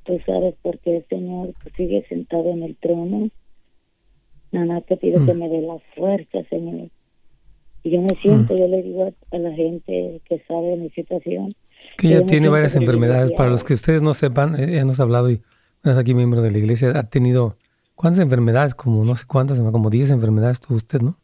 tú 0.04 0.20
sabes 0.26 0.56
por 0.62 0.80
qué, 0.80 1.06
Señor, 1.10 1.54
tú 1.64 1.70
sigues 1.76 2.08
sentado 2.08 2.50
en 2.50 2.64
el 2.64 2.76
trono, 2.78 3.30
nada 4.52 4.66
más 4.66 4.86
te 4.86 4.98
pido 4.98 5.20
Mm. 5.20 5.26
que 5.26 5.34
me 5.34 5.50
dé 5.50 5.62
la 5.62 5.80
fuerza, 5.96 6.44
Señor. 6.50 6.90
Y 7.84 7.90
yo 7.92 8.02
me 8.02 8.10
siento, 8.22 8.58
yo 8.58 8.68
le 8.68 8.82
digo 8.82 9.04
a, 9.32 9.36
a 9.36 9.40
la 9.40 9.52
gente 9.54 10.22
que 10.28 10.40
sabe 10.48 10.78
mi 10.78 10.90
situación, 10.92 11.54
Que 11.98 12.08
ella 12.08 12.26
tiene 12.26 12.48
varias 12.48 12.76
enfermedades. 12.76 13.32
Para 13.34 13.50
los 13.50 13.64
que 13.64 13.74
ustedes 13.74 14.02
no 14.02 14.14
sepan, 14.14 14.56
eh, 14.60 14.78
hemos 14.80 15.00
hablado 15.02 15.30
y 15.30 15.42
es 15.84 15.98
aquí 15.98 16.14
miembro 16.14 16.42
de 16.42 16.52
la 16.52 16.58
iglesia, 16.60 16.92
ha 16.98 17.04
tenido 17.04 17.58
¿cuántas 17.96 18.22
enfermedades? 18.22 18.74
Como 18.74 19.04
no 19.04 19.16
sé 19.16 19.26
cuántas, 19.28 19.60
como 19.60 19.90
10 19.90 20.12
enfermedades 20.12 20.60
tuvo 20.62 20.78
usted, 20.78 21.02
¿no? 21.02 21.18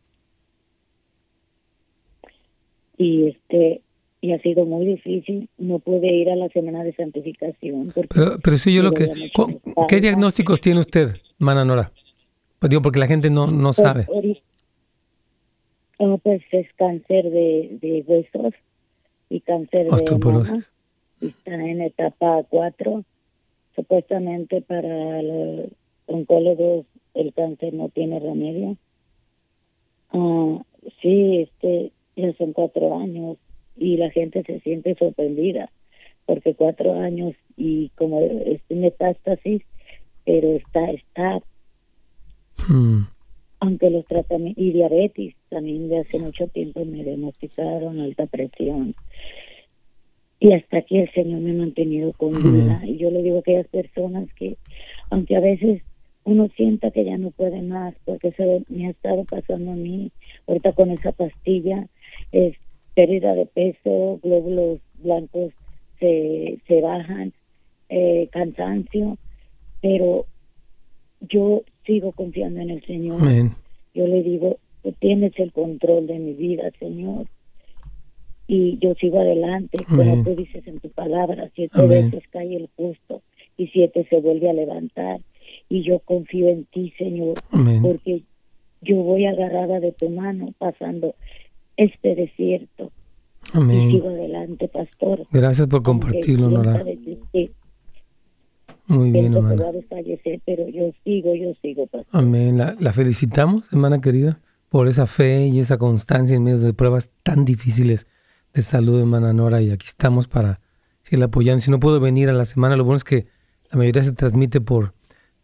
y 2.98 3.28
este 3.30 3.82
y 4.22 4.34
ha 4.34 4.41
sido 4.41 4.65
muy 4.65 4.86
difícil, 4.86 5.48
no 5.58 5.80
pude 5.80 6.12
ir 6.13 6.30
a 6.30 6.36
la 6.36 6.50
semana 6.50 6.84
de 6.84 6.93
santificación 6.93 7.93
Pero, 8.10 8.38
pero 8.43 8.58
sí, 8.58 8.74
yo 8.74 8.84
lo 8.84 8.91
que... 8.91 9.10
¿Qué 9.88 10.02
diagnósticos 10.02 10.60
tiene 10.60 10.82
usted, 10.82 11.15
hermana 11.39 11.63
Nora? 11.63 11.93
Pues 12.60 12.69
digo, 12.69 12.82
porque 12.82 13.00
la 13.00 13.08
gente 13.08 13.30
no, 13.30 13.48
no 13.48 13.69
Pues, 13.69 13.78
sabe. 13.78 14.06
ahorita- 14.10 14.41
oh, 15.99 16.17
pues 16.17 16.41
es 16.51 16.67
cáncer 16.73 17.29
de, 17.29 17.77
de 17.81 18.03
huesos 18.07 18.53
y 19.29 19.41
cáncer 19.41 19.89
de 19.89 20.17
mama 20.17 20.59
está 21.21 21.53
en 21.53 21.81
etapa 21.81 22.43
4. 22.49 23.03
Supuestamente 23.75 24.62
para 24.62 25.21
los 25.21 25.67
oncólogos 26.07 26.85
el 27.13 27.33
cáncer 27.33 27.73
no 27.73 27.89
tiene 27.89 28.19
remedio. 28.19 28.77
Ah, 30.12 30.62
sí, 31.01 31.39
este, 31.39 31.91
ya 32.15 32.33
son 32.33 32.53
cuatro 32.53 32.97
años 32.97 33.38
y 33.77 33.97
la 33.97 34.09
gente 34.09 34.43
se 34.43 34.59
siente 34.62 34.95
sorprendida 34.95 35.69
porque 36.25 36.55
cuatro 36.55 36.99
años 36.99 37.35
y 37.57 37.89
como 37.95 38.21
es 38.21 38.62
metástasis, 38.69 39.62
pero 40.25 40.53
está, 40.53 40.91
está 40.91 41.41
Mm, 42.67 43.02
aunque 43.60 43.89
los 43.89 44.05
tratamientos 44.05 44.63
y 44.63 44.71
diabetes 44.71 45.35
también 45.49 45.89
de 45.89 45.99
hace 45.99 46.19
mucho 46.19 46.47
tiempo 46.47 46.85
me 46.85 47.03
diagnosticaron 47.03 47.99
alta 47.99 48.25
presión. 48.25 48.95
Y 50.39 50.53
hasta 50.53 50.77
aquí 50.77 50.97
el 50.97 51.12
Señor 51.12 51.41
me 51.41 51.51
ha 51.51 51.55
mantenido 51.55 52.13
con 52.13 52.31
vida. 52.31 52.81
Y 52.85 52.97
yo 52.97 53.12
le 53.12 53.21
digo 53.21 53.37
a 53.37 53.39
aquellas 53.41 53.67
personas 53.67 54.33
que 54.35 54.55
aunque 55.10 55.35
a 55.35 55.41
veces 55.41 55.81
uno 56.23 56.49
sienta 56.55 56.91
que 56.91 57.05
ya 57.05 57.17
no 57.17 57.31
puede 57.31 57.62
más 57.62 57.95
porque 58.05 58.29
eso 58.29 58.63
me 58.69 58.87
ha 58.87 58.91
estado 58.91 59.23
pasando 59.25 59.71
a 59.71 59.75
mí 59.75 60.12
ahorita 60.47 60.73
con 60.73 60.91
esa 60.91 61.12
pastilla 61.12 61.87
es 62.31 62.55
pérdida 62.93 63.33
de 63.33 63.45
peso 63.47 64.19
glóbulos 64.21 64.79
blancos 64.99 65.53
se, 65.99 66.60
se 66.67 66.81
bajan 66.81 67.33
eh, 67.89 68.27
cansancio 68.31 69.17
pero 69.81 70.25
yo 71.21 71.63
sigo 71.90 72.12
confiando 72.12 72.60
en 72.62 72.69
el 72.69 72.85
Señor 72.85 73.19
amén. 73.19 73.56
yo 73.96 74.06
le 74.06 74.21
digo, 74.21 74.58
tú 74.83 74.94
tienes 75.00 75.33
el 75.37 75.52
control 75.52 76.06
de 76.06 76.19
mi 76.19 76.33
vida, 76.33 76.69
Señor. 76.79 77.25
Y 78.48 78.77
yo 78.79 78.94
sigo 78.96 79.19
adelante, 79.19 79.77
Amén. 79.87 80.10
como 80.10 80.23
tú 80.23 80.35
dices 80.35 80.65
en 80.67 80.79
tu 80.79 80.90
palabra, 80.90 81.50
siete 81.56 81.73
Amén. 81.79 82.12
veces 82.12 82.27
cae 82.29 82.56
el 82.56 82.69
justo 82.75 83.21
y 83.58 83.67
siete 83.67 84.06
se 84.10 84.19
vuelve 84.21 84.50
a 84.50 84.54
levantar. 84.54 85.19
Y 85.67 85.83
yo 85.83 86.00
confío 86.00 86.48
en 86.50 86.65
ti, 86.65 86.94
Señor, 86.98 87.35
porque 87.81 88.21
yo 88.81 88.96
voy 88.98 89.25
agarrada 89.25 89.79
de 89.79 89.92
tu 89.92 90.10
mano 90.10 90.54
pasando 90.58 91.15
este 91.75 92.15
desierto. 92.15 92.92
Y 93.54 93.92
sigo 93.92 94.10
adelante, 94.10 94.67
pastor. 94.67 95.25
Gracias 95.31 95.67
por 95.67 95.81
compartirlo, 95.81 96.50
Nora. 96.50 96.83
Muy 98.90 99.12
bien, 99.12 99.35
hermana. 99.35 99.65
pero 100.46 100.67
yo 100.67 100.92
sigo, 101.04 101.35
yo 101.35 101.54
sigo, 101.62 101.85
pastor. 101.85 102.08
Amén. 102.12 102.58
La, 102.58 102.75
la 102.79 102.92
felicitamos, 102.92 103.71
hermana 103.71 104.02
querida, 104.02 104.42
por 104.67 104.87
esa 104.87 105.06
fe 105.06 105.46
y 105.46 105.60
esa 105.60 105.77
constancia 105.77 106.35
en 106.35 106.44
medio 106.44 106.58
de 106.58 106.73
pruebas 106.73 107.12
tan 107.21 107.46
difíciles 107.46 108.08
de 108.52 108.63
salud, 108.63 109.00
hermana 109.00 109.31
Nora. 109.31 109.62
Y 109.62 109.69
aquí 109.69 109.85
estamos 109.85 110.27
para 110.27 110.60
seguirle 111.04 111.25
apoyando. 111.25 111.62
Si 111.62 111.69
no 111.69 111.79
puedo 111.79 112.00
venir 112.00 112.29
a 112.29 112.33
la 112.33 112.46
semana, 112.46 112.75
lo 112.75 112.83
bueno 112.83 112.98
es 112.98 113.04
que 113.04 113.27
la 113.71 113.77
mayoría 113.77 114.02
se 114.02 114.12
transmite 114.12 114.60
por, 114.60 114.96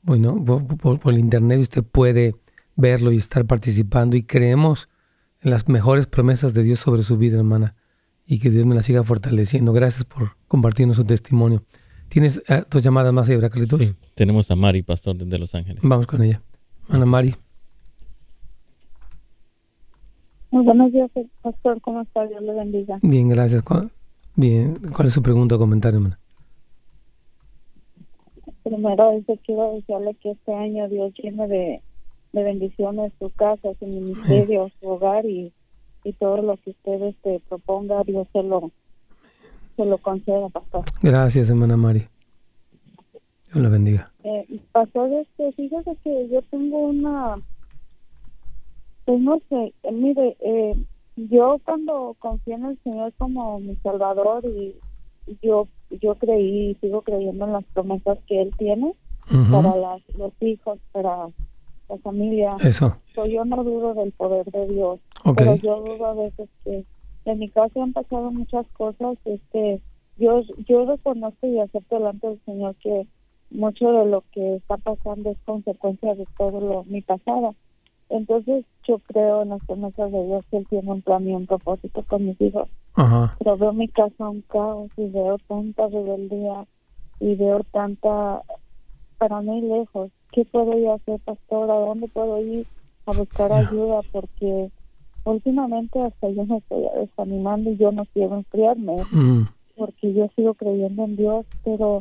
bueno, 0.02 0.44
por, 0.44 1.00
por, 1.00 1.14
el 1.14 1.20
internet 1.20 1.60
y 1.60 1.62
usted 1.62 1.84
puede 1.84 2.34
verlo 2.76 3.12
y 3.12 3.18
estar 3.18 3.46
participando. 3.46 4.18
Y 4.18 4.24
creemos 4.24 4.90
en 5.42 5.52
las 5.52 5.70
mejores 5.70 6.08
promesas 6.08 6.56
de 6.56 6.64
Dios 6.64 6.80
sobre 6.80 7.04
su 7.04 7.16
vida, 7.16 7.38
hermana. 7.38 7.76
Y 8.26 8.40
que 8.40 8.50
Dios 8.50 8.66
me 8.66 8.74
la 8.74 8.82
siga 8.82 9.04
fortaleciendo. 9.04 9.72
Gracias 9.72 10.04
por 10.04 10.32
compartirnos 10.48 10.98
su 10.98 11.06
testimonio. 11.06 11.64
¿Tienes 12.16 12.42
eh, 12.48 12.64
dos 12.72 12.82
llamadas 12.82 13.12
más 13.12 13.28
ahí, 13.28 13.38
Carlitos? 13.42 13.78
Sí, 13.78 13.94
tenemos 14.14 14.50
a 14.50 14.56
Mari, 14.56 14.84
pastor 14.84 15.18
desde 15.18 15.38
Los 15.38 15.54
Ángeles. 15.54 15.82
Vamos 15.84 16.08
con 16.08 16.24
ella. 16.24 16.42
Ana 16.88 17.06
Mari. 17.06 17.36
Muy 20.50 20.64
buenos 20.64 20.94
días, 20.94 21.12
pastor. 21.42 21.82
¿Cómo 21.82 22.04
está? 22.04 22.26
Dios 22.26 22.42
le 22.42 22.54
bendiga. 22.54 23.00
Bien, 23.02 23.28
gracias. 23.28 23.66
Bien, 24.34 24.80
¿cuál 24.96 25.10
es 25.10 25.14
su 25.14 25.22
pregunta 25.22 25.56
o 25.56 25.60
comentario, 25.60 25.98
hermana? 25.98 26.18
Primero, 28.64 29.22
que 29.28 29.38
quiero 29.40 29.74
desearle 29.74 30.16
que 30.16 30.32
este 30.32 30.54
año 30.54 30.88
Dios 30.88 31.14
llene 31.22 31.50
de, 31.50 31.82
de 32.32 32.44
bendiciones 32.44 33.12
su 33.20 33.30
casa, 33.32 33.74
su 33.78 33.88
ministerio, 33.88 34.72
su 34.80 34.88
hogar 34.88 35.26
y, 35.26 35.52
y 36.06 36.14
todo 36.14 36.42
lo 36.42 36.56
que 36.56 36.70
usted 36.70 37.08
este, 37.08 37.42
proponga, 37.50 38.06
Dios 38.06 38.26
se 38.32 38.42
lo, 38.42 38.72
se 39.76 39.86
lo 39.86 39.98
conceda, 39.98 40.50
pastor. 40.50 40.84
Gracias, 41.02 41.50
hermana 41.50 41.78
Mari. 41.78 42.08
Dios 43.48 43.64
la 43.64 43.70
bendiga. 43.70 44.12
Eh, 44.24 44.60
pastor, 44.72 45.12
este, 45.14 45.52
fíjese 45.54 45.96
que 46.04 46.30
yo 46.30 46.42
tengo 46.44 46.78
una, 46.88 47.36
pues 49.06 49.20
no 49.20 49.40
sé, 49.50 49.74
eh, 49.84 49.92
mire, 49.92 50.36
eh, 50.40 50.76
yo 51.16 51.60
cuando 51.64 52.16
confié 52.20 52.56
en 52.56 52.66
el 52.66 52.80
Señor 52.84 53.14
como 53.18 53.60
mi 53.60 53.76
Salvador 53.78 54.44
y 54.46 54.76
yo 55.42 55.68
yo 56.02 56.16
creí 56.16 56.72
y 56.72 56.76
sigo 56.76 57.02
creyendo 57.02 57.46
en 57.46 57.54
las 57.54 57.64
promesas 57.74 58.18
que 58.28 58.42
Él 58.42 58.52
tiene 58.58 58.94
para 59.52 59.76
las, 59.76 60.02
los 60.18 60.34
hijos, 60.42 60.80
para 60.92 61.30
la 61.90 61.98
familia. 62.04 62.58
Eso. 62.62 62.98
yo 63.16 63.46
no 63.46 63.64
dudo 63.64 63.94
del 63.94 64.12
poder 64.12 64.46
de 64.52 64.68
Dios, 64.68 65.00
pero 65.36 65.56
yo 65.56 65.82
dudo 65.82 66.06
a 66.06 66.14
veces 66.14 66.50
que 66.64 66.86
en 67.26 67.40
mi 67.40 67.50
caso 67.50 67.82
han 67.82 67.94
pasado 67.94 68.32
muchas 68.32 68.68
cosas, 68.74 69.18
este, 69.26 69.82
yo 70.18 70.42
yo 70.68 70.86
reconozco 70.86 71.48
y 71.48 71.60
acepto 71.60 71.96
delante 71.96 72.28
del 72.28 72.42
Señor 72.46 72.76
que 72.76 73.08
mucho 73.52 73.92
de 73.92 74.06
lo 74.06 74.24
que 74.32 74.56
está 74.56 74.78
pasando 74.78 75.32
es 75.32 75.38
consecuencia 75.46 76.16
de 76.16 76.26
todo 76.38 76.62
lo 76.62 76.84
mi 76.86 77.02
pasado. 77.02 77.56
Entonces 78.10 78.66
yo 78.88 79.00
creo 79.00 79.42
en 79.42 79.50
las 79.50 79.66
promesas 79.66 80.12
de 80.12 80.26
Dios 80.26 80.46
que 80.50 80.58
Él 80.58 80.68
tiene 80.70 80.92
un 80.92 81.02
plan 81.02 81.28
y 81.28 81.34
un 81.34 81.48
propósito 81.48 82.04
con 82.08 82.26
mis 82.26 82.40
hijos. 82.40 82.70
Pero 83.40 83.58
veo 83.58 83.74
mi 83.74 83.88
casa 83.88 84.30
un 84.30 84.42
caos 84.42 84.90
y 84.96 85.10
veo 85.10 85.38
tanta 85.48 85.88
rebeldía 85.88 86.66
y 87.20 87.36
veo 87.36 87.62
tanta, 87.72 88.42
para 89.18 89.42
mí 89.42 89.62
lejos. 89.62 90.12
¿Qué 90.32 90.46
puedo 90.46 90.78
yo 90.78 90.94
hacer, 90.94 91.20
pastor? 91.22 91.72
¿A 91.72 91.76
dónde 91.76 92.08
puedo 92.08 92.40
ir 92.42 92.66
a 93.06 93.12
buscar 93.12 93.52
ayuda? 93.52 94.02
Porque 94.12 94.70
últimamente 95.26 96.00
hasta 96.00 96.30
yo 96.30 96.46
me 96.46 96.58
estoy 96.58 96.84
desanimando 96.96 97.72
y 97.72 97.78
yo 97.78 97.92
no 97.92 98.06
quiero 98.14 98.36
enfriarme. 98.36 98.96
Mm. 99.12 99.48
Porque 99.76 100.14
yo 100.14 100.30
sigo 100.36 100.54
creyendo 100.54 101.04
en 101.04 101.16
Dios, 101.18 101.46
pero 101.64 102.00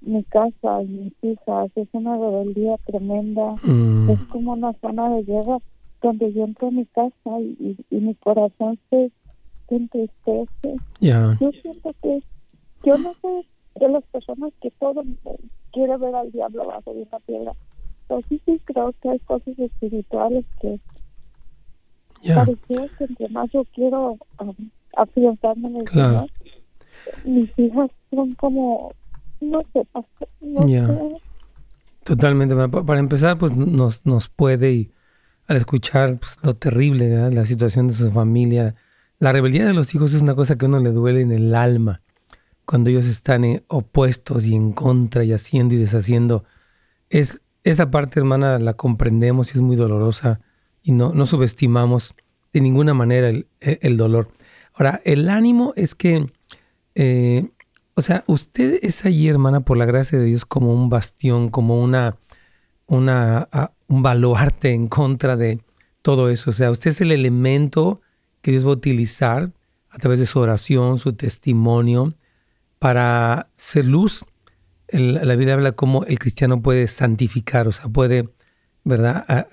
mi 0.00 0.24
casa 0.24 0.82
y 0.82 0.86
mis 0.86 1.12
hijas 1.22 1.70
es 1.76 1.88
una 1.92 2.16
rebeldía 2.16 2.76
tremenda. 2.78 3.54
Mm. 3.62 4.10
Es 4.10 4.20
como 4.24 4.52
una 4.52 4.72
zona 4.80 5.08
de 5.14 5.22
guerra 5.22 5.58
donde 6.02 6.32
yo 6.32 6.44
entro 6.44 6.68
a 6.68 6.72
mi 6.72 6.84
casa 6.86 7.40
y, 7.40 7.76
y, 7.88 7.96
mi 7.96 8.14
corazón 8.16 8.76
se, 8.90 9.12
se 9.68 9.76
entristece. 9.76 10.76
Yo 11.40 11.52
siento 11.52 11.94
que 12.02 12.20
yo 12.84 12.98
no 12.98 13.12
sé 13.14 13.46
de 13.78 13.88
las 13.88 14.02
personas 14.06 14.52
que 14.60 14.72
todo 14.72 15.04
quiere 15.72 15.96
ver 15.98 16.14
al 16.14 16.32
diablo 16.32 16.62
abajo 16.62 16.92
de 16.92 17.02
una 17.02 17.18
piedra. 17.20 17.52
Pero 18.08 18.20
sí, 18.28 18.40
sí 18.44 18.60
creo 18.64 18.92
que 19.00 19.10
hay 19.10 19.18
cosas 19.20 19.56
espirituales 19.58 20.44
que 20.60 20.80
yeah. 22.22 22.44
que 22.44 23.04
entre 23.04 23.28
más 23.28 23.50
yo 23.52 23.64
quiero 23.74 24.16
um, 24.38 24.54
afianzarme 24.96 25.68
en 25.68 25.76
el 25.76 25.88
Señor, 25.88 26.26
mis 27.24 27.50
hijas 27.58 27.90
son 28.10 28.34
como 28.34 28.92
no 29.42 29.62
sé, 29.72 29.86
no 30.40 31.20
Totalmente. 32.04 32.54
Para 32.68 33.00
empezar, 33.00 33.38
pues 33.38 33.56
nos, 33.56 34.04
nos 34.04 34.28
puede, 34.28 34.72
y 34.72 34.90
al 35.46 35.56
escuchar 35.56 36.18
pues, 36.18 36.38
lo 36.42 36.54
terrible, 36.54 37.30
la 37.30 37.44
situación 37.44 37.88
de 37.88 37.94
su 37.94 38.10
familia, 38.10 38.74
la 39.18 39.30
rebeldía 39.30 39.64
de 39.64 39.72
los 39.72 39.94
hijos 39.94 40.12
es 40.14 40.22
una 40.22 40.34
cosa 40.34 40.56
que 40.56 40.66
a 40.66 40.68
uno 40.68 40.80
le 40.80 40.90
duele 40.90 41.20
en 41.20 41.30
el 41.30 41.54
alma. 41.54 42.02
Cuando 42.64 42.90
ellos 42.90 43.06
están 43.06 43.44
eh, 43.44 43.64
opuestos 43.68 44.46
y 44.46 44.54
en 44.54 44.72
contra 44.72 45.24
y 45.24 45.32
haciendo 45.32 45.74
y 45.74 45.78
deshaciendo. 45.78 46.44
Es, 47.10 47.40
esa 47.64 47.90
parte, 47.90 48.18
hermana, 48.18 48.58
la 48.58 48.74
comprendemos 48.74 49.48
y 49.48 49.58
es 49.58 49.60
muy 49.60 49.76
dolorosa 49.76 50.40
y 50.82 50.92
no, 50.92 51.12
no 51.12 51.26
subestimamos 51.26 52.14
de 52.52 52.60
ninguna 52.60 52.94
manera 52.94 53.28
el, 53.28 53.46
el 53.60 53.96
dolor. 53.96 54.28
Ahora, 54.74 55.00
el 55.04 55.28
ánimo 55.28 55.72
es 55.76 55.94
que 55.94 56.26
eh, 56.94 57.48
o 57.94 58.02
sea, 58.02 58.24
usted 58.26 58.78
es 58.82 59.04
allí, 59.04 59.28
hermana, 59.28 59.60
por 59.60 59.76
la 59.76 59.84
gracia 59.84 60.18
de 60.18 60.24
Dios, 60.24 60.46
como 60.46 60.72
un 60.72 60.88
bastión, 60.88 61.50
como 61.50 61.82
una, 61.82 62.16
una, 62.86 63.48
un 63.86 64.02
baluarte 64.02 64.72
en 64.72 64.88
contra 64.88 65.36
de 65.36 65.60
todo 66.00 66.30
eso. 66.30 66.50
O 66.50 66.52
sea, 66.52 66.70
usted 66.70 66.90
es 66.90 67.00
el 67.00 67.12
elemento 67.12 68.00
que 68.40 68.50
Dios 68.50 68.64
va 68.64 68.70
a 68.70 68.74
utilizar 68.74 69.52
a 69.90 69.98
través 69.98 70.18
de 70.18 70.26
su 70.26 70.38
oración, 70.38 70.98
su 70.98 71.12
testimonio, 71.12 72.14
para 72.78 73.50
ser 73.52 73.84
luz. 73.84 74.24
la 74.88 75.36
Biblia 75.36 75.54
habla 75.54 75.72
cómo 75.72 76.04
el 76.04 76.18
cristiano 76.18 76.62
puede 76.62 76.88
santificar, 76.88 77.68
o 77.68 77.72
sea, 77.72 77.88
puede, 77.88 78.30
¿verdad?, 78.84 79.48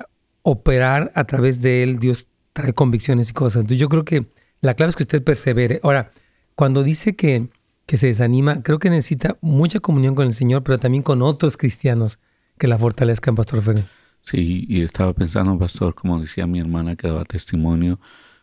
operar 0.51 1.11
a 1.15 1.23
través 1.25 1.61
de 1.61 1.83
él. 1.83 1.99
Dios 1.99 2.27
trae 2.53 2.73
convicciones 2.73 3.29
y 3.29 3.33
cosas. 3.33 3.61
Entonces 3.61 3.79
yo 3.79 3.89
creo 3.89 4.05
que 4.05 4.27
la 4.61 4.73
clave 4.73 4.89
es 4.89 4.95
que 4.95 5.03
usted 5.03 5.23
persevere. 5.23 5.79
Ahora, 5.83 6.11
cuando 6.55 6.83
dice 6.83 7.15
que 7.15 7.49
que 7.89 7.97
se 7.97 8.05
desanima, 8.05 8.61
creo 8.61 8.77
que 8.77 8.91
necesita 8.91 9.39
mucha 9.41 9.79
comunión 9.79 10.13
con 10.13 10.27
el 10.27 10.35
Señor, 10.35 10.61
pero 10.61 10.77
también 10.77 11.01
con 11.01 11.23
otros 11.23 11.57
cristianos 11.57 12.19
que 12.59 12.67
la 12.67 12.77
fortalezcan, 12.77 13.33
Pastor 13.33 13.63
Ferrer. 13.63 13.85
Sí, 14.21 14.67
y 14.69 14.81
estaba 14.83 15.11
pensando, 15.11 15.57
Pastor, 15.57 15.95
como 15.95 16.19
decía 16.19 16.45
mi 16.45 16.59
hermana 16.59 16.95
que 16.95 17.07
daba 17.07 17.25
testimonio, 17.25 17.99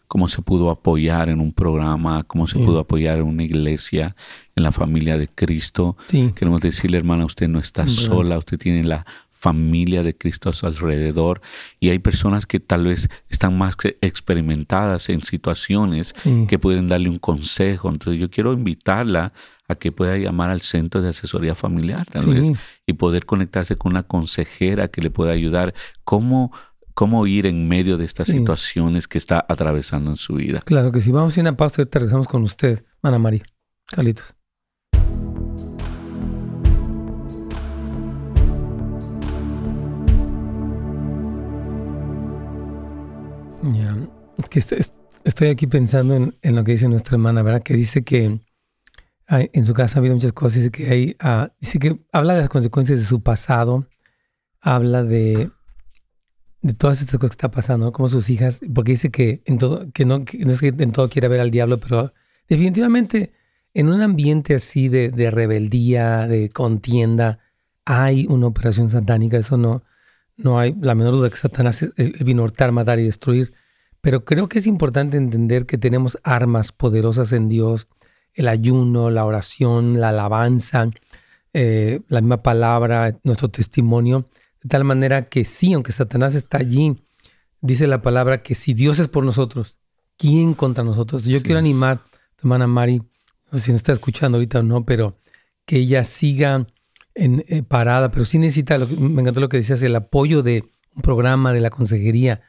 cómo 0.09 0.27
se 0.27 0.43
pudo 0.43 0.69
apoyar 0.69 1.29
en 1.29 1.39
un 1.39 1.53
programa, 1.53 2.25
cómo 2.25 2.49
se 2.49 2.59
pudo 2.59 2.81
apoyar 2.81 3.19
en 3.19 3.29
una 3.29 3.45
iglesia, 3.45 4.17
en 4.57 4.65
la 4.65 4.73
familia 4.73 5.17
de 5.17 5.29
Cristo. 5.29 5.97
Queremos 6.35 6.61
decirle, 6.61 6.99
hermana, 6.99 7.25
usted 7.25 7.47
no 7.47 7.61
está 7.61 7.87
sola, 7.87 8.39
usted 8.39 8.59
tiene 8.59 8.83
la 8.83 9.07
familia 9.37 10.03
de 10.03 10.17
Cristo 10.17 10.49
a 10.49 10.53
su 10.53 10.67
alrededor 10.67 11.41
y 11.79 11.91
hay 11.91 11.99
personas 11.99 12.47
que 12.47 12.59
tal 12.59 12.85
vez 12.85 13.09
están 13.29 13.57
más 13.57 13.77
experimentadas 14.01 15.09
en 15.11 15.23
situaciones 15.23 16.15
que 16.49 16.59
pueden 16.59 16.89
darle 16.89 17.11
un 17.11 17.19
consejo. 17.19 17.91
Entonces 17.91 18.19
yo 18.19 18.31
quiero 18.31 18.53
invitarla 18.53 19.33
a 19.69 19.75
que 19.75 19.93
pueda 19.93 20.17
llamar 20.17 20.51
al 20.51 20.63
centro 20.63 21.03
de 21.03 21.11
asesoría 21.11 21.55
familiar 21.55 22.07
tal 22.07 22.27
vez 22.27 22.53
y 22.87 22.95
poder 22.95 23.27
conectarse 23.27 23.77
con 23.77 23.93
una 23.93 24.05
consejera 24.05 24.89
que 24.89 25.03
le 25.03 25.11
pueda 25.11 25.33
ayudar 25.33 25.75
cómo 26.05 26.53
cómo 26.95 27.27
ir 27.27 27.45
en 27.45 27.69
medio 27.69 27.99
de 27.99 28.07
estas 28.07 28.29
situaciones 28.29 29.07
que 29.07 29.19
está 29.19 29.45
atravesando 29.51 30.11
en 30.11 30.17
su 30.17 30.35
vida. 30.35 30.63
Claro 30.65 30.93
que 30.93 31.03
sí. 31.03 31.13
Vamos 31.13 31.37
a 31.37 31.41
ir 31.41 31.47
a 31.47 31.51
una 31.51 31.57
pausa 31.59 31.83
y 31.83 31.87
te 31.87 31.99
regresamos 31.99 32.27
con 32.27 32.43
usted, 32.43 32.87
Ana 33.03 33.19
María. 33.19 33.43
Carlitos. 33.87 34.36
Que 44.49 44.61
estoy 45.25 45.49
aquí 45.49 45.67
pensando 45.67 46.15
en, 46.15 46.55
lo 46.55 46.65
que 46.65 46.73
dice 46.73 46.89
nuestra 46.89 47.17
hermana, 47.17 47.43
¿verdad? 47.43 47.63
Que 47.63 47.75
dice 47.75 48.05
que 48.05 48.41
en 49.29 49.65
su 49.65 49.75
casa 49.75 49.97
ha 49.97 50.01
habido 50.01 50.15
muchas 50.15 50.33
cosas, 50.33 50.59
dice 50.59 50.71
que 50.71 50.91
hay, 50.91 51.17
ah, 51.21 51.53
dice 51.61 51.79
que 51.79 51.99
habla 52.13 52.35
de 52.35 52.41
las 52.41 52.49
consecuencias 52.49 52.99
de 52.99 53.05
su 53.05 53.23
pasado, 53.23 53.89
habla 54.61 55.03
de, 55.03 55.51
de 56.63 56.75
todas 56.75 57.01
estas 57.01 57.19
cosas 57.19 57.31
que 57.31 57.41
está 57.41 57.51
pasando, 57.51 57.93
como 57.93 58.09
sus 58.09 58.31
hijas, 58.31 58.61
porque 58.75 58.93
dice 58.93 59.11
que 59.11 59.43
en 59.47 59.59
todo, 59.59 59.91
que 59.93 60.05
no, 60.05 60.19
no 60.19 60.53
es 60.53 60.61
que 60.61 60.69
en 60.69 60.93
todo 60.93 61.09
quiere 61.09 61.29
ver 61.29 61.41
al 61.41 61.51
diablo, 61.51 61.81
pero 61.81 62.13
definitivamente 62.49 63.33
en 63.75 63.89
un 63.89 64.01
ambiente 64.01 64.55
así 64.55 64.89
de, 64.89 65.11
de 65.11 65.31
rebeldía, 65.31 66.27
de 66.27 66.49
contienda, 66.49 67.41
hay 67.85 68.27
una 68.29 68.47
operación 68.47 68.91
satánica, 68.91 69.37
eso 69.37 69.57
no, 69.57 69.85
no 70.37 70.59
hay 70.59 70.75
la 70.81 70.95
menor 70.95 71.15
duda 71.15 71.31
que 71.31 71.37
Satanás 71.37 71.85
vino 72.21 72.43
a 72.43 72.45
hurtar, 72.47 72.73
matar 72.73 72.99
y 72.99 73.05
destruir, 73.05 73.55
Pero 74.07 74.25
creo 74.25 74.49
que 74.49 74.61
es 74.61 74.69
importante 74.69 75.17
entender 75.17 75.67
que 75.67 75.79
tenemos 75.79 76.17
armas 76.23 76.71
poderosas 76.71 77.33
en 77.33 77.49
Dios, 77.49 77.89
el 78.35 78.47
ayuno, 78.47 79.11
la 79.11 79.25
oración, 79.25 79.99
la 80.01 80.11
alabanza, 80.11 80.89
eh, 81.53 82.03
la 82.07 82.21
misma 82.21 82.41
palabra, 82.41 83.19
nuestro 83.25 83.49
testimonio, 83.49 84.29
de 84.63 84.69
tal 84.69 84.85
manera 84.85 85.29
que 85.29 85.45
sí, 85.45 85.73
aunque 85.73 85.91
Satanás 85.91 86.37
está 86.37 86.59
allí, 86.59 87.03
dice 87.61 87.89
la 87.89 88.01
palabra 88.01 88.45
que 88.45 88.55
si 88.55 88.75
Dios 88.75 89.01
es 89.01 89.09
por 89.09 89.25
nosotros, 89.25 89.77
¿quién 90.17 90.55
contra 90.55 90.85
nosotros? 90.85 91.25
Yo 91.25 91.43
quiero 91.43 91.59
animar 91.59 91.97
a 91.97 92.37
tu 92.37 92.43
hermana 92.43 92.69
Mari, 92.69 92.99
no 92.99 93.59
sé 93.59 93.61
si 93.65 93.73
nos 93.73 93.81
está 93.81 93.93
escuchando 93.93 94.39
ahorita 94.39 94.61
o 94.61 94.63
no, 94.63 94.85
pero 94.85 95.17
que 95.65 95.79
ella 95.79 96.05
siga 96.05 96.69
en, 97.17 97.45
eh, 97.49 97.65
parada, 97.65 98.13
pero 98.13 98.25
sí 98.25 98.39
necesita, 98.39 98.79
lo 98.79 98.87
me 98.87 99.23
encantó 99.23 99.41
lo 99.41 99.49
que 99.49 99.57
decías, 99.57 99.83
el 99.83 99.97
apoyo 99.97 100.45
de 100.45 100.63
un 100.95 101.03
programa, 101.03 101.53
de 101.53 101.59
la 101.59 101.71
consejería, 101.71 102.43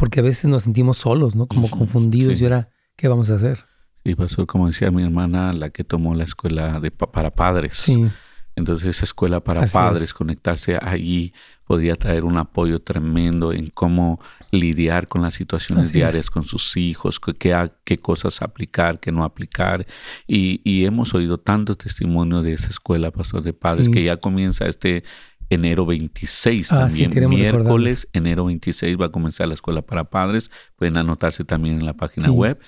porque 0.00 0.20
a 0.20 0.22
veces 0.22 0.46
nos 0.46 0.62
sentimos 0.62 0.96
solos, 0.96 1.36
¿no? 1.36 1.46
Como 1.46 1.68
confundidos 1.68 2.40
y 2.40 2.44
ahora, 2.44 2.70
¿qué 2.96 3.06
vamos 3.06 3.30
a 3.30 3.34
hacer? 3.34 3.66
Sí, 4.02 4.14
pasó 4.14 4.46
como 4.46 4.66
decía 4.66 4.90
mi 4.90 5.02
hermana, 5.02 5.52
la 5.52 5.68
que 5.68 5.84
tomó 5.84 6.14
la 6.14 6.24
escuela 6.24 6.80
de, 6.80 6.90
para 6.90 7.30
padres. 7.30 7.74
Sí. 7.74 8.08
Entonces 8.56 8.96
esa 8.96 9.04
escuela 9.04 9.40
para 9.40 9.66
padres, 9.66 10.14
conectarse 10.14 10.78
allí, 10.80 11.34
podía 11.64 11.94
traer 11.96 12.24
un 12.24 12.38
apoyo 12.38 12.80
tremendo 12.80 13.52
en 13.52 13.68
cómo 13.68 14.20
lidiar 14.50 15.06
con 15.06 15.20
las 15.20 15.34
situaciones 15.34 15.92
diarias 15.92 16.30
con 16.30 16.44
sus 16.44 16.76
hijos, 16.78 17.20
qué, 17.20 17.68
qué, 17.84 17.98
cosas 17.98 18.40
aplicar, 18.40 19.00
qué 19.00 19.12
no 19.12 19.22
aplicar. 19.22 19.86
Y, 20.26 20.62
y, 20.64 20.86
hemos 20.86 21.14
oído 21.14 21.38
tanto 21.38 21.76
testimonio 21.76 22.42
de 22.42 22.54
esa 22.54 22.68
escuela, 22.68 23.10
Pastor 23.10 23.42
de 23.42 23.52
Padres, 23.52 23.90
que 23.90 24.02
ya 24.02 24.16
comienza 24.16 24.66
este 24.66 25.04
enero 25.50 25.84
26 25.84 26.72
ah, 26.72 26.78
también. 26.78 27.10
Miércoles, 27.28 28.08
enero 28.12 28.46
26 28.46 28.98
va 28.98 29.06
a 29.06 29.10
comenzar 29.10 29.48
la 29.48 29.54
escuela 29.54 29.82
para 29.82 30.04
padres. 30.04 30.50
Pueden 30.76 30.96
anotarse 30.96 31.44
también 31.44 31.76
en 31.76 31.84
la 31.84 31.94
página 31.94 32.30
web. 32.30 32.58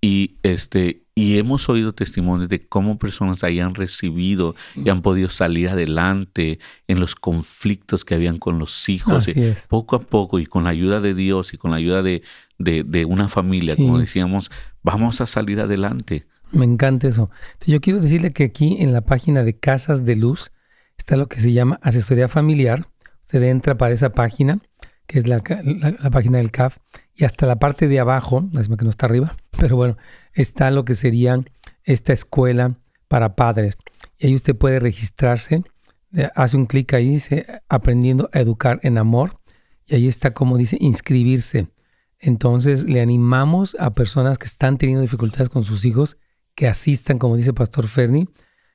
Y 0.00 0.38
este, 0.42 1.04
y 1.14 1.38
hemos 1.38 1.68
oído 1.68 1.94
testimonios 1.94 2.48
de 2.48 2.66
cómo 2.66 2.98
personas 2.98 3.44
hayan 3.44 3.74
recibido 3.74 4.56
y 4.74 4.90
han 4.90 5.00
podido 5.00 5.28
salir 5.28 5.68
adelante 5.68 6.58
en 6.88 7.00
los 7.00 7.14
conflictos 7.14 8.04
que 8.04 8.14
habían 8.14 8.38
con 8.38 8.58
los 8.58 8.88
hijos. 8.88 9.30
Poco 9.68 9.96
a 9.96 10.00
poco 10.00 10.40
y 10.40 10.46
con 10.46 10.64
la 10.64 10.70
ayuda 10.70 11.00
de 11.00 11.14
Dios 11.14 11.54
y 11.54 11.58
con 11.58 11.70
la 11.70 11.76
ayuda 11.76 12.02
de, 12.02 12.22
de, 12.58 13.04
una 13.04 13.28
familia, 13.28 13.76
como 13.76 13.98
decíamos, 13.98 14.50
vamos 14.82 15.20
a 15.20 15.26
salir 15.26 15.60
adelante. 15.60 16.26
Me 16.50 16.64
encanta 16.64 17.08
eso. 17.08 17.30
yo 17.66 17.80
quiero 17.80 18.00
decirle 18.00 18.32
que 18.32 18.44
aquí 18.44 18.76
en 18.80 18.92
la 18.92 19.02
página 19.02 19.42
de 19.42 19.56
Casas 19.58 20.04
de 20.04 20.16
Luz, 20.16 20.50
está 21.02 21.16
lo 21.16 21.26
que 21.26 21.40
se 21.40 21.52
llama 21.52 21.80
asesoría 21.82 22.28
familiar. 22.28 22.86
Usted 23.22 23.42
entra 23.42 23.76
para 23.76 23.92
esa 23.92 24.10
página, 24.10 24.60
que 25.06 25.18
es 25.18 25.26
la, 25.26 25.40
página 25.40 26.38
del 26.38 26.52
CAF, 26.52 26.78
y 27.12 27.24
hasta 27.24 27.46
la 27.46 27.56
parte 27.56 27.88
de 27.88 27.98
abajo, 27.98 28.48
es 28.58 28.68
que 28.68 28.84
no 28.84 28.90
está 28.90 29.06
arriba, 29.06 29.36
pero 29.58 29.74
bueno, 29.76 29.96
está 30.32 30.70
lo 30.70 30.84
que 30.84 30.94
sería 30.94 31.40
esta 31.82 32.12
escuela 32.12 32.76
para 33.08 33.34
padres. 33.34 33.76
Y 34.16 34.28
ahí 34.28 34.34
usted 34.36 34.54
puede 34.54 34.78
registrarse, 34.78 35.64
eh, 36.14 36.28
hace 36.36 36.56
un 36.56 36.66
clic 36.66 36.94
ahí, 36.94 37.08
dice 37.10 37.46
Aprendiendo 37.68 38.30
a 38.32 38.38
Educar 38.38 38.78
en 38.84 38.96
Amor, 38.96 39.40
y 39.86 39.96
ahí 39.96 40.06
está 40.06 40.32
como 40.32 40.56
dice 40.56 40.76
inscribirse. 40.80 41.66
Entonces 42.20 42.84
le 42.84 43.00
animamos 43.00 43.76
a 43.80 43.90
personas 43.90 44.38
que 44.38 44.46
están 44.46 44.78
teniendo 44.78 45.02
dificultades 45.02 45.48
con 45.48 45.64
sus 45.64 45.84
hijos 45.84 46.16
que 46.54 46.68
asistan, 46.68 47.18
como 47.18 47.36
dice 47.36 47.52
Pastor 47.52 47.88
Ferni, 47.88 48.28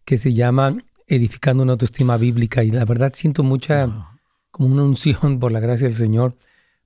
que 0.05 0.17
se 0.17 0.33
llama 0.33 0.79
Edificando 1.07 1.63
una 1.63 1.73
autoestima 1.73 2.17
bíblica. 2.17 2.65
Y 2.65 2.71
la 2.71 2.87
verdad 2.87 3.13
siento 3.15 3.43
mucha, 3.43 4.09
como 4.51 4.73
una 4.73 4.85
unción 4.85 5.39
por 5.39 5.53
la 5.53 5.61
gracia 5.61 5.87
del 5.87 5.95
Señor, 5.95 6.35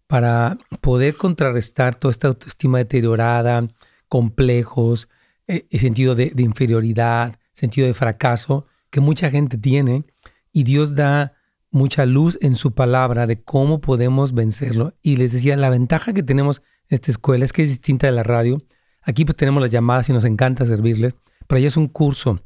para 0.08 0.58
poder 0.80 1.16
contrarrestar 1.16 1.94
toda 1.94 2.10
esta 2.10 2.26
autoestima 2.28 2.78
deteriorada, 2.78 3.68
complejos, 4.08 5.08
eh, 5.46 5.68
sentido 5.78 6.16
de, 6.16 6.32
de 6.34 6.42
inferioridad, 6.42 7.38
sentido 7.52 7.86
de 7.86 7.94
fracaso 7.94 8.66
que 8.90 9.00
mucha 9.00 9.30
gente 9.30 9.56
tiene 9.58 10.04
y 10.52 10.64
Dios 10.64 10.94
da 10.94 11.34
mucha 11.70 12.06
luz 12.06 12.38
en 12.40 12.56
su 12.56 12.72
palabra 12.72 13.26
de 13.26 13.42
cómo 13.42 13.80
podemos 13.80 14.32
vencerlo. 14.32 14.94
Y 15.02 15.16
les 15.16 15.32
decía, 15.32 15.56
la 15.56 15.70
ventaja 15.70 16.12
que 16.12 16.22
tenemos 16.22 16.62
en 16.88 16.96
esta 16.96 17.10
escuela 17.10 17.44
es 17.44 17.52
que 17.52 17.62
es 17.62 17.68
distinta 17.68 18.06
de 18.06 18.12
la 18.12 18.22
radio. 18.22 18.58
Aquí 19.02 19.24
pues 19.24 19.36
tenemos 19.36 19.62
las 19.62 19.70
llamadas 19.70 20.08
y 20.08 20.12
nos 20.12 20.24
encanta 20.24 20.64
servirles, 20.64 21.16
pero 21.46 21.58
allá 21.58 21.68
es 21.68 21.76
un 21.76 21.88
curso, 21.88 22.40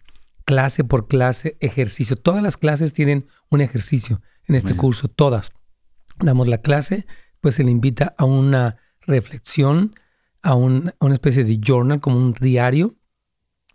clase 0.44 0.84
por 0.84 1.08
clase, 1.08 1.56
ejercicio. 1.60 2.16
Todas 2.16 2.42
las 2.42 2.56
clases 2.56 2.92
tienen 2.92 3.26
un 3.50 3.60
ejercicio 3.60 4.20
en 4.46 4.54
este 4.54 4.76
curso, 4.76 5.08
todas. 5.08 5.52
Damos 6.20 6.48
la 6.48 6.58
clase, 6.58 7.06
pues 7.40 7.54
se 7.54 7.64
le 7.64 7.70
invita 7.70 8.14
a 8.18 8.24
una 8.24 8.76
reflexión, 9.00 9.94
a, 10.42 10.54
una 10.54 10.92
especie 11.12 11.44
de 11.44 11.60
journal, 11.64 12.00
como 12.00 12.16
un 12.16 12.32
diario, 12.32 12.96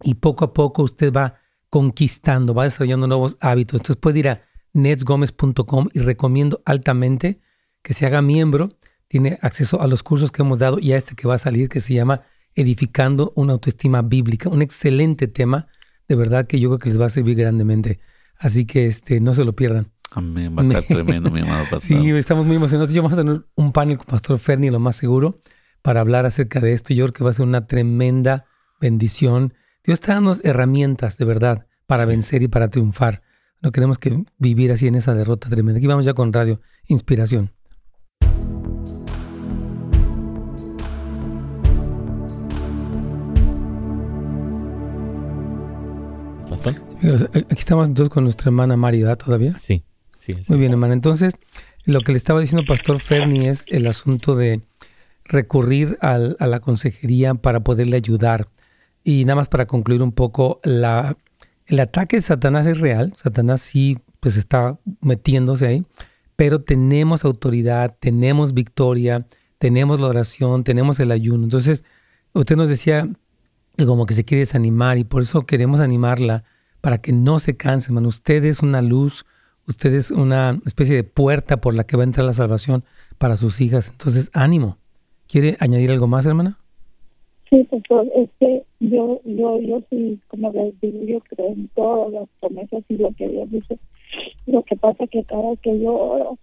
y 0.02 0.16
poco 0.16 0.46
a 0.46 0.54
poco 0.54 0.84
usted 0.84 1.12
va 1.12 1.36
conquistando, 1.70 2.54
va 2.54 2.64
desarrollando 2.64 3.08
nuevos 3.08 3.38
hábitos. 3.42 3.80
Entonces 3.80 3.98
puede 3.98 4.20
ir 4.20 4.30
a 4.30 4.42
netsgomez.com 4.74 5.90
y 5.94 6.00
recomiendo 6.00 6.62
altamente 6.66 7.40
que 7.82 7.94
se 7.94 8.06
haga 8.06 8.22
miembro. 8.22 8.70
Tiene 9.08 9.40
acceso 9.42 9.82
a 9.82 9.88
los 9.88 10.04
cursos 10.04 10.32
que 10.32 10.42
hemos 10.42 10.60
dado 10.60 10.80
y 10.80 10.92
a 10.92 10.98
este 10.98 11.16
que 11.16 11.28
va 11.28 11.36
a 11.36 11.40
salir 11.40 11.70
que 11.70 11.80
se 11.80 11.94
llama 11.94 12.22
Edificando 12.56 13.34
una 13.36 13.54
autoestima 13.54 14.02
bíblica. 14.02 14.50
Un 14.50 14.62
excelente 14.62 15.28
tema, 15.28 15.68
de 16.08 16.16
verdad 16.16 16.48
que 16.48 16.60
yo 16.60 16.70
creo 16.70 16.80
que 16.80 16.90
les 16.90 17.00
va 17.00 17.06
a 17.06 17.10
servir 17.10 17.36
grandemente. 17.36 18.00
Así 18.40 18.66
que 18.66 18.88
este, 18.88 19.20
no 19.20 19.34
se 19.34 19.46
lo 19.46 19.56
pierdan. 19.56 19.92
Amén, 20.12 20.56
va 20.58 20.62
a 20.62 20.66
estar 20.66 20.84
tremendo, 20.84 21.30
mi 21.30 21.42
amado 21.42 21.66
pastor. 21.70 21.82
Sí, 21.82 22.10
estamos 22.12 22.46
muy 22.46 22.56
emocionados. 22.56 22.94
Yo 22.94 23.02
vamos 23.02 23.18
a 23.18 23.22
tener 23.22 23.46
un 23.56 23.72
panel 23.72 23.98
con 23.98 24.08
Pastor 24.08 24.40
Ferni, 24.40 24.70
lo 24.70 24.80
más 24.80 24.96
seguro, 24.96 25.42
para 25.82 26.02
hablar 26.02 26.26
acerca 26.26 26.60
de 26.60 26.74
esto. 26.74 26.94
Yo 26.94 27.06
creo 27.06 27.14
que 27.14 27.24
va 27.24 27.32
a 27.32 27.34
ser 27.34 27.46
una 27.46 27.68
tremenda 27.68 28.46
bendición 28.80 29.54
Dios 29.88 30.00
está 30.02 30.16
dando 30.16 30.36
herramientas 30.44 31.18
de 31.18 31.24
verdad 31.24 31.66
para 31.86 32.04
vencer 32.04 32.44
y 32.44 32.50
para 32.50 32.68
triunfar. 32.68 33.22
No 33.62 33.72
queremos 33.72 33.98
que 33.98 34.26
vivir 34.38 34.74
así 34.74 34.86
en 34.86 34.96
esa 34.96 35.14
derrota 35.14 35.48
tremenda. 35.48 35.78
Aquí 35.78 35.88
vamos 35.88 36.04
ya 36.04 36.14
con 36.14 36.34
Radio 36.34 36.60
Inspiración. 36.88 37.54
Aquí 46.52 47.46
estamos 47.52 47.88
entonces 47.88 48.14
con 48.14 48.26
nuestra 48.26 48.50
hermana 48.50 48.76
María, 48.76 49.16
¿todavía? 49.16 49.56
Sí, 49.56 49.86
sí. 50.18 50.36
Muy 50.50 50.60
bien, 50.60 50.74
hermana. 50.74 50.96
Entonces, 50.96 51.36
lo 51.86 52.02
que 52.02 52.12
le 52.12 52.18
estaba 52.18 52.42
diciendo 52.42 52.66
Pastor 52.68 53.00
Ferni 53.00 53.48
es 53.48 53.64
el 53.70 53.88
asunto 53.88 54.36
de 54.36 54.64
recurrir 55.24 55.98
a 56.02 56.18
la 56.18 56.60
consejería 56.60 57.36
para 57.36 57.62
poderle 57.62 57.96
ayudar 57.96 58.50
y 59.08 59.24
nada 59.24 59.38
más 59.38 59.48
para 59.48 59.68
concluir 59.68 60.04
un 60.04 60.12
poco, 60.12 60.60
la, 60.66 61.16
el 61.66 61.80
ataque 61.80 62.18
de 62.18 62.22
Satanás 62.22 62.68
es 62.68 62.82
real, 62.82 63.14
Satanás 63.16 63.62
sí 63.62 64.00
pues 64.20 64.36
está 64.36 64.80
metiéndose 65.00 65.66
ahí, 65.66 65.86
pero 66.36 66.60
tenemos 66.60 67.24
autoridad, 67.24 67.96
tenemos 68.02 68.54
victoria, 68.54 69.26
tenemos 69.60 70.02
la 70.02 70.08
oración, 70.08 70.66
tenemos 70.66 71.00
el 71.00 71.12
ayuno. 71.12 71.46
Entonces, 71.46 71.86
usted 72.34 72.58
nos 72.58 72.68
decía 72.68 73.08
que 73.78 73.86
como 73.86 74.06
que 74.06 74.14
se 74.14 74.26
quiere 74.26 74.40
desanimar 74.40 74.98
y 74.98 75.06
por 75.06 75.22
eso 75.22 75.46
queremos 75.46 75.80
animarla 75.80 76.44
para 76.82 76.98
que 76.98 77.14
no 77.14 77.40
se 77.40 77.56
canse, 77.56 77.88
hermano. 77.88 78.10
Usted 78.10 78.44
es 78.44 78.62
una 78.62 78.82
luz, 78.82 79.26
usted 79.68 79.94
es 79.94 80.12
una 80.12 80.60
especie 80.66 80.98
de 80.98 81.06
puerta 81.06 81.62
por 81.62 81.76
la 81.76 81.86
que 81.86 81.96
va 81.96 82.04
a 82.04 82.08
entrar 82.08 82.26
la 82.26 82.34
salvación 82.34 82.84
para 83.18 83.38
sus 83.38 83.62
hijas. 83.62 83.88
Entonces, 83.88 84.32
ánimo. 84.34 84.80
¿Quiere 85.30 85.56
añadir 85.62 85.92
algo 85.92 86.08
más, 86.08 86.26
hermana? 86.26 86.60
Sí, 87.50 87.68
doctor, 87.72 88.08
es 88.16 88.30
que 88.40 88.64
yo, 88.80 89.22
yo, 89.24 89.60
yo 89.62 89.82
sí, 89.90 90.20
como 90.28 90.52
les 90.52 90.80
digo, 90.82 91.04
yo 91.04 91.20
creo 91.22 91.48
en 91.48 91.68
todas 91.70 92.12
las 92.12 92.30
promesas 92.42 92.84
y 92.90 92.98
lo 92.98 93.12
que 93.14 93.28
Dios 93.28 93.50
dice. 93.50 93.78
Lo 94.46 94.64
que 94.64 94.76
pasa 94.76 95.06
es 95.06 95.10
que 95.10 95.24
cada 95.24 95.56
que 95.58 95.80
yo 95.80 95.96
oro, 95.96 96.38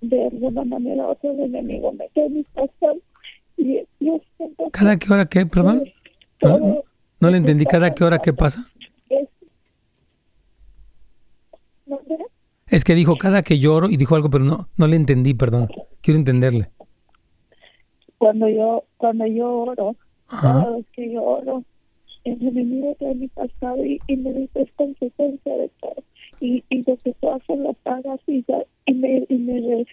de 0.00 0.26
alguna 0.26 0.64
manera 0.64 1.08
otro 1.08 1.32
enemigo 1.32 1.92
me 1.92 2.08
queda 2.10 2.28
pasando. 2.54 3.02
Y 3.56 3.80
yo 4.00 4.20
siento 4.36 4.70
¿Cada 4.70 4.98
que 4.98 5.12
hora 5.12 5.26
qué? 5.26 5.46
Perdón. 5.46 5.84
No, 6.42 6.82
No 7.18 7.30
le 7.30 7.38
entendí 7.38 7.64
cada 7.64 7.92
qué 7.94 8.04
hora 8.04 8.18
qué 8.18 8.32
pasa. 8.32 8.68
Es 12.68 12.84
que 12.84 12.94
dijo 12.94 13.16
cada 13.16 13.42
que 13.42 13.58
lloro 13.58 13.88
y 13.88 13.96
dijo 13.96 14.16
algo, 14.16 14.28
pero 14.28 14.44
no, 14.44 14.68
no 14.76 14.86
le 14.86 14.96
entendí, 14.96 15.34
perdón. 15.34 15.68
Quiero 16.02 16.18
entenderle. 16.18 16.68
Cuando 18.18 18.48
yo, 18.48 18.84
cuando 18.96 19.26
yo 19.26 19.48
oro, 19.50 19.96
cada 20.28 20.70
vez 20.70 20.86
que 20.92 21.12
yo 21.12 21.22
oro, 21.22 21.64
el 22.24 22.46
enemigo 22.46 22.96
de 22.98 23.14
mi 23.14 23.28
pasado 23.28 23.84
y, 23.84 24.00
me 24.16 24.32
dice 24.32 24.70
consecuencia 24.76 25.56
de 25.56 25.70
todo. 25.80 26.02
Y, 26.40 26.64
y 26.68 26.82
lo 26.82 26.96
que 26.96 27.14
tú 27.20 27.30
haces 27.30 27.58
lo 27.58 27.72
pagas 27.74 28.20
y, 28.26 28.44
y, 28.86 28.94
me, 28.94 29.24
y 29.28 29.38
me, 29.38 29.86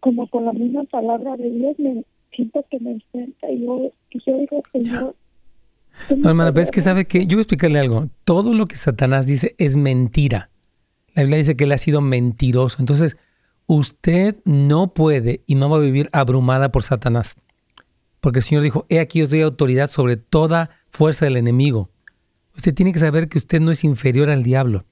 como 0.00 0.28
con 0.28 0.44
la 0.44 0.52
misma 0.52 0.84
palabra 0.84 1.36
de 1.36 1.50
Dios, 1.50 1.78
me 1.78 2.04
siento 2.32 2.64
que 2.70 2.78
me 2.80 2.92
enfrenta 2.92 3.50
y 3.50 3.64
yo, 3.64 3.90
y 4.10 4.18
yo 4.24 4.38
digo, 4.38 4.62
Señor, 4.70 5.14
no, 6.16 6.28
hermana, 6.28 6.52
pero 6.52 6.64
es 6.64 6.70
que 6.70 6.80
sabe 6.80 7.06
que 7.06 7.26
yo 7.26 7.36
voy 7.36 7.40
a 7.40 7.42
explicarle 7.42 7.78
algo. 7.78 8.08
Todo 8.24 8.52
lo 8.52 8.66
que 8.66 8.76
Satanás 8.76 9.26
dice 9.26 9.54
es 9.58 9.76
mentira. 9.76 10.50
La 11.14 11.22
Biblia 11.22 11.38
dice 11.38 11.56
que 11.56 11.64
él 11.64 11.72
ha 11.72 11.78
sido 11.78 12.00
mentiroso. 12.00 12.78
Entonces, 12.80 13.16
usted 13.66 14.36
no 14.44 14.92
puede 14.92 15.42
y 15.46 15.54
no 15.54 15.70
va 15.70 15.76
a 15.76 15.80
vivir 15.80 16.08
abrumada 16.12 16.70
por 16.70 16.82
Satanás. 16.82 17.36
Porque 18.24 18.38
el 18.38 18.42
Señor 18.42 18.64
dijo, 18.64 18.86
he 18.88 19.00
aquí 19.00 19.20
os 19.20 19.28
doy 19.28 19.42
autoridad 19.42 19.90
sobre 19.90 20.16
toda 20.16 20.70
fuerza 20.88 21.26
del 21.26 21.36
enemigo. 21.36 21.90
Usted 22.56 22.72
tiene 22.72 22.90
que 22.90 22.98
saber 22.98 23.28
que 23.28 23.36
usted 23.36 23.60
no 23.60 23.70
es 23.70 23.84
inferior 23.84 24.30
al 24.30 24.42
diablo. 24.42 24.86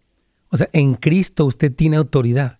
O 0.50 0.58
sea, 0.58 0.68
en 0.74 0.96
Cristo 0.96 1.46
usted 1.46 1.72
tiene 1.72 1.96
autoridad. 1.96 2.58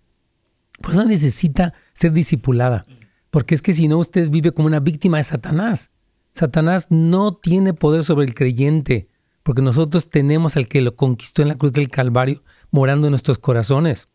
Por 0.80 0.92
eso 0.92 1.04
necesita 1.04 1.74
ser 1.92 2.12
discipulada. 2.12 2.86
Porque 3.30 3.54
es 3.54 3.60
que 3.60 3.74
si 3.74 3.86
no, 3.86 3.98
usted 3.98 4.30
vive 4.30 4.52
como 4.52 4.66
una 4.66 4.80
víctima 4.80 5.18
de 5.18 5.24
Satanás. 5.24 5.90
Satanás 6.32 6.86
no 6.88 7.34
tiene 7.34 7.74
poder 7.74 8.02
sobre 8.02 8.24
el 8.24 8.32
creyente, 8.32 9.08
porque 9.42 9.60
nosotros 9.60 10.08
tenemos 10.08 10.56
al 10.56 10.68
que 10.68 10.80
lo 10.80 10.96
conquistó 10.96 11.42
en 11.42 11.48
la 11.48 11.58
cruz 11.58 11.74
del 11.74 11.90
Calvario 11.90 12.44
morando 12.70 13.08
en 13.08 13.10
nuestros 13.10 13.38
corazones. 13.38 14.08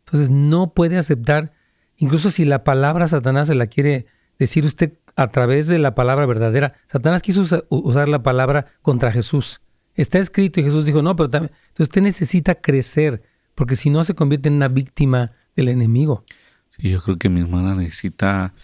Entonces 0.00 0.28
no 0.28 0.74
puede 0.74 0.98
aceptar, 0.98 1.54
incluso 1.96 2.30
si 2.30 2.44
la 2.44 2.64
palabra 2.64 3.08
Satanás 3.08 3.46
se 3.46 3.54
la 3.54 3.66
quiere 3.66 4.04
decir 4.38 4.66
usted 4.66 4.92
a 5.16 5.30
través 5.30 5.66
de 5.66 5.78
la 5.78 5.94
palabra 5.94 6.26
verdadera. 6.26 6.74
Satanás 6.86 7.22
quiso 7.22 7.42
usar 7.68 8.08
la 8.08 8.22
palabra 8.22 8.66
contra 8.82 9.12
Jesús. 9.12 9.60
Está 9.94 10.18
escrito 10.18 10.60
y 10.60 10.64
Jesús 10.64 10.84
dijo, 10.84 11.02
no, 11.02 11.16
pero 11.16 11.28
también, 11.28 11.52
entonces 11.68 11.88
usted 11.88 12.02
necesita 12.02 12.54
crecer, 12.54 13.22
porque 13.54 13.76
si 13.76 13.90
no 13.90 14.04
se 14.04 14.14
convierte 14.14 14.48
en 14.48 14.54
una 14.54 14.68
víctima 14.68 15.32
del 15.54 15.68
enemigo. 15.68 16.24
Sí, 16.70 16.88
yo 16.90 17.02
creo 17.02 17.18
que 17.18 17.28
mi 17.28 17.40
hermana 17.40 17.74
necesita 17.74 18.54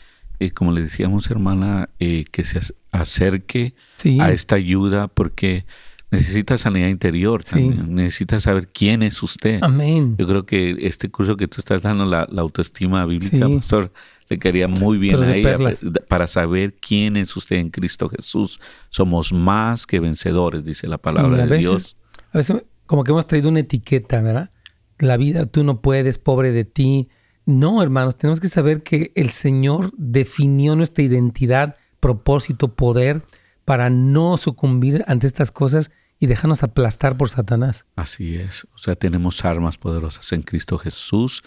eh, 0.40 0.52
como 0.52 0.72
le 0.72 0.82
decíamos, 0.82 1.30
hermana, 1.30 1.88
eh, 1.98 2.24
que 2.30 2.44
se 2.44 2.60
acerque 2.92 3.74
a 4.20 4.30
esta 4.30 4.54
ayuda 4.54 5.08
porque 5.08 5.66
necesita 6.12 6.56
sanidad 6.58 6.88
interior 6.88 7.42
también. 7.42 7.94
Necesita 7.94 8.38
saber 8.38 8.68
quién 8.68 9.02
es 9.02 9.20
usted. 9.22 9.58
Amén. 9.62 10.14
Yo 10.16 10.28
creo 10.28 10.46
que 10.46 10.76
este 10.82 11.10
curso 11.10 11.36
que 11.36 11.48
tú 11.48 11.60
estás 11.60 11.82
dando, 11.82 12.04
la, 12.04 12.22
autoestima 12.36 13.04
bíblica, 13.04 13.48
pastor, 13.48 13.92
le 14.28 14.38
quedaría 14.38 14.68
muy 14.68 14.98
bien 14.98 15.22
a 15.22 15.34
ella 15.34 15.56
pues, 15.56 15.84
para 16.08 16.26
saber 16.26 16.74
quién 16.74 17.16
es 17.16 17.36
usted 17.36 17.56
en 17.56 17.70
Cristo 17.70 18.08
Jesús. 18.08 18.60
Somos 18.90 19.32
más 19.32 19.86
que 19.86 20.00
vencedores, 20.00 20.64
dice 20.64 20.86
la 20.86 20.98
palabra 20.98 21.46
de 21.46 21.58
Dios. 21.58 21.96
A 22.32 22.38
veces 22.38 22.64
como 22.86 23.04
que 23.04 23.12
hemos 23.12 23.26
traído 23.26 23.48
una 23.48 23.60
etiqueta, 23.60 24.20
¿verdad? 24.22 24.50
La 24.98 25.16
vida, 25.16 25.46
tú 25.46 25.64
no 25.64 25.80
puedes, 25.80 26.18
pobre 26.18 26.52
de 26.52 26.64
ti, 26.64 27.08
no, 27.48 27.82
hermanos, 27.82 28.18
tenemos 28.18 28.40
que 28.40 28.48
saber 28.48 28.82
que 28.82 29.10
el 29.14 29.30
Señor 29.30 29.92
definió 29.96 30.76
nuestra 30.76 31.02
identidad, 31.02 31.76
propósito, 31.98 32.74
poder 32.74 33.22
para 33.64 33.88
no 33.88 34.36
sucumbir 34.36 35.02
ante 35.06 35.26
estas 35.26 35.50
cosas 35.50 35.90
y 36.18 36.26
dejarnos 36.26 36.62
aplastar 36.62 37.16
por 37.16 37.30
Satanás. 37.30 37.86
Así 37.96 38.36
es. 38.36 38.66
O 38.74 38.78
sea, 38.78 38.96
tenemos 38.96 39.46
armas 39.46 39.78
poderosas 39.78 40.30
en 40.32 40.42
Cristo 40.42 40.76
Jesús 40.76 41.42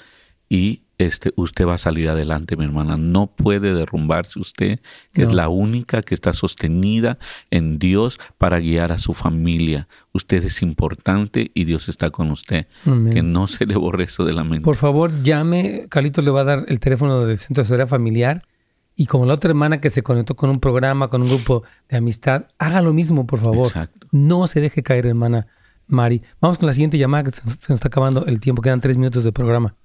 y 0.49 0.85
este, 1.05 1.31
usted 1.35 1.65
va 1.65 1.75
a 1.75 1.77
salir 1.77 2.09
adelante, 2.09 2.55
mi 2.55 2.65
hermana. 2.65 2.97
No 2.97 3.27
puede 3.27 3.73
derrumbarse 3.73 4.39
usted, 4.39 4.79
que 5.13 5.23
es 5.23 5.33
la 5.33 5.49
única 5.49 6.01
que 6.01 6.13
está 6.13 6.33
sostenida 6.33 7.17
en 7.49 7.79
Dios 7.79 8.19
para 8.37 8.59
guiar 8.59 8.91
a 8.91 8.97
su 8.97 9.13
familia. 9.13 9.87
Usted 10.13 10.43
es 10.43 10.61
importante 10.61 11.51
y 11.53 11.65
Dios 11.65 11.89
está 11.89 12.09
con 12.09 12.31
usted. 12.31 12.67
Que 13.11 13.23
no 13.23 13.47
se 13.47 13.65
le 13.65 13.75
borre 13.75 14.05
eso 14.05 14.25
de 14.25 14.33
la 14.33 14.43
mente. 14.43 14.63
Por 14.63 14.75
favor, 14.75 15.23
llame. 15.23 15.87
Carlito 15.89 16.21
le 16.21 16.31
va 16.31 16.41
a 16.41 16.45
dar 16.45 16.65
el 16.67 16.79
teléfono 16.79 17.25
del 17.25 17.37
Centro 17.37 17.63
de 17.63 17.67
Seguridad 17.67 17.87
Familiar. 17.87 18.43
Y 18.95 19.05
como 19.05 19.25
la 19.25 19.33
otra 19.33 19.49
hermana 19.49 19.81
que 19.81 19.89
se 19.89 20.03
conectó 20.03 20.35
con 20.35 20.49
un 20.49 20.59
programa, 20.59 21.09
con 21.09 21.21
un 21.21 21.29
grupo 21.29 21.63
de 21.89 21.97
amistad, 21.97 22.45
haga 22.59 22.81
lo 22.81 22.93
mismo, 22.93 23.25
por 23.25 23.39
favor. 23.39 23.67
Exacto. 23.67 24.07
No 24.11 24.47
se 24.47 24.61
deje 24.61 24.83
caer, 24.83 25.05
hermana 25.05 25.47
Mari. 25.87 26.21
Vamos 26.39 26.57
con 26.57 26.67
la 26.67 26.73
siguiente 26.73 26.97
llamada, 26.97 27.23
que 27.23 27.31
se 27.31 27.41
nos 27.43 27.69
está 27.69 27.87
acabando 27.87 28.25
el 28.25 28.39
tiempo. 28.39 28.61
Quedan 28.61 28.81
tres 28.81 28.97
minutos 28.97 29.23
de 29.23 29.31
programa. 29.31 29.75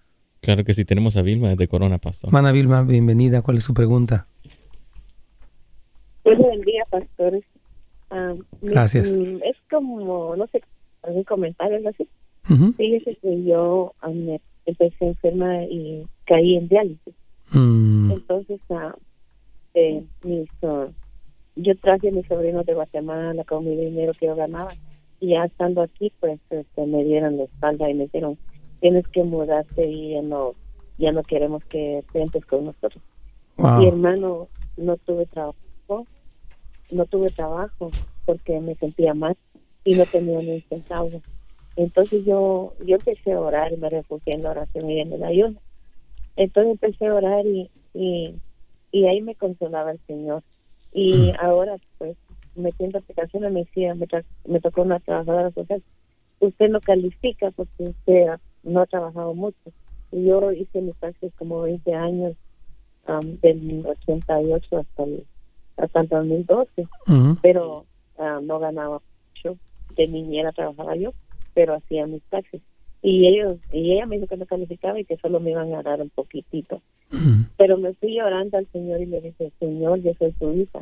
Claro 0.47 0.63
que 0.63 0.75
sí, 0.75 0.85
tenemos 0.85 1.17
a 1.17 1.23
Vilma 1.23 1.57
de 1.57 1.67
Corona, 1.67 1.99
Pastor. 1.99 2.31
Mana 2.31 2.53
Vilma, 2.53 2.85
bienvenida. 2.85 3.43
¿Cuál 3.43 3.57
es 3.57 3.65
su 3.65 3.75
pregunta? 3.75 4.29
Buen 6.23 6.61
día, 6.61 6.85
pastores. 6.89 7.43
Ah, 8.13 8.33
Gracias. 8.63 9.11
Mm, 9.11 9.43
es 9.43 9.57
como, 9.69 10.37
no 10.37 10.47
sé, 10.47 10.63
algún 11.03 11.25
comentario 11.25 11.81
así. 11.89 12.07
Fíjese 12.77 13.17
que 13.17 13.43
yo 13.43 13.93
ah, 14.03 14.13
empecé 14.67 15.07
enferma 15.07 15.65
y 15.65 16.07
caí 16.27 16.55
en 16.55 16.69
diálisis. 16.69 17.15
Mm. 17.51 18.13
Entonces, 18.13 18.61
uh, 18.69 18.93
eh, 19.75 20.05
mis, 20.23 20.49
yo 21.57 21.77
traje 21.79 22.11
a 22.11 22.13
mis 22.13 22.27
sobrinos 22.29 22.65
de 22.67 22.75
Guatemala 22.75 23.43
con 23.43 23.65
mi 23.65 23.75
dinero 23.75 24.13
que 24.15 24.27
yo 24.27 24.37
ganaba. 24.37 24.73
Y 25.19 25.31
ya 25.31 25.47
estando 25.47 25.83
aquí, 25.83 26.13
pues 26.21 26.39
este, 26.51 26.87
me 26.87 27.03
dieron 27.03 27.37
la 27.37 27.45
espalda 27.45 27.91
y 27.91 27.95
me 27.95 28.05
dijeron, 28.05 28.39
tienes 28.81 29.07
que 29.09 29.23
mudarte 29.25 29.87
y 29.87 30.15
ya 30.15 30.23
no 30.23 30.55
ya 30.99 31.13
no 31.13 31.23
queremos 31.23 31.63
que 31.65 32.03
te 32.13 32.41
con 32.43 32.65
nosotros. 32.67 33.03
Mi 33.59 33.89
hermano 33.89 34.49
no 34.77 34.97
tuve 34.99 35.27
trabajo, 35.27 36.07
no 36.91 37.07
tuve 37.07 37.31
trabajo 37.31 37.91
porque 38.25 38.61
me 38.61 38.75
sentía 38.77 39.15
mal 39.15 39.37
y 39.85 39.95
no 39.95 40.05
tenía 40.07 40.39
ni 40.41 40.53
un 40.53 40.63
centavo. 40.69 41.23
Entonces 41.77 42.25
yo 42.25 42.75
yo 42.85 42.97
empecé 42.97 43.33
a 43.33 43.41
orar 43.41 43.73
y 43.73 43.77
me 43.77 43.91
refugié 43.91 44.35
en 44.35 44.43
la 44.43 44.51
oración 44.51 44.91
y 44.91 45.01
en 45.01 45.13
el 45.13 45.23
ayuno. 45.23 45.61
Entonces 46.37 46.73
empecé 46.73 47.07
a 47.07 47.15
orar 47.15 47.47
y, 47.47 47.71
y, 47.95 49.07
ahí 49.07 49.23
me 49.23 49.35
consolaba 49.35 49.93
el 49.93 50.01
Señor. 50.01 50.43
Y 50.93 51.33
mm. 51.33 51.37
ahora 51.41 51.77
pues 51.99 52.17
metiendo 52.55 52.99
aplicaciones 52.99 53.53
me 53.53 53.61
decía, 53.61 53.95
me, 53.95 54.07
me 54.47 54.61
tocó 54.61 54.83
una 54.83 54.99
trabajadora 55.01 55.51
social, 55.53 55.83
usted 56.41 56.69
no 56.69 56.81
califica 56.81 57.51
porque 57.51 57.85
usted 57.85 58.29
no 58.67 58.83
he 58.83 58.87
trabajado 58.87 59.35
mucho. 59.35 59.73
Y 60.13 60.25
yo 60.27 60.53
hice 60.53 60.83
mis 60.83 60.97
taxis 60.97 61.33
como 61.37 61.63
20 61.63 61.95
años, 61.95 62.37
del 63.41 63.87
88 63.87 64.79
hasta 64.79 65.05
el, 65.05 65.25
hasta 65.77 66.01
el 66.01 66.09
2012, 66.09 66.89
pero 67.41 67.85
no 68.43 68.59
ganaba 68.59 69.01
mucho. 69.35 69.59
De 69.97 70.09
niñera 70.09 70.53
trabajaba 70.53 70.97
yo, 70.97 71.13
pero 71.55 71.75
hacía 71.75 72.07
mis 72.07 72.23
taxis. 72.25 72.61
Y 73.03 73.29
ellos 73.29 73.55
y 73.73 73.93
ella 73.93 74.07
me 74.07 74.17
dijo 74.17 74.27
que 74.27 74.37
no 74.37 74.47
calificaba 74.47 74.99
y 74.99 75.05
que 75.05 75.17
solo 75.19 75.39
me 75.39 75.53
iban 75.53 75.73
a 75.75 75.83
dar 75.83 76.01
un 76.03 76.11
poquitito. 76.11 76.83
Pero 77.57 77.79
me 77.79 77.95
fui 77.95 78.17
llorando 78.17 78.59
al 78.59 78.67
Señor 78.73 79.01
y 79.01 79.07
le 79.07 79.21
dije, 79.21 79.53
Señor, 79.61 80.01
yo 80.03 80.13
soy 80.19 80.33
tu 80.33 80.53
hija, 80.53 80.81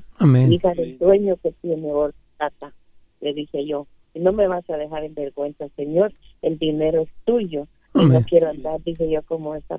hija 0.50 0.72
del 0.74 0.98
dueño 0.98 1.36
que 1.36 1.52
tiene 1.60 1.92
tata 2.38 2.72
Le 3.20 3.34
dije 3.34 3.66
yo, 3.66 3.86
no 4.14 4.32
me 4.32 4.48
vas 4.48 4.68
a 4.70 4.76
dejar 4.76 5.04
en 5.04 5.14
vergüenza, 5.14 5.68
Señor, 5.76 6.12
el 6.42 6.58
dinero 6.58 7.02
es 7.02 7.10
tuyo 7.24 7.66
no 7.94 8.22
quiero 8.22 8.50
andar, 8.50 8.82
dije 8.82 9.08
yo, 9.08 9.22
como 9.22 9.54
esta, 9.54 9.78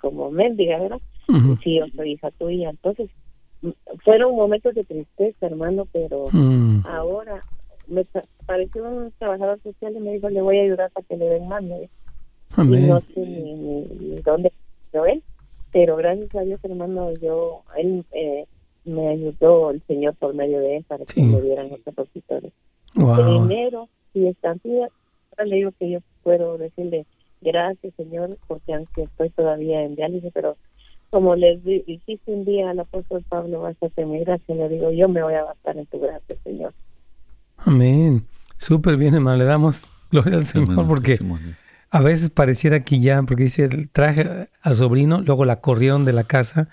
como 0.00 0.30
mendiga, 0.30 0.78
¿verdad? 0.78 1.00
Sí, 1.62 1.78
yo 1.78 1.86
soy 1.96 2.12
hija 2.12 2.30
tuya. 2.32 2.70
Entonces, 2.70 3.10
fueron 4.04 4.36
momentos 4.36 4.74
de 4.74 4.84
tristeza, 4.84 5.46
hermano, 5.46 5.86
pero 5.90 6.26
mm. 6.30 6.80
ahora 6.86 7.42
me 7.86 8.04
pareció 8.46 8.84
un 8.84 9.12
trabajador 9.18 9.60
social 9.62 9.94
y 9.96 10.00
me 10.00 10.12
dijo, 10.12 10.28
le 10.28 10.42
voy 10.42 10.58
a 10.58 10.62
ayudar 10.62 10.90
para 10.90 11.06
que 11.06 11.16
le 11.16 11.26
den 11.26 11.48
más. 11.48 11.62
Y 11.62 12.60
no 12.60 13.00
sé 13.00 13.20
ni, 13.20 14.20
dónde 14.24 14.52
pero 14.92 15.06
él, 15.06 15.22
pero 15.72 15.96
gracias 15.96 16.32
a 16.36 16.42
Dios, 16.42 16.60
hermano, 16.62 17.12
yo, 17.14 17.62
él 17.76 18.04
eh, 18.12 18.46
me 18.84 19.08
ayudó 19.08 19.70
el 19.70 19.82
Señor 19.82 20.14
por 20.14 20.34
medio 20.34 20.60
de 20.60 20.76
él 20.76 20.84
para 20.86 21.04
que 21.04 21.20
me 21.20 21.40
dieran 21.40 21.70
los 21.70 21.80
opositores. 21.84 22.52
Wow. 22.94 23.42
dinero 23.48 23.88
y 24.12 24.28
estampillas, 24.28 24.90
ahora 25.32 25.46
le 25.46 25.56
digo 25.56 25.72
que 25.78 25.90
yo 25.90 25.98
puedo 26.22 26.58
decirle, 26.58 27.06
Gracias, 27.44 27.92
Señor, 27.96 28.38
porque 28.48 28.72
aunque 28.72 29.02
estoy 29.02 29.28
todavía 29.30 29.82
en 29.82 29.96
diálisis, 29.96 30.30
pero 30.32 30.56
como 31.10 31.36
les 31.36 31.62
dijiste 31.62 32.32
un 32.32 32.46
día 32.46 32.70
al 32.70 32.80
apóstol 32.80 33.22
Pablo, 33.28 33.60
bástate 33.60 34.06
mi 34.06 34.20
gracia, 34.20 34.54
le 34.54 34.68
digo, 34.70 34.90
yo 34.90 35.08
me 35.08 35.22
voy 35.22 35.34
a 35.34 35.44
bastar 35.44 35.76
en 35.76 35.84
tu 35.86 36.00
gracia, 36.00 36.36
Señor. 36.42 36.72
Amén. 37.58 38.26
Súper 38.56 38.96
bien, 38.96 39.14
hermano. 39.14 39.36
Le 39.36 39.44
damos 39.44 39.84
gloria 40.10 40.36
al 40.36 40.44
Señor 40.44 40.86
porque 40.86 41.18
a 41.90 42.00
veces 42.00 42.30
pareciera 42.30 42.82
que 42.82 42.98
ya, 43.00 43.22
porque 43.22 43.44
dice, 43.44 43.68
traje 43.92 44.48
al 44.62 44.74
sobrino, 44.74 45.20
luego 45.20 45.44
la 45.44 45.60
corrieron 45.60 46.06
de 46.06 46.14
la 46.14 46.24
casa, 46.24 46.70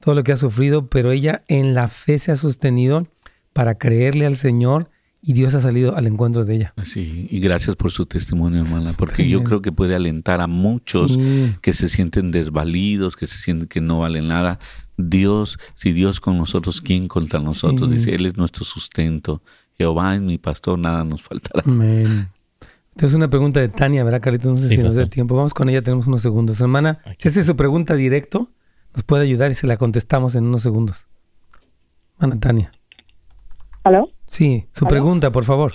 todo 0.00 0.16
lo 0.16 0.24
que 0.24 0.32
ha 0.32 0.36
sufrido, 0.36 0.88
pero 0.88 1.12
ella 1.12 1.44
en 1.46 1.74
la 1.74 1.86
fe 1.86 2.18
se 2.18 2.32
ha 2.32 2.36
sostenido 2.36 3.06
para 3.52 3.76
creerle 3.76 4.26
al 4.26 4.36
Señor 4.36 4.90
y 5.20 5.32
Dios 5.32 5.54
ha 5.54 5.60
salido 5.60 5.96
al 5.96 6.06
encuentro 6.06 6.44
de 6.44 6.54
ella. 6.54 6.74
Sí, 6.84 7.26
y 7.30 7.40
gracias 7.40 7.74
por 7.76 7.90
su 7.90 8.06
testimonio, 8.06 8.62
hermana, 8.62 8.92
porque 8.96 9.28
yo 9.28 9.42
creo 9.42 9.62
que 9.62 9.72
puede 9.72 9.94
alentar 9.94 10.40
a 10.40 10.46
muchos 10.46 11.18
que 11.60 11.72
se 11.72 11.88
sienten 11.88 12.30
desvalidos, 12.30 13.16
que 13.16 13.26
se 13.26 13.38
sienten 13.38 13.68
que 13.68 13.80
no 13.80 14.00
valen 14.00 14.28
nada. 14.28 14.58
Dios, 14.96 15.58
si 15.74 15.92
Dios 15.92 16.20
con 16.20 16.38
nosotros, 16.38 16.80
¿quién 16.80 17.08
contra 17.08 17.40
nosotros? 17.40 17.90
Dice, 17.90 18.14
Él 18.14 18.26
es 18.26 18.36
nuestro 18.36 18.64
sustento. 18.64 19.42
Jehová 19.76 20.14
es 20.14 20.20
mi 20.20 20.38
pastor, 20.38 20.78
nada 20.78 21.04
nos 21.04 21.22
faltará. 21.22 21.62
Amén. 21.64 22.28
Entonces 22.90 23.16
una 23.16 23.30
pregunta 23.30 23.60
de 23.60 23.68
Tania, 23.68 24.02
¿verdad, 24.02 24.20
Carito? 24.20 24.50
No 24.50 24.56
sé 24.56 24.68
si 24.68 24.78
nos 24.78 24.96
da 24.96 25.08
tiempo. 25.08 25.36
Vamos 25.36 25.54
con 25.54 25.68
ella, 25.68 25.82
tenemos 25.82 26.08
unos 26.08 26.20
segundos. 26.20 26.60
Hermana, 26.60 27.00
si 27.16 27.28
esa 27.28 27.40
es 27.40 27.46
su 27.46 27.54
pregunta 27.54 27.94
directo, 27.94 28.50
nos 28.92 29.04
puede 29.04 29.22
ayudar 29.22 29.52
y 29.52 29.54
se 29.54 29.68
la 29.68 29.76
contestamos 29.76 30.34
en 30.34 30.44
unos 30.44 30.62
segundos. 30.62 31.06
Hermana 32.18 32.40
Tania. 32.40 32.72
¿Aló? 33.84 34.10
Sí, 34.26 34.64
su 34.72 34.86
pregunta, 34.86 35.30
por 35.30 35.44
favor. 35.44 35.72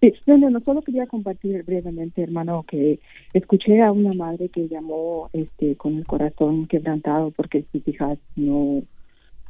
Sí, 0.00 0.12
no, 0.26 0.50
no, 0.50 0.60
solo 0.60 0.82
quería 0.82 1.06
compartir 1.06 1.62
brevemente, 1.62 2.22
hermano, 2.22 2.64
que 2.68 3.00
escuché 3.32 3.80
a 3.80 3.90
una 3.90 4.10
madre 4.12 4.50
que 4.50 4.68
llamó 4.68 5.30
este 5.32 5.76
con 5.76 5.96
el 5.96 6.06
corazón 6.06 6.66
quebrantado 6.66 7.30
porque 7.30 7.64
sus 7.72 7.86
hijas 7.88 8.18
no 8.36 8.82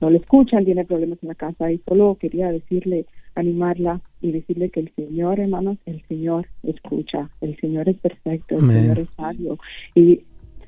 no 0.00 0.10
le 0.10 0.18
escuchan, 0.18 0.64
tiene 0.64 0.84
problemas 0.84 1.18
en 1.22 1.28
la 1.28 1.34
casa 1.34 1.70
y 1.70 1.80
solo 1.88 2.16
quería 2.20 2.50
decirle, 2.50 3.06
animarla 3.34 4.00
y 4.20 4.32
decirle 4.32 4.70
que 4.70 4.80
el 4.80 4.92
Señor, 4.94 5.40
hermanos, 5.40 5.78
el 5.86 6.02
Señor 6.08 6.46
escucha, 6.62 7.30
el 7.40 7.56
Señor 7.56 7.88
es 7.88 7.96
perfecto, 7.98 8.56
el 8.56 8.68
Señor 8.68 8.98
es 8.98 9.08
sabio 9.16 9.58
y 9.94 10.22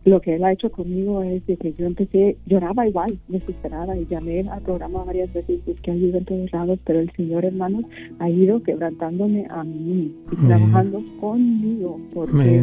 lo 0.06 0.20
que 0.20 0.36
él 0.36 0.44
ha 0.44 0.52
hecho 0.52 0.70
conmigo 0.70 1.22
es 1.22 1.44
de 1.46 1.56
que 1.56 1.72
yo 1.74 1.84
empecé, 1.84 2.36
lloraba 2.46 2.86
igual, 2.86 3.18
desesperada, 3.26 3.96
y 3.96 4.06
llamé 4.06 4.44
al 4.48 4.62
programa 4.62 5.02
varias 5.02 5.32
veces, 5.32 5.58
busqué 5.66 5.90
ayuda 5.90 6.18
en 6.18 6.24
todos 6.24 6.52
lados, 6.52 6.78
pero 6.84 7.00
el 7.00 7.10
Señor, 7.12 7.44
hermanos, 7.44 7.84
ha 8.20 8.30
ido 8.30 8.62
quebrantándome 8.62 9.46
a 9.50 9.64
mí 9.64 10.14
y 10.30 10.46
trabajando 10.46 11.02
conmigo. 11.20 12.00
Porque 12.14 12.62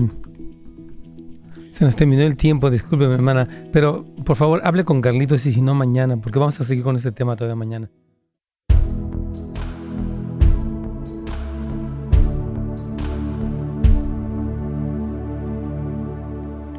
Se 1.72 1.84
nos 1.84 1.98
terminó 1.98 2.22
el 2.22 2.38
tiempo, 2.38 2.72
disculpe, 2.72 3.04
hermana, 3.04 3.50
pero 3.74 4.06
por 4.26 4.38
favor, 4.38 4.62
hable 4.64 4.86
con 4.86 5.02
Carlitos 5.02 5.46
y 5.46 5.52
si 5.52 5.62
no 5.62 5.76
mañana, 5.76 6.16
porque 6.16 6.40
vamos 6.40 6.60
a 6.62 6.64
seguir 6.64 6.86
con 6.86 6.96
este 6.96 7.12
tema 7.12 7.36
todavía 7.36 7.58
mañana. 7.58 7.90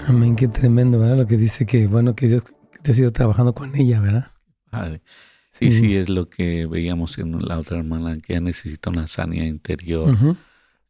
Amén, 0.06 0.36
qué 0.36 0.48
tremendo, 0.48 0.98
¿verdad? 0.98 1.16
Lo 1.16 1.26
que 1.26 1.36
dice 1.36 1.64
que, 1.64 1.86
bueno, 1.86 2.14
que 2.14 2.28
Dios, 2.28 2.44
Dios 2.82 2.98
ha 2.98 3.00
ido 3.00 3.12
trabajando 3.12 3.54
con 3.54 3.74
ella, 3.74 4.00
¿verdad? 4.00 4.32
Padre. 4.70 5.02
Sí, 5.50 5.70
sí, 5.70 5.96
es 5.96 6.08
lo 6.08 6.28
que 6.28 6.66
veíamos 6.66 7.16
en 7.18 7.38
la 7.46 7.58
otra 7.58 7.78
hermana, 7.78 8.18
que 8.20 8.32
ella 8.32 8.40
necesita 8.40 8.90
una 8.90 9.06
sanidad 9.06 9.44
interior, 9.44 10.16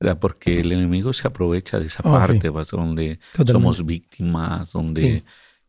¿verdad? 0.00 0.18
Porque 0.18 0.60
el 0.60 0.72
enemigo 0.72 1.12
se 1.12 1.28
aprovecha 1.28 1.78
de 1.78 1.86
esa 1.86 2.02
oh, 2.02 2.12
parte, 2.12 2.48
donde 2.72 3.18
somos 3.46 3.84
víctimas, 3.84 4.72
donde 4.72 5.22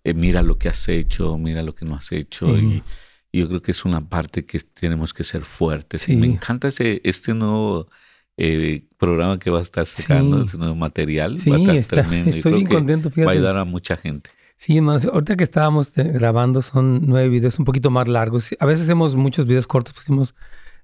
eh, 0.04 0.14
mira 0.14 0.42
lo 0.42 0.58
que 0.58 0.70
has 0.70 0.88
hecho, 0.88 1.38
mira 1.38 1.62
lo 1.62 1.76
que 1.76 1.84
no 1.86 1.96
has 1.96 2.12
hecho, 2.14 2.58
y, 2.58 2.82
yo 3.34 3.50
creo 3.50 3.62
que 3.62 3.72
es 3.72 3.84
una 3.84 4.08
parte 4.08 4.46
que 4.46 4.62
tenemos 4.62 5.14
que 5.14 5.26
ser 5.26 5.44
fuertes. 5.44 6.08
Me 6.08 6.26
encanta 6.26 6.70
ese, 6.70 7.02
este 7.04 7.34
nuevo 7.34 7.90
eh, 8.38 8.88
programa 8.98 9.40
que 9.40 9.50
va 9.50 9.60
a 9.60 9.62
estar 9.62 9.86
sacando, 9.86 10.44
ese 10.44 10.58
nuevo 10.58 10.76
material. 10.76 11.38
Sí, 11.38 11.50
va 11.50 11.58
a 11.58 11.76
estar 11.76 12.02
tremendo. 12.02 12.36
estoy 12.36 12.54
bien 12.54 12.68
contento, 12.68 13.10
fíjate. 13.10 13.26
Va 13.26 13.32
a 13.32 13.36
ayudar 13.36 13.58
a 13.58 13.66
mucha 13.66 13.98
gente. 13.98 14.30
Sí, 14.58 14.78
hermanos, 14.78 15.06
ahorita 15.06 15.36
que 15.36 15.44
estábamos 15.44 15.98
eh, 15.98 16.04
grabando 16.04 16.62
son 16.62 17.02
nueve 17.06 17.30
videos 17.30 17.60
un 17.60 17.66
poquito 17.66 17.90
más 17.90 18.08
largos. 18.08 18.56
A 18.60 18.66
veces 18.66 18.86
hacemos 18.86 19.16
muchos 19.16 19.46
videos 19.46 19.68
cortos, 19.68 19.94
pusimos 19.94 20.36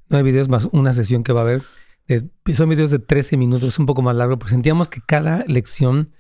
nueve 0.10 0.32
videos 0.32 0.50
más 0.50 0.68
una 0.72 0.94
sesión 0.94 1.24
que 1.24 1.34
va 1.34 1.42
a 1.42 1.44
haber. 1.44 1.64
son 2.54 2.70
videos 2.70 2.92
de 2.92 3.00
13 3.00 3.38
minutos, 3.38 3.80
un 3.80 3.86
poco 3.86 4.02
más 4.02 4.16
largo, 4.16 4.38
pero 4.38 4.50
sentíamos 4.50 4.90
que 4.90 5.02
cada 5.06 5.46
lección 5.48 6.12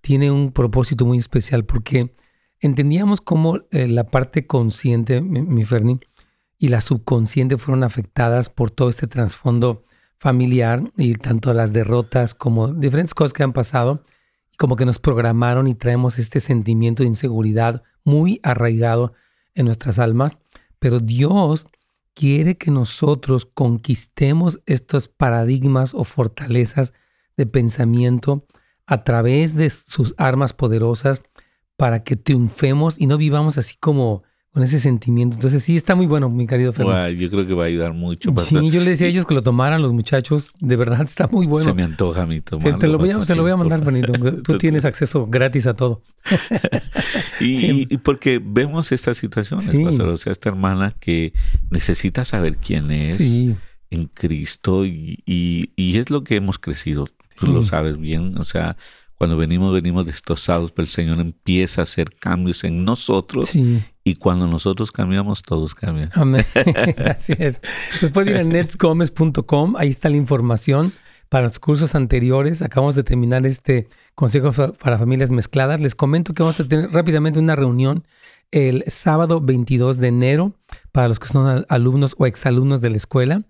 tiene 0.00 0.30
un 0.30 0.52
propósito 0.52 1.04
muy 1.04 1.18
especial 1.18 1.64
porque 1.64 2.14
entendíamos 2.60 3.20
cómo 3.20 3.60
eh, 3.70 3.88
la 3.88 4.04
parte 4.04 4.46
consciente, 4.46 5.20
mi, 5.20 5.42
mi 5.42 5.64
Ferni, 5.64 6.00
y 6.58 6.68
la 6.68 6.80
subconsciente 6.80 7.58
fueron 7.58 7.84
afectadas 7.84 8.48
por 8.48 8.70
todo 8.70 8.88
este 8.88 9.06
trasfondo 9.06 9.84
familiar 10.18 10.90
y 10.96 11.14
tanto 11.14 11.52
las 11.52 11.72
derrotas 11.72 12.34
como 12.34 12.72
diferentes 12.72 13.14
cosas 13.14 13.32
que 13.32 13.42
han 13.42 13.52
pasado, 13.52 14.02
como 14.58 14.76
que 14.76 14.86
nos 14.86 14.98
programaron 14.98 15.66
y 15.66 15.74
traemos 15.74 16.18
este 16.18 16.40
sentimiento 16.40 17.02
de 17.02 17.08
inseguridad 17.08 17.82
muy 18.04 18.40
arraigado 18.42 19.12
en 19.54 19.66
nuestras 19.66 19.98
almas, 19.98 20.38
pero 20.78 21.00
Dios 21.00 21.66
quiere 22.14 22.56
que 22.56 22.70
nosotros 22.70 23.46
conquistemos 23.46 24.62
estos 24.64 25.08
paradigmas 25.08 25.92
o 25.94 26.04
fortalezas 26.04 26.94
de 27.36 27.46
pensamiento 27.46 28.46
a 28.86 29.04
través 29.04 29.54
de 29.54 29.68
sus 29.68 30.14
armas 30.16 30.54
poderosas 30.54 31.22
para 31.76 32.04
que 32.04 32.16
triunfemos 32.16 32.98
y 32.98 33.06
no 33.06 33.18
vivamos 33.18 33.58
así 33.58 33.76
como 33.78 34.22
con 34.56 34.62
ese 34.62 34.80
sentimiento. 34.80 35.34
Entonces 35.34 35.62
sí, 35.62 35.76
está 35.76 35.94
muy 35.94 36.06
bueno, 36.06 36.30
mi 36.30 36.46
querido 36.46 36.72
Fernando. 36.72 37.10
yo 37.10 37.28
creo 37.28 37.46
que 37.46 37.52
va 37.52 37.64
a 37.64 37.66
ayudar 37.66 37.92
mucho. 37.92 38.32
Sí, 38.38 38.70
yo 38.70 38.80
le 38.80 38.88
decía 38.88 39.06
a 39.06 39.10
ellos 39.10 39.26
que 39.26 39.34
lo 39.34 39.42
tomaran 39.42 39.82
los 39.82 39.92
muchachos. 39.92 40.54
De 40.60 40.76
verdad, 40.76 41.02
está 41.04 41.26
muy 41.26 41.46
bueno. 41.46 41.62
Se 41.62 41.74
me 41.74 41.82
antoja 41.82 42.22
a 42.22 42.26
mí 42.26 42.40
tomarlo. 42.40 42.78
Te, 42.78 42.88
lo, 42.88 42.96
voy 42.96 43.10
a, 43.10 43.18
te 43.18 43.34
lo 43.34 43.42
voy 43.42 43.50
a 43.50 43.56
mandar, 43.58 43.84
Benito. 43.84 44.14
Tú 44.40 44.56
tienes 44.56 44.86
acceso 44.86 45.26
gratis 45.26 45.66
a 45.66 45.74
todo. 45.74 46.00
y, 47.40 47.98
porque 47.98 48.40
vemos 48.42 48.92
estas 48.92 49.18
situaciones, 49.18 49.66
pastor. 49.66 50.08
O 50.08 50.16
sea, 50.16 50.32
esta 50.32 50.48
hermana 50.48 50.94
que 50.98 51.34
necesita 51.68 52.24
saber 52.24 52.56
quién 52.56 52.90
es 52.90 53.20
en 53.90 54.06
Cristo 54.06 54.86
y, 54.86 55.22
y, 55.26 55.98
es 55.98 56.08
lo 56.08 56.24
que 56.24 56.36
hemos 56.36 56.58
crecido. 56.58 57.08
Tú 57.38 57.48
lo 57.48 57.62
sabes 57.62 57.98
bien. 57.98 58.38
O 58.38 58.44
sea, 58.44 58.78
cuando 59.16 59.36
venimos, 59.36 59.74
venimos 59.74 60.06
destrozados, 60.06 60.72
pero 60.72 60.84
el 60.84 60.90
Señor 60.90 61.20
empieza 61.20 61.82
a 61.82 61.84
hacer 61.84 62.14
cambios 62.18 62.64
en 62.64 62.86
nosotros 62.86 63.54
y 64.06 64.14
cuando 64.14 64.46
nosotros 64.46 64.92
cambiamos, 64.92 65.42
todos 65.42 65.74
cambian. 65.74 66.10
Amén. 66.14 66.46
Así 67.04 67.34
es. 67.36 67.60
Después 68.00 68.28
ir 68.28 68.36
a 68.36 68.44
netsgomez.com, 68.44 69.74
ahí 69.76 69.88
está 69.88 70.08
la 70.08 70.16
información 70.16 70.92
para 71.28 71.48
los 71.48 71.58
cursos 71.58 71.96
anteriores. 71.96 72.62
Acabamos 72.62 72.94
de 72.94 73.02
terminar 73.02 73.44
este 73.48 73.88
Consejo 74.14 74.52
para 74.74 74.96
Familias 74.96 75.32
Mezcladas. 75.32 75.80
Les 75.80 75.96
comento 75.96 76.34
que 76.34 76.44
vamos 76.44 76.60
a 76.60 76.68
tener 76.68 76.92
rápidamente 76.92 77.40
una 77.40 77.56
reunión 77.56 78.04
el 78.52 78.84
sábado 78.86 79.40
22 79.40 79.96
de 79.96 80.06
enero 80.06 80.52
para 80.92 81.08
los 81.08 81.18
que 81.18 81.26
son 81.26 81.66
alumnos 81.68 82.14
o 82.16 82.26
exalumnos 82.26 82.80
de 82.80 82.90
la 82.90 82.98
escuela. 82.98 83.40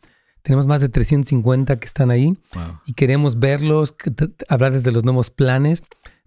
Tenemos 0.41 0.67
más 0.67 0.81
de 0.81 0.89
350 0.89 1.77
que 1.77 1.87
están 1.87 2.11
ahí 2.11 2.39
y 2.87 2.95
queremos 2.95 3.39
verlos, 3.39 3.95
hablarles 4.49 4.85
de 4.85 4.93
los 4.93 5.05
nuevos 5.05 5.29
planes 5.29 5.83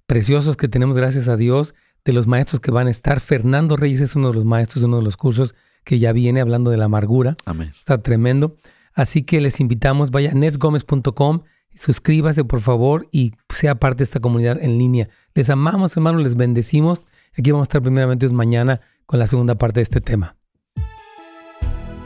preciosos 0.05 0.55
que 0.55 0.67
tenemos, 0.67 0.97
gracias 0.97 1.27
a 1.27 1.37
Dios, 1.37 1.75
de 2.05 2.13
los 2.13 2.27
maestros 2.27 2.59
que 2.59 2.71
van 2.71 2.87
a 2.87 2.91
estar. 2.91 3.19
Fernando 3.19 3.77
Reyes 3.77 4.01
es 4.01 4.15
uno 4.15 4.29
de 4.29 4.35
los 4.35 4.45
maestros 4.45 4.81
de 4.81 4.87
uno 4.87 4.97
de 4.97 5.03
los 5.03 5.17
cursos 5.17 5.55
que 5.83 5.99
ya 5.99 6.11
viene 6.11 6.41
hablando 6.41 6.71
de 6.71 6.77
la 6.77 6.85
amargura. 6.85 7.35
Amén. 7.45 7.73
Está 7.77 8.01
tremendo. 8.01 8.55
Así 8.93 9.23
que 9.23 9.41
les 9.41 9.59
invitamos, 9.59 10.11
vaya 10.11 10.31
a 10.31 10.33
netsgomez.com, 10.33 11.43
suscríbase 11.75 12.43
por 12.43 12.61
favor 12.61 13.07
y 13.11 13.33
sea 13.49 13.75
parte 13.75 13.99
de 13.99 14.03
esta 14.05 14.19
comunidad 14.19 14.61
en 14.61 14.77
línea. 14.77 15.09
Les 15.33 15.49
amamos, 15.49 15.95
hermanos, 15.95 16.21
les 16.21 16.35
bendecimos. 16.35 17.05
Aquí 17.37 17.51
vamos 17.51 17.65
a 17.65 17.69
estar 17.69 17.81
primeramente 17.81 18.27
mañana 18.29 18.81
con 19.05 19.19
la 19.19 19.27
segunda 19.27 19.55
parte 19.55 19.79
de 19.79 19.83
este 19.83 20.01
tema. 20.01 20.35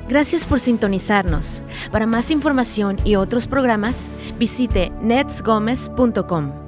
Gracias 0.08 0.46
por 0.46 0.60
sintonizarnos. 0.60 1.64
Para 1.92 2.06
más 2.06 2.30
información 2.30 2.98
y 3.04 3.16
otros 3.16 3.48
programas, 3.48 4.10
visite 4.38 4.92
netsgomez.com. 5.02 6.63